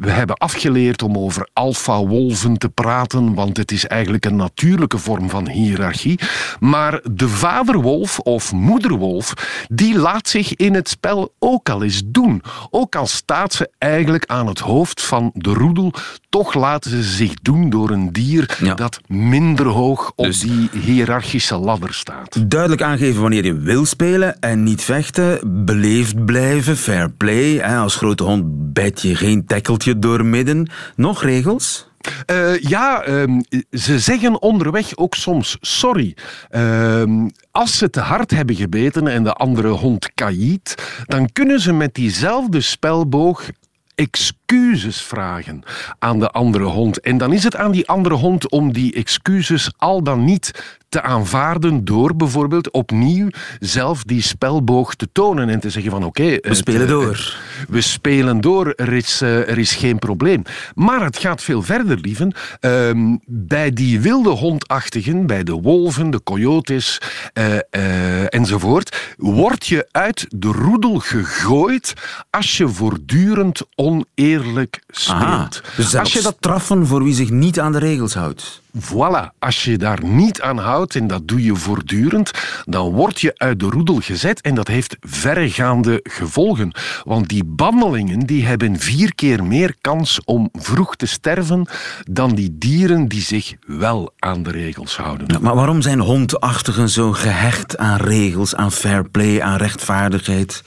we 0.00 0.10
hebben 0.10 0.36
afgeleerd 0.36 1.02
om 1.02 1.18
over 1.18 1.48
alfa-wolven 1.52 2.58
te 2.58 2.68
praten, 2.68 3.34
want 3.34 3.56
het 3.56 3.72
is 3.72 3.86
eigenlijk 3.86 4.24
een 4.24 4.36
natuurlijke 4.36 4.98
vorm 4.98 5.30
van 5.30 5.48
hiërarchie. 5.48 6.18
Maar 6.60 7.00
de 7.12 7.28
vaderwolf 7.28 8.18
of 8.18 8.52
moederwolf, 8.52 9.34
die 9.68 9.98
laat 9.98 10.28
zich 10.28 10.54
in 10.54 10.74
het 10.74 10.88
spel 10.88 11.34
ook 11.38 11.68
al 11.68 11.82
eens 11.82 12.02
doen. 12.06 12.42
Ook 12.70 12.96
al 12.96 13.06
staat 13.06 13.52
ze 13.52 13.70
eigenlijk 13.78 14.24
aan 14.26 14.46
het 14.46 14.58
hoofd 14.58 15.02
van 15.02 15.30
de 15.34 15.52
roedel, 15.52 15.92
toch 16.28 16.54
laten 16.54 16.90
ze 16.90 17.02
zich 17.02 17.34
doen 17.42 17.70
door 17.70 17.90
een 17.90 18.12
dier 18.12 18.58
dat 18.76 19.00
minder 19.06 19.66
hoog 19.66 20.12
op 20.14 20.24
dus 20.24 20.40
die 20.40 20.68
hiërarchische 20.72 21.56
ladder 21.56 21.94
staat. 21.94 22.50
Duidelijk 22.50 22.82
aangeven 22.82 23.20
wanneer 23.20 23.44
je 23.44 23.58
wil 23.58 23.84
spelen 23.84 24.40
en 24.40 24.62
niet 24.62 24.82
vechten. 24.82 25.12
Beleefd 25.44 26.24
blijven, 26.24 26.76
fair 26.76 27.10
play. 27.10 27.62
Als 27.62 27.96
grote 27.96 28.22
hond 28.22 28.72
bijt 28.72 29.02
je 29.02 29.16
geen 29.16 29.46
tackeltje 29.46 29.98
doormidden. 29.98 30.70
Nog 30.96 31.22
regels? 31.22 31.88
Uh, 32.30 32.58
ja, 32.58 33.06
um, 33.08 33.44
ze 33.70 33.98
zeggen 33.98 34.42
onderweg 34.42 34.96
ook 34.96 35.14
soms 35.14 35.56
sorry. 35.60 36.16
Uh, 36.50 37.02
als 37.50 37.78
ze 37.78 37.90
te 37.90 38.00
hard 38.00 38.30
hebben 38.30 38.54
gebeten 38.54 39.08
en 39.08 39.24
de 39.24 39.32
andere 39.32 39.68
hond 39.68 40.10
kaïet, 40.14 40.74
dan 41.06 41.32
kunnen 41.32 41.60
ze 41.60 41.72
met 41.72 41.94
diezelfde 41.94 42.60
spelboog 42.60 43.48
excuses 43.94 45.02
vragen 45.02 45.62
aan 45.98 46.18
de 46.18 46.30
andere 46.30 46.64
hond. 46.64 47.00
En 47.00 47.18
dan 47.18 47.32
is 47.32 47.44
het 47.44 47.56
aan 47.56 47.72
die 47.72 47.88
andere 47.88 48.14
hond 48.14 48.50
om 48.50 48.72
die 48.72 48.94
excuses 48.94 49.72
al 49.76 50.02
dan 50.02 50.24
niet 50.24 50.76
te 50.94 51.02
aanvaarden 51.02 51.84
door 51.84 52.16
bijvoorbeeld 52.16 52.70
opnieuw 52.70 53.28
zelf 53.60 54.02
die 54.02 54.22
spelboog 54.22 54.94
te 54.94 55.08
tonen 55.12 55.48
en 55.48 55.60
te 55.60 55.70
zeggen 55.70 55.90
van 55.90 56.04
oké... 56.04 56.38
we 56.40 56.54
spelen 56.54 56.80
eh, 56.80 56.88
door. 56.88 57.36
we 57.68 57.80
spelen 57.80 58.40
door, 58.40 58.72
er 58.76 58.92
is, 58.92 59.22
uh, 59.22 59.48
er 59.48 59.58
is 59.58 59.74
geen 59.74 59.98
probleem. 59.98 60.42
Maar 60.74 61.04
het 61.04 61.18
gaat 61.18 61.42
veel 61.42 61.62
verder, 61.62 61.98
lieven. 61.98 62.34
Uh, 62.60 62.90
bij 63.26 63.72
die 63.72 64.00
wilde 64.00 64.30
hondachtigen, 64.30 65.26
bij 65.26 65.42
de 65.42 65.52
wolven, 65.52 66.10
de 66.10 66.22
coyotes 66.22 67.00
uh, 67.34 68.34
enzovoort, 68.34 69.14
word 69.16 69.66
je 69.66 69.88
uit 69.90 70.26
de 70.28 70.48
roedel 70.48 70.98
gegooid 70.98 71.94
als 72.30 72.56
je 72.56 72.68
voortdurend 72.68 73.62
oneerlijk 73.74 74.82
speelt. 74.88 75.20
Aha, 75.20 75.48
dus 75.76 75.96
als 75.96 76.12
je 76.12 76.22
dat 76.22 76.36
traffen 76.40 76.86
voor 76.86 77.04
wie 77.04 77.14
zich 77.14 77.30
niet 77.30 77.60
aan 77.60 77.72
de 77.72 77.78
regels 77.78 78.14
houdt. 78.14 78.62
Voilà, 78.78 79.32
als 79.38 79.64
je 79.64 79.78
daar 79.78 80.04
niet 80.04 80.40
aan 80.40 80.58
houdt, 80.58 80.94
en 80.96 81.06
dat 81.06 81.28
doe 81.28 81.42
je 81.42 81.54
voortdurend, 81.56 82.30
dan 82.64 82.90
word 82.90 83.20
je 83.20 83.32
uit 83.36 83.60
de 83.60 83.66
roedel 83.66 84.00
gezet 84.00 84.40
en 84.40 84.54
dat 84.54 84.68
heeft 84.68 84.96
verregaande 85.00 86.00
gevolgen. 86.02 86.72
Want 87.04 87.28
die 87.28 87.44
bandelingen 87.44 88.20
die 88.20 88.46
hebben 88.46 88.78
vier 88.78 89.14
keer 89.14 89.44
meer 89.44 89.74
kans 89.80 90.20
om 90.24 90.48
vroeg 90.52 90.96
te 90.96 91.06
sterven 91.06 91.68
dan 92.10 92.34
die 92.34 92.58
dieren 92.58 93.08
die 93.08 93.22
zich 93.22 93.54
wel 93.66 94.12
aan 94.18 94.42
de 94.42 94.50
regels 94.50 94.96
houden. 94.96 95.42
maar 95.42 95.54
waarom 95.54 95.82
zijn 95.82 96.00
hondachtigen 96.00 96.88
zo 96.88 97.12
gehecht 97.12 97.76
aan 97.76 98.00
regels, 98.00 98.54
aan 98.54 98.72
fair 98.72 99.10
play, 99.10 99.42
aan 99.42 99.56
rechtvaardigheid? 99.56 100.62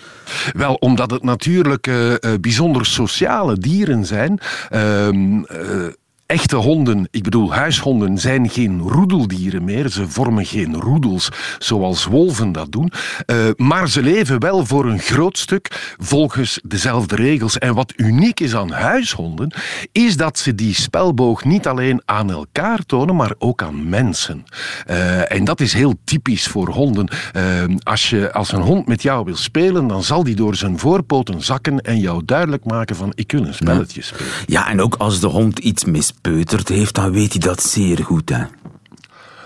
Wel, 0.51 0.73
omdat 0.73 1.11
het 1.11 1.23
natuurlijk 1.23 1.87
uh, 1.87 2.13
bijzonder 2.41 2.85
sociale 2.85 3.57
dieren 3.57 4.05
zijn. 4.05 4.39
Uh, 4.71 5.87
Echte 6.27 6.55
honden, 6.55 7.07
ik 7.11 7.23
bedoel 7.23 7.53
huishonden, 7.53 8.17
zijn 8.17 8.49
geen 8.49 8.81
roedeldieren 8.81 9.63
meer. 9.63 9.89
Ze 9.89 10.09
vormen 10.09 10.45
geen 10.45 10.75
roedels 10.75 11.29
zoals 11.57 12.05
wolven 12.05 12.51
dat 12.51 12.71
doen. 12.71 12.91
Uh, 13.25 13.37
maar 13.55 13.89
ze 13.89 14.01
leven 14.01 14.39
wel 14.39 14.65
voor 14.65 14.85
een 14.85 14.99
groot 14.99 15.37
stuk 15.37 15.95
volgens 15.97 16.59
dezelfde 16.63 17.15
regels. 17.15 17.57
En 17.57 17.73
wat 17.73 17.93
uniek 17.95 18.39
is 18.39 18.55
aan 18.55 18.71
huishonden, 18.71 19.53
is 19.91 20.17
dat 20.17 20.37
ze 20.37 20.55
die 20.55 20.73
spelboog 20.73 21.43
niet 21.43 21.67
alleen 21.67 22.01
aan 22.05 22.31
elkaar 22.31 22.85
tonen, 22.85 23.15
maar 23.15 23.33
ook 23.37 23.61
aan 23.61 23.89
mensen. 23.89 24.43
Uh, 24.89 25.31
en 25.31 25.43
dat 25.43 25.59
is 25.59 25.73
heel 25.73 25.93
typisch 26.03 26.47
voor 26.47 26.69
honden. 26.69 27.09
Uh, 27.35 27.75
als, 27.83 28.09
je, 28.09 28.33
als 28.33 28.51
een 28.51 28.61
hond 28.61 28.87
met 28.87 29.01
jou 29.01 29.25
wil 29.25 29.35
spelen, 29.35 29.87
dan 29.87 30.03
zal 30.03 30.23
die 30.23 30.35
door 30.35 30.55
zijn 30.55 30.79
voorpoten 30.79 31.41
zakken 31.41 31.81
en 31.81 31.99
jou 31.99 32.21
duidelijk 32.25 32.65
maken 32.65 32.95
van 32.95 33.11
ik 33.15 33.31
wil 33.31 33.45
een 33.45 33.53
spelletje 33.53 34.01
spelen. 34.01 34.31
Ja, 34.45 34.69
en 34.69 34.81
ook 34.81 34.95
als 34.95 35.19
de 35.19 35.27
hond 35.27 35.59
iets 35.59 35.85
mis 35.85 36.13
gepeuterd 36.21 36.67
heeft, 36.67 36.95
dan 36.95 37.11
weet 37.11 37.31
hij 37.31 37.41
dat 37.41 37.63
zeer 37.63 38.03
goed. 38.03 38.29
Hè? 38.29 38.43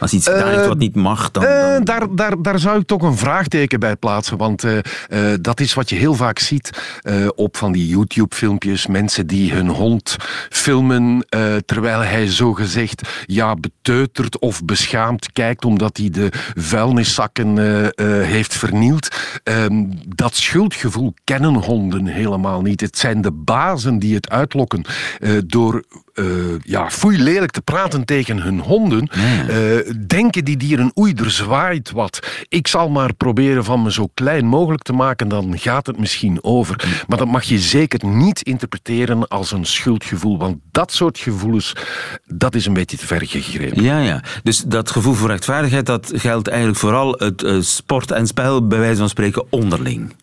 Als 0.02 0.14
iets 0.14 0.28
gedaan 0.28 0.48
heeft 0.48 0.68
wat 0.68 0.78
niet 0.78 0.96
mag, 0.96 1.32
dan... 1.32 1.44
Uh, 1.44 1.50
daar, 1.84 2.16
daar, 2.16 2.42
daar 2.42 2.60
zou 2.60 2.80
ik 2.80 2.88
toch 2.88 3.02
een 3.02 3.18
vraagteken 3.18 3.80
bij 3.80 3.96
plaatsen. 3.96 4.38
Want 4.38 4.64
uh, 4.64 4.78
uh, 5.10 5.34
dat 5.42 5.60
is 5.60 5.74
wat 5.74 5.90
je 5.90 5.96
heel 5.96 6.14
vaak 6.14 6.40
ziet 6.40 6.70
op 7.36 7.58
van 7.58 7.72
die 7.72 7.88
YouTube-filmpjes. 7.88 8.88
Mensen 8.88 9.28
die 9.28 9.54
hun 9.54 9.68
hond 9.68 10.16
filmen 10.50 11.26
terwijl 11.66 12.00
hij 12.00 12.28
zogezegd 12.28 13.10
ja, 13.26 13.56
beteuterd 13.56 14.40
of 14.40 14.66
beschaamd 14.66 15.32
kijkt 15.32 15.66
omdat 15.66 15.98
hij 15.98 16.10
de 16.10 16.30
vuilniszakken 16.56 17.58
heeft 18.26 18.54
vernield. 18.54 19.16
Ehm, 19.44 19.86
dat 20.08 20.36
schuldgevoel 20.36 21.14
kennen 21.24 21.54
honden 21.54 22.06
helemaal 22.06 22.62
niet. 22.62 22.82
Het 22.82 22.98
zijn 22.98 23.22
de 23.22 23.32
bazen 23.32 24.00
die 24.00 24.16
het 24.16 24.30
uitlokken 24.30 24.86
door 25.46 25.84
uh, 26.16 26.26
ja, 26.64 26.90
foei 26.90 27.24
lelijk 27.24 27.52
te 27.52 27.62
praten 27.62 28.06
tegen 28.06 28.42
hun 28.42 28.60
honden, 28.60 29.10
uh, 29.50 29.94
denken 30.08 30.46
die 30.46 30.58
dieren, 30.58 30.92
oei, 31.00 31.14
er 31.14 31.32
zwaait 31.32 31.92
wat. 31.92 32.20
Ik 32.48 32.68
zal 32.68 32.90
maar 32.90 33.14
proberen 33.14 33.64
van 33.64 33.82
me 33.82 33.92
zo 33.92 34.10
klein 34.14 34.46
mogelijk 34.46 34.84
te 34.84 34.94
maken, 34.94 35.28
dan 35.28 35.60
gaat 35.60 35.88
het 35.88 36.00
misschien 36.00 36.44
over. 36.44 37.04
Maar 37.08 37.18
dat 37.18 37.28
mag 37.28 37.44
je 37.44 37.60
zeker 37.60 38.06
niet 38.06 38.42
interpreteren 38.42 39.28
als 39.28 39.52
een 39.52 39.66
schuldgevoel, 39.66 40.38
want 40.38 40.58
dat 40.72 40.92
soort 40.92 41.18
gevoelens, 41.18 41.76
dat 42.26 42.56
is 42.56 42.66
een 42.66 42.74
beetje 42.74 42.98
te 42.98 43.06
ver 43.06 43.28
gegrepen. 43.28 43.84
Ja, 43.84 44.00
ja. 44.00 44.24
Dus 44.44 44.58
dat 44.58 44.92
gevoel 44.92 45.14
voor 45.14 45.30
rechtvaardigheid, 45.30 45.86
dat 45.86 46.12
geldt 46.16 46.48
eigenlijk 46.48 46.80
vooral 46.80 47.12
het 47.18 47.44
uh, 47.44 47.62
sport 47.62 48.12
en 48.12 48.28
spel, 48.28 48.68
bij 48.68 48.80
wijze 48.80 48.98
van 48.98 49.10
spreken, 49.10 49.46
onderling 49.50 50.14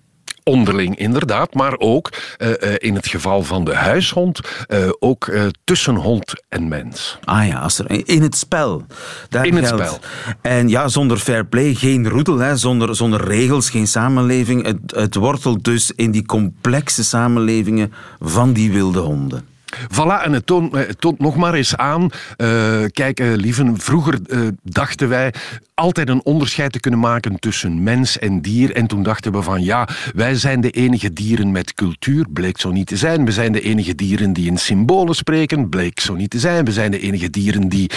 onderling 0.48 0.96
inderdaad, 0.96 1.54
maar 1.54 1.78
ook 1.78 2.12
uh, 2.38 2.48
uh, 2.48 2.54
in 2.78 2.94
het 2.94 3.06
geval 3.06 3.42
van 3.42 3.64
de 3.64 3.74
huishond, 3.74 4.40
uh, 4.68 4.88
ook 4.98 5.30
tussen 5.64 5.94
hond 5.94 6.32
en 6.48 6.68
mens. 6.68 7.18
Ah 7.24 7.46
ja, 7.46 7.58
als 7.58 7.78
er, 7.78 8.08
in 8.08 8.22
het 8.22 8.36
spel. 8.36 8.86
Daar 9.28 9.46
in 9.46 9.52
geldt. 9.52 9.70
het 9.70 9.88
spel. 9.88 9.98
En 10.42 10.68
ja, 10.68 10.88
zonder 10.88 11.18
fair 11.18 11.46
play 11.46 11.74
geen 11.74 12.08
roedel, 12.08 12.38
hè, 12.38 12.56
zonder, 12.56 12.96
zonder 12.96 13.24
regels 13.24 13.70
geen 13.70 13.86
samenleving. 13.86 14.66
Het, 14.66 14.78
het 14.86 15.14
wortelt 15.14 15.64
dus 15.64 15.92
in 15.96 16.10
die 16.10 16.26
complexe 16.26 17.04
samenlevingen 17.04 17.92
van 18.20 18.52
die 18.52 18.72
wilde 18.72 19.00
honden. 19.00 19.46
Voilà, 19.76 20.22
en 20.22 20.32
het 20.32 20.46
toont, 20.46 20.74
het 20.74 21.00
toont 21.00 21.18
nog 21.18 21.36
maar 21.36 21.54
eens 21.54 21.76
aan. 21.76 22.02
Uh, 22.36 22.84
kijk, 22.92 23.20
uh, 23.20 23.34
lieven, 23.34 23.80
vroeger 23.80 24.18
uh, 24.26 24.48
dachten 24.62 25.08
wij 25.08 25.32
altijd 25.78 26.08
een 26.08 26.24
onderscheid 26.24 26.72
te 26.72 26.80
kunnen 26.80 27.00
maken 27.00 27.38
tussen 27.38 27.82
mens 27.82 28.18
en 28.18 28.40
dier. 28.40 28.74
En 28.74 28.86
toen 28.86 29.02
dachten 29.02 29.32
we 29.32 29.42
van 29.42 29.62
ja, 29.62 29.88
wij 30.14 30.34
zijn 30.34 30.60
de 30.60 30.70
enige 30.70 31.12
dieren 31.12 31.52
met 31.52 31.74
cultuur. 31.74 32.26
Bleek 32.32 32.58
zo 32.58 32.70
niet 32.70 32.86
te 32.86 32.96
zijn. 32.96 33.24
We 33.24 33.32
zijn 33.32 33.52
de 33.52 33.60
enige 33.60 33.94
dieren 33.94 34.32
die 34.32 34.46
in 34.46 34.58
symbolen 34.58 35.14
spreken. 35.14 35.68
Bleek 35.68 36.00
zo 36.00 36.14
niet 36.14 36.30
te 36.30 36.38
zijn. 36.38 36.64
We 36.64 36.72
zijn 36.72 36.90
de 36.90 37.00
enige 37.00 37.30
dieren 37.30 37.68
die 37.68 37.90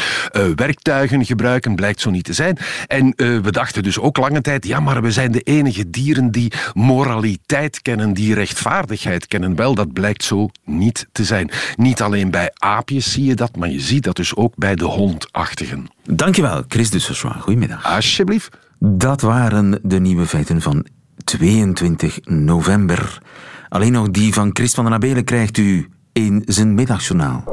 werktuigen 0.55 1.25
gebruiken. 1.25 1.75
Blijkt 1.75 2.01
zo 2.01 2.09
niet 2.09 2.23
te 2.23 2.33
zijn. 2.33 2.57
En 2.87 3.13
we 3.15 3.51
dachten 3.51 3.83
dus 3.83 3.99
ook 3.99 4.17
lange 4.17 4.41
tijd, 4.41 4.65
ja, 4.65 4.79
maar 4.79 5.01
we 5.01 5.11
zijn 5.11 5.31
de 5.31 5.41
enige 5.41 5.89
dieren 5.89 6.31
die 6.31 6.51
moraliteit 6.73 7.81
kennen, 7.81 8.13
die 8.13 8.33
rechtvaardigheid 8.33 9.27
kennen. 9.27 9.55
Wel, 9.55 9.75
dat 9.75 9.93
blijkt 9.93 10.23
zo 10.23 10.49
niet 10.65 11.07
te 11.11 11.23
zijn. 11.23 11.49
Niet 11.75 12.01
alleen 12.01 12.31
bij 12.31 12.51
aapjes 12.53 13.11
zie 13.11 13.25
je 13.25 13.35
dat, 13.35 13.55
maar 13.55 13.69
je 13.69 13.79
ziet 13.79 14.03
dat 14.03 14.15
dus 14.15 14.35
ook 14.35 14.55
bij 14.55 14.75
de 14.75 14.85
hondachtigen. 14.85 15.87
Dankjewel, 16.13 16.63
Chris 16.67 16.89
Dusserswa. 16.89 17.31
Goedemiddag. 17.39 17.85
Alsjeblieft. 17.85 18.57
Dat 18.79 19.21
waren 19.21 19.79
de 19.83 19.99
nieuwe 19.99 20.25
feiten 20.25 20.61
van 20.61 20.85
22 21.23 22.19
november. 22.25 23.21
Alleen 23.69 23.91
nog 23.91 24.11
die 24.11 24.33
van 24.33 24.49
Chris 24.53 24.73
van 24.73 24.83
den 24.83 24.93
Abelen 24.93 25.23
krijgt 25.23 25.57
u 25.57 25.89
in 26.11 26.41
zijn 26.45 26.75
middagjournaal. 26.75 27.43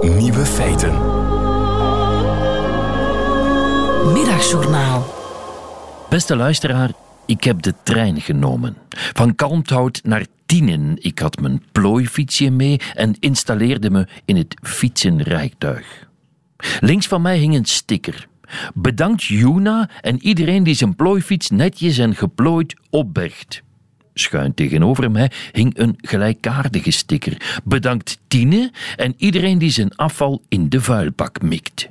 Nieuwe 0.00 0.46
feiten. 0.46 0.92
Middagjournaal. 4.12 5.14
Beste 6.08 6.36
luisteraar, 6.36 6.92
ik 7.26 7.44
heb 7.44 7.62
de 7.62 7.74
trein 7.82 8.20
genomen. 8.20 8.76
Van 9.12 9.34
Kalmthout 9.34 10.00
naar 10.02 10.26
Tienen. 10.46 10.96
Ik 10.98 11.18
had 11.18 11.40
mijn 11.40 11.62
plooifietsje 11.72 12.50
mee 12.50 12.80
en 12.94 13.16
installeerde 13.20 13.90
me 13.90 14.06
in 14.24 14.36
het 14.36 14.54
fietsenrijtuig. 14.62 16.07
Links 16.80 17.06
van 17.06 17.22
mij 17.22 17.38
hing 17.38 17.54
een 17.54 17.64
sticker. 17.64 18.28
Bedankt 18.74 19.24
Juna 19.24 19.90
en 20.00 20.22
iedereen 20.22 20.62
die 20.62 20.74
zijn 20.74 20.96
plooifiets 20.96 21.50
netjes 21.50 21.98
en 21.98 22.14
geplooid 22.14 22.76
opbergt. 22.90 23.62
Schuin 24.14 24.54
tegenover 24.54 25.10
mij 25.10 25.30
hing 25.52 25.78
een 25.78 25.94
gelijkaardige 25.96 26.90
sticker. 26.90 27.60
Bedankt 27.64 28.18
Tine 28.28 28.72
en 28.96 29.14
iedereen 29.16 29.58
die 29.58 29.70
zijn 29.70 29.96
afval 29.96 30.42
in 30.48 30.68
de 30.68 30.80
vuilbak 30.80 31.42
mikt. 31.42 31.88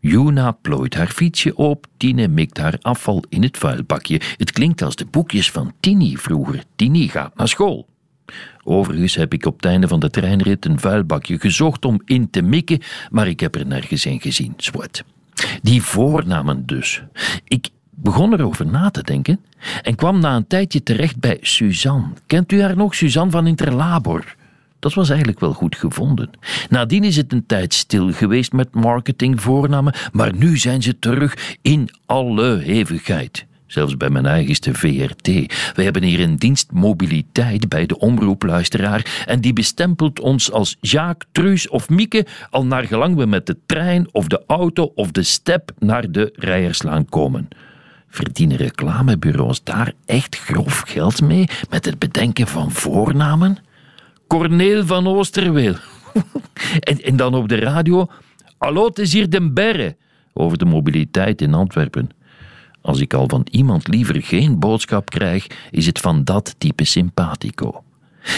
Juna 0.00 0.50
plooit 0.52 0.94
haar 0.94 1.10
fietsje 1.10 1.56
op, 1.56 1.86
Tine 1.96 2.28
mikt 2.28 2.58
haar 2.58 2.76
afval 2.80 3.24
in 3.28 3.42
het 3.42 3.56
vuilbakje. 3.56 4.20
Het 4.36 4.52
klinkt 4.52 4.82
als 4.82 4.96
de 4.96 5.06
boekjes 5.06 5.50
van 5.50 5.72
Tini 5.80 6.16
vroeger. 6.16 6.62
Tini 6.76 7.08
gaat 7.08 7.36
naar 7.36 7.48
school. 7.48 7.88
Overigens 8.64 9.14
heb 9.14 9.32
ik 9.32 9.46
op 9.46 9.56
het 9.56 9.64
einde 9.64 9.88
van 9.88 10.00
de 10.00 10.10
treinrit 10.10 10.64
een 10.64 10.80
vuilbakje 10.80 11.38
gezocht 11.38 11.84
om 11.84 12.02
in 12.04 12.30
te 12.30 12.42
mikken, 12.42 12.80
maar 13.10 13.28
ik 13.28 13.40
heb 13.40 13.54
er 13.54 13.66
nergens 13.66 14.04
een 14.04 14.20
gezien. 14.20 14.54
Zwart. 14.56 15.04
Die 15.62 15.82
voornamen 15.82 16.66
dus. 16.66 17.02
Ik 17.44 17.68
begon 17.90 18.32
erover 18.32 18.66
na 18.66 18.90
te 18.90 19.02
denken 19.02 19.40
en 19.82 19.94
kwam 19.94 20.20
na 20.20 20.36
een 20.36 20.46
tijdje 20.46 20.82
terecht 20.82 21.20
bij 21.20 21.38
Suzanne. 21.40 22.08
Kent 22.26 22.52
u 22.52 22.62
haar 22.62 22.76
nog, 22.76 22.94
Suzanne 22.94 23.30
van 23.30 23.46
Interlabor? 23.46 24.36
Dat 24.78 24.94
was 24.94 25.08
eigenlijk 25.08 25.40
wel 25.40 25.52
goed 25.52 25.76
gevonden. 25.76 26.30
Nadien 26.68 27.04
is 27.04 27.16
het 27.16 27.32
een 27.32 27.46
tijd 27.46 27.74
stil 27.74 28.12
geweest 28.12 28.52
met 28.52 28.74
marketingvoornamen, 28.74 29.94
maar 30.12 30.34
nu 30.34 30.56
zijn 30.56 30.82
ze 30.82 30.98
terug 30.98 31.56
in 31.62 31.88
alle 32.06 32.56
hevigheid. 32.56 33.46
Zelfs 33.68 33.96
bij 33.96 34.10
mijn 34.10 34.26
eigenste 34.26 34.74
VRT. 34.74 35.26
We 35.74 35.82
hebben 35.82 36.02
hier 36.02 36.20
een 36.20 36.36
dienst 36.36 36.72
mobiliteit 36.72 37.68
bij 37.68 37.86
de 37.86 37.98
omroepluisteraar 37.98 39.24
en 39.26 39.40
die 39.40 39.52
bestempelt 39.52 40.20
ons 40.20 40.52
als 40.52 40.76
Jaak, 40.80 41.24
Truus 41.32 41.68
of 41.68 41.88
Mieke 41.88 42.26
al 42.50 42.66
naar 42.66 42.84
gelang 42.84 43.16
we 43.16 43.26
met 43.26 43.46
de 43.46 43.56
trein 43.66 44.08
of 44.12 44.26
de 44.26 44.42
auto 44.46 44.92
of 44.94 45.10
de 45.10 45.22
step 45.22 45.70
naar 45.78 46.10
de 46.10 46.32
rijerslaan 46.34 47.08
komen. 47.08 47.48
Verdienen 48.08 48.56
reclamebureaus 48.56 49.64
daar 49.64 49.92
echt 50.06 50.36
grof 50.36 50.82
geld 50.86 51.20
mee 51.20 51.48
met 51.70 51.84
het 51.84 51.98
bedenken 51.98 52.46
van 52.46 52.70
voornamen? 52.70 53.58
Corneel 54.26 54.86
van 54.86 55.06
Oosterweel. 55.06 55.74
en, 56.80 57.02
en 57.02 57.16
dan 57.16 57.34
op 57.34 57.48
de 57.48 57.56
radio. 57.56 58.06
Hallo, 58.58 58.86
het 58.86 58.98
is 58.98 59.12
hier 59.12 59.30
Den 59.30 59.54
Berre. 59.54 59.96
Over 60.32 60.58
de 60.58 60.64
mobiliteit 60.64 61.42
in 61.42 61.54
Antwerpen. 61.54 62.10
Als 62.88 63.00
ik 63.00 63.14
al 63.14 63.28
van 63.28 63.46
iemand 63.50 63.88
liever 63.88 64.22
geen 64.22 64.58
boodschap 64.58 65.10
krijg, 65.10 65.46
is 65.70 65.86
het 65.86 65.98
van 65.98 66.24
dat 66.24 66.54
type 66.58 66.84
simpatico. 66.84 67.82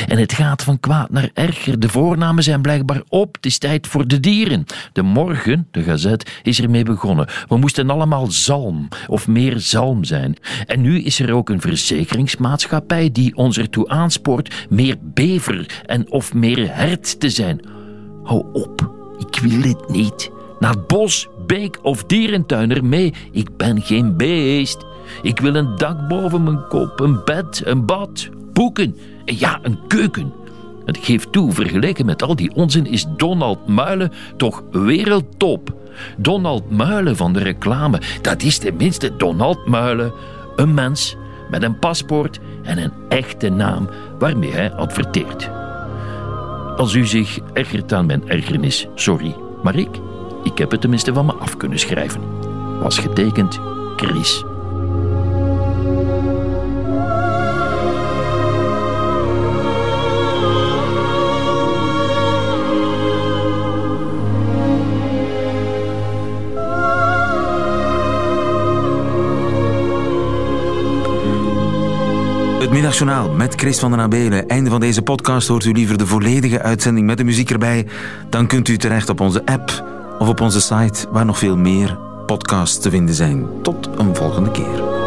En 0.06 0.18
het 0.18 0.32
gaat 0.32 0.62
van 0.62 0.80
kwaad 0.80 1.10
naar 1.10 1.30
erger. 1.34 1.80
De 1.80 1.88
voornamen 1.88 2.42
zijn 2.42 2.62
blijkbaar 2.62 3.02
op. 3.08 3.34
Het 3.34 3.46
is 3.46 3.58
tijd 3.58 3.86
voor 3.86 4.08
de 4.08 4.20
dieren. 4.20 4.64
De 4.92 5.02
morgen, 5.02 5.68
de 5.70 5.82
gazet, 5.82 6.40
is 6.42 6.60
ermee 6.60 6.84
begonnen. 6.84 7.26
We 7.48 7.56
moesten 7.56 7.90
allemaal 7.90 8.26
zalm 8.30 8.88
of 9.06 9.28
meer 9.28 9.58
zalm 9.58 10.04
zijn. 10.04 10.36
En 10.66 10.80
nu 10.80 11.02
is 11.02 11.20
er 11.20 11.32
ook 11.32 11.48
een 11.48 11.60
verzekeringsmaatschappij 11.60 13.12
die 13.12 13.36
ons 13.36 13.58
ertoe 13.58 13.88
aanspoort 13.88 14.66
meer 14.70 14.96
bever 15.00 15.82
en 15.86 16.10
of 16.10 16.34
meer 16.34 16.74
hert 16.74 17.20
te 17.20 17.30
zijn. 17.30 17.60
Hou 18.22 18.44
op, 18.52 18.92
ik 19.18 19.40
wil 19.40 19.60
dit 19.60 19.88
niet. 19.88 20.30
Naar 20.60 20.70
het 20.70 20.86
bos, 20.86 21.28
beek 21.50 21.78
of 21.82 22.04
dierentuiner 22.04 22.84
mee. 22.84 23.14
Ik 23.32 23.56
ben 23.56 23.82
geen 23.82 24.16
beest. 24.16 24.84
Ik 25.22 25.40
wil 25.40 25.54
een 25.54 25.76
dak 25.76 26.08
boven 26.08 26.42
mijn 26.42 26.68
kop, 26.68 27.00
een 27.00 27.20
bed, 27.24 27.62
een 27.64 27.86
bad, 27.86 28.28
boeken. 28.52 28.96
En 29.24 29.38
ja, 29.38 29.58
een 29.62 29.78
keuken. 29.86 30.32
Het 30.84 30.98
geeft 30.98 31.32
toe, 31.32 31.52
vergeleken 31.52 32.06
met 32.06 32.22
al 32.22 32.36
die 32.36 32.54
onzin 32.54 32.86
is 32.86 33.06
Donald 33.16 33.66
Muilen 33.66 34.12
toch 34.36 34.62
wereldtop. 34.70 35.74
Donald 36.16 36.70
Muilen 36.70 37.16
van 37.16 37.32
de 37.32 37.42
reclame, 37.42 38.00
dat 38.22 38.42
is 38.42 38.58
tenminste 38.58 39.16
Donald 39.16 39.66
Muilen. 39.66 40.12
Een 40.56 40.74
mens 40.74 41.16
met 41.50 41.62
een 41.62 41.78
paspoort 41.78 42.38
en 42.62 42.78
een 42.78 42.92
echte 43.08 43.48
naam 43.48 43.88
waarmee 44.18 44.52
hij 44.52 44.72
adverteert. 44.72 45.50
Als 46.76 46.94
u 46.94 47.06
zich 47.06 47.38
ergert 47.52 47.92
aan 47.92 48.06
mijn 48.06 48.28
ergernis, 48.28 48.86
sorry, 48.94 49.34
maar 49.62 49.76
ik, 49.76 49.90
ik 50.42 50.58
heb 50.58 50.70
het 50.70 50.80
tenminste 50.80 51.12
van 51.12 51.26
me 51.26 51.32
af 51.32 51.56
kunnen 51.56 51.78
schrijven. 51.78 52.20
Was 52.80 52.98
getekend 52.98 53.60
Chris. 53.96 54.44
Het 72.60 72.70
Middagjournaal 72.70 73.30
met 73.30 73.54
Chris 73.54 73.78
van 73.78 73.90
den 73.90 74.00
Abelen. 74.00 74.48
Einde 74.48 74.70
van 74.70 74.80
deze 74.80 75.02
podcast 75.02 75.48
hoort 75.48 75.64
u 75.64 75.72
liever 75.72 75.98
de 75.98 76.06
volledige 76.06 76.62
uitzending 76.62 77.06
met 77.06 77.18
de 77.18 77.24
muziek 77.24 77.50
erbij. 77.50 77.86
Dan 78.28 78.46
kunt 78.46 78.68
u 78.68 78.76
terecht 78.76 79.08
op 79.08 79.20
onze 79.20 79.46
app 79.46 79.98
of 80.20 80.28
op 80.28 80.40
onze 80.40 80.60
site 80.60 81.06
waar 81.10 81.24
nog 81.24 81.38
veel 81.38 81.56
meer 81.56 81.98
podcasts 82.26 82.78
te 82.78 82.90
vinden 82.90 83.14
zijn. 83.14 83.62
Tot 83.62 83.88
een 83.96 84.16
volgende 84.16 84.50
keer. 84.50 84.99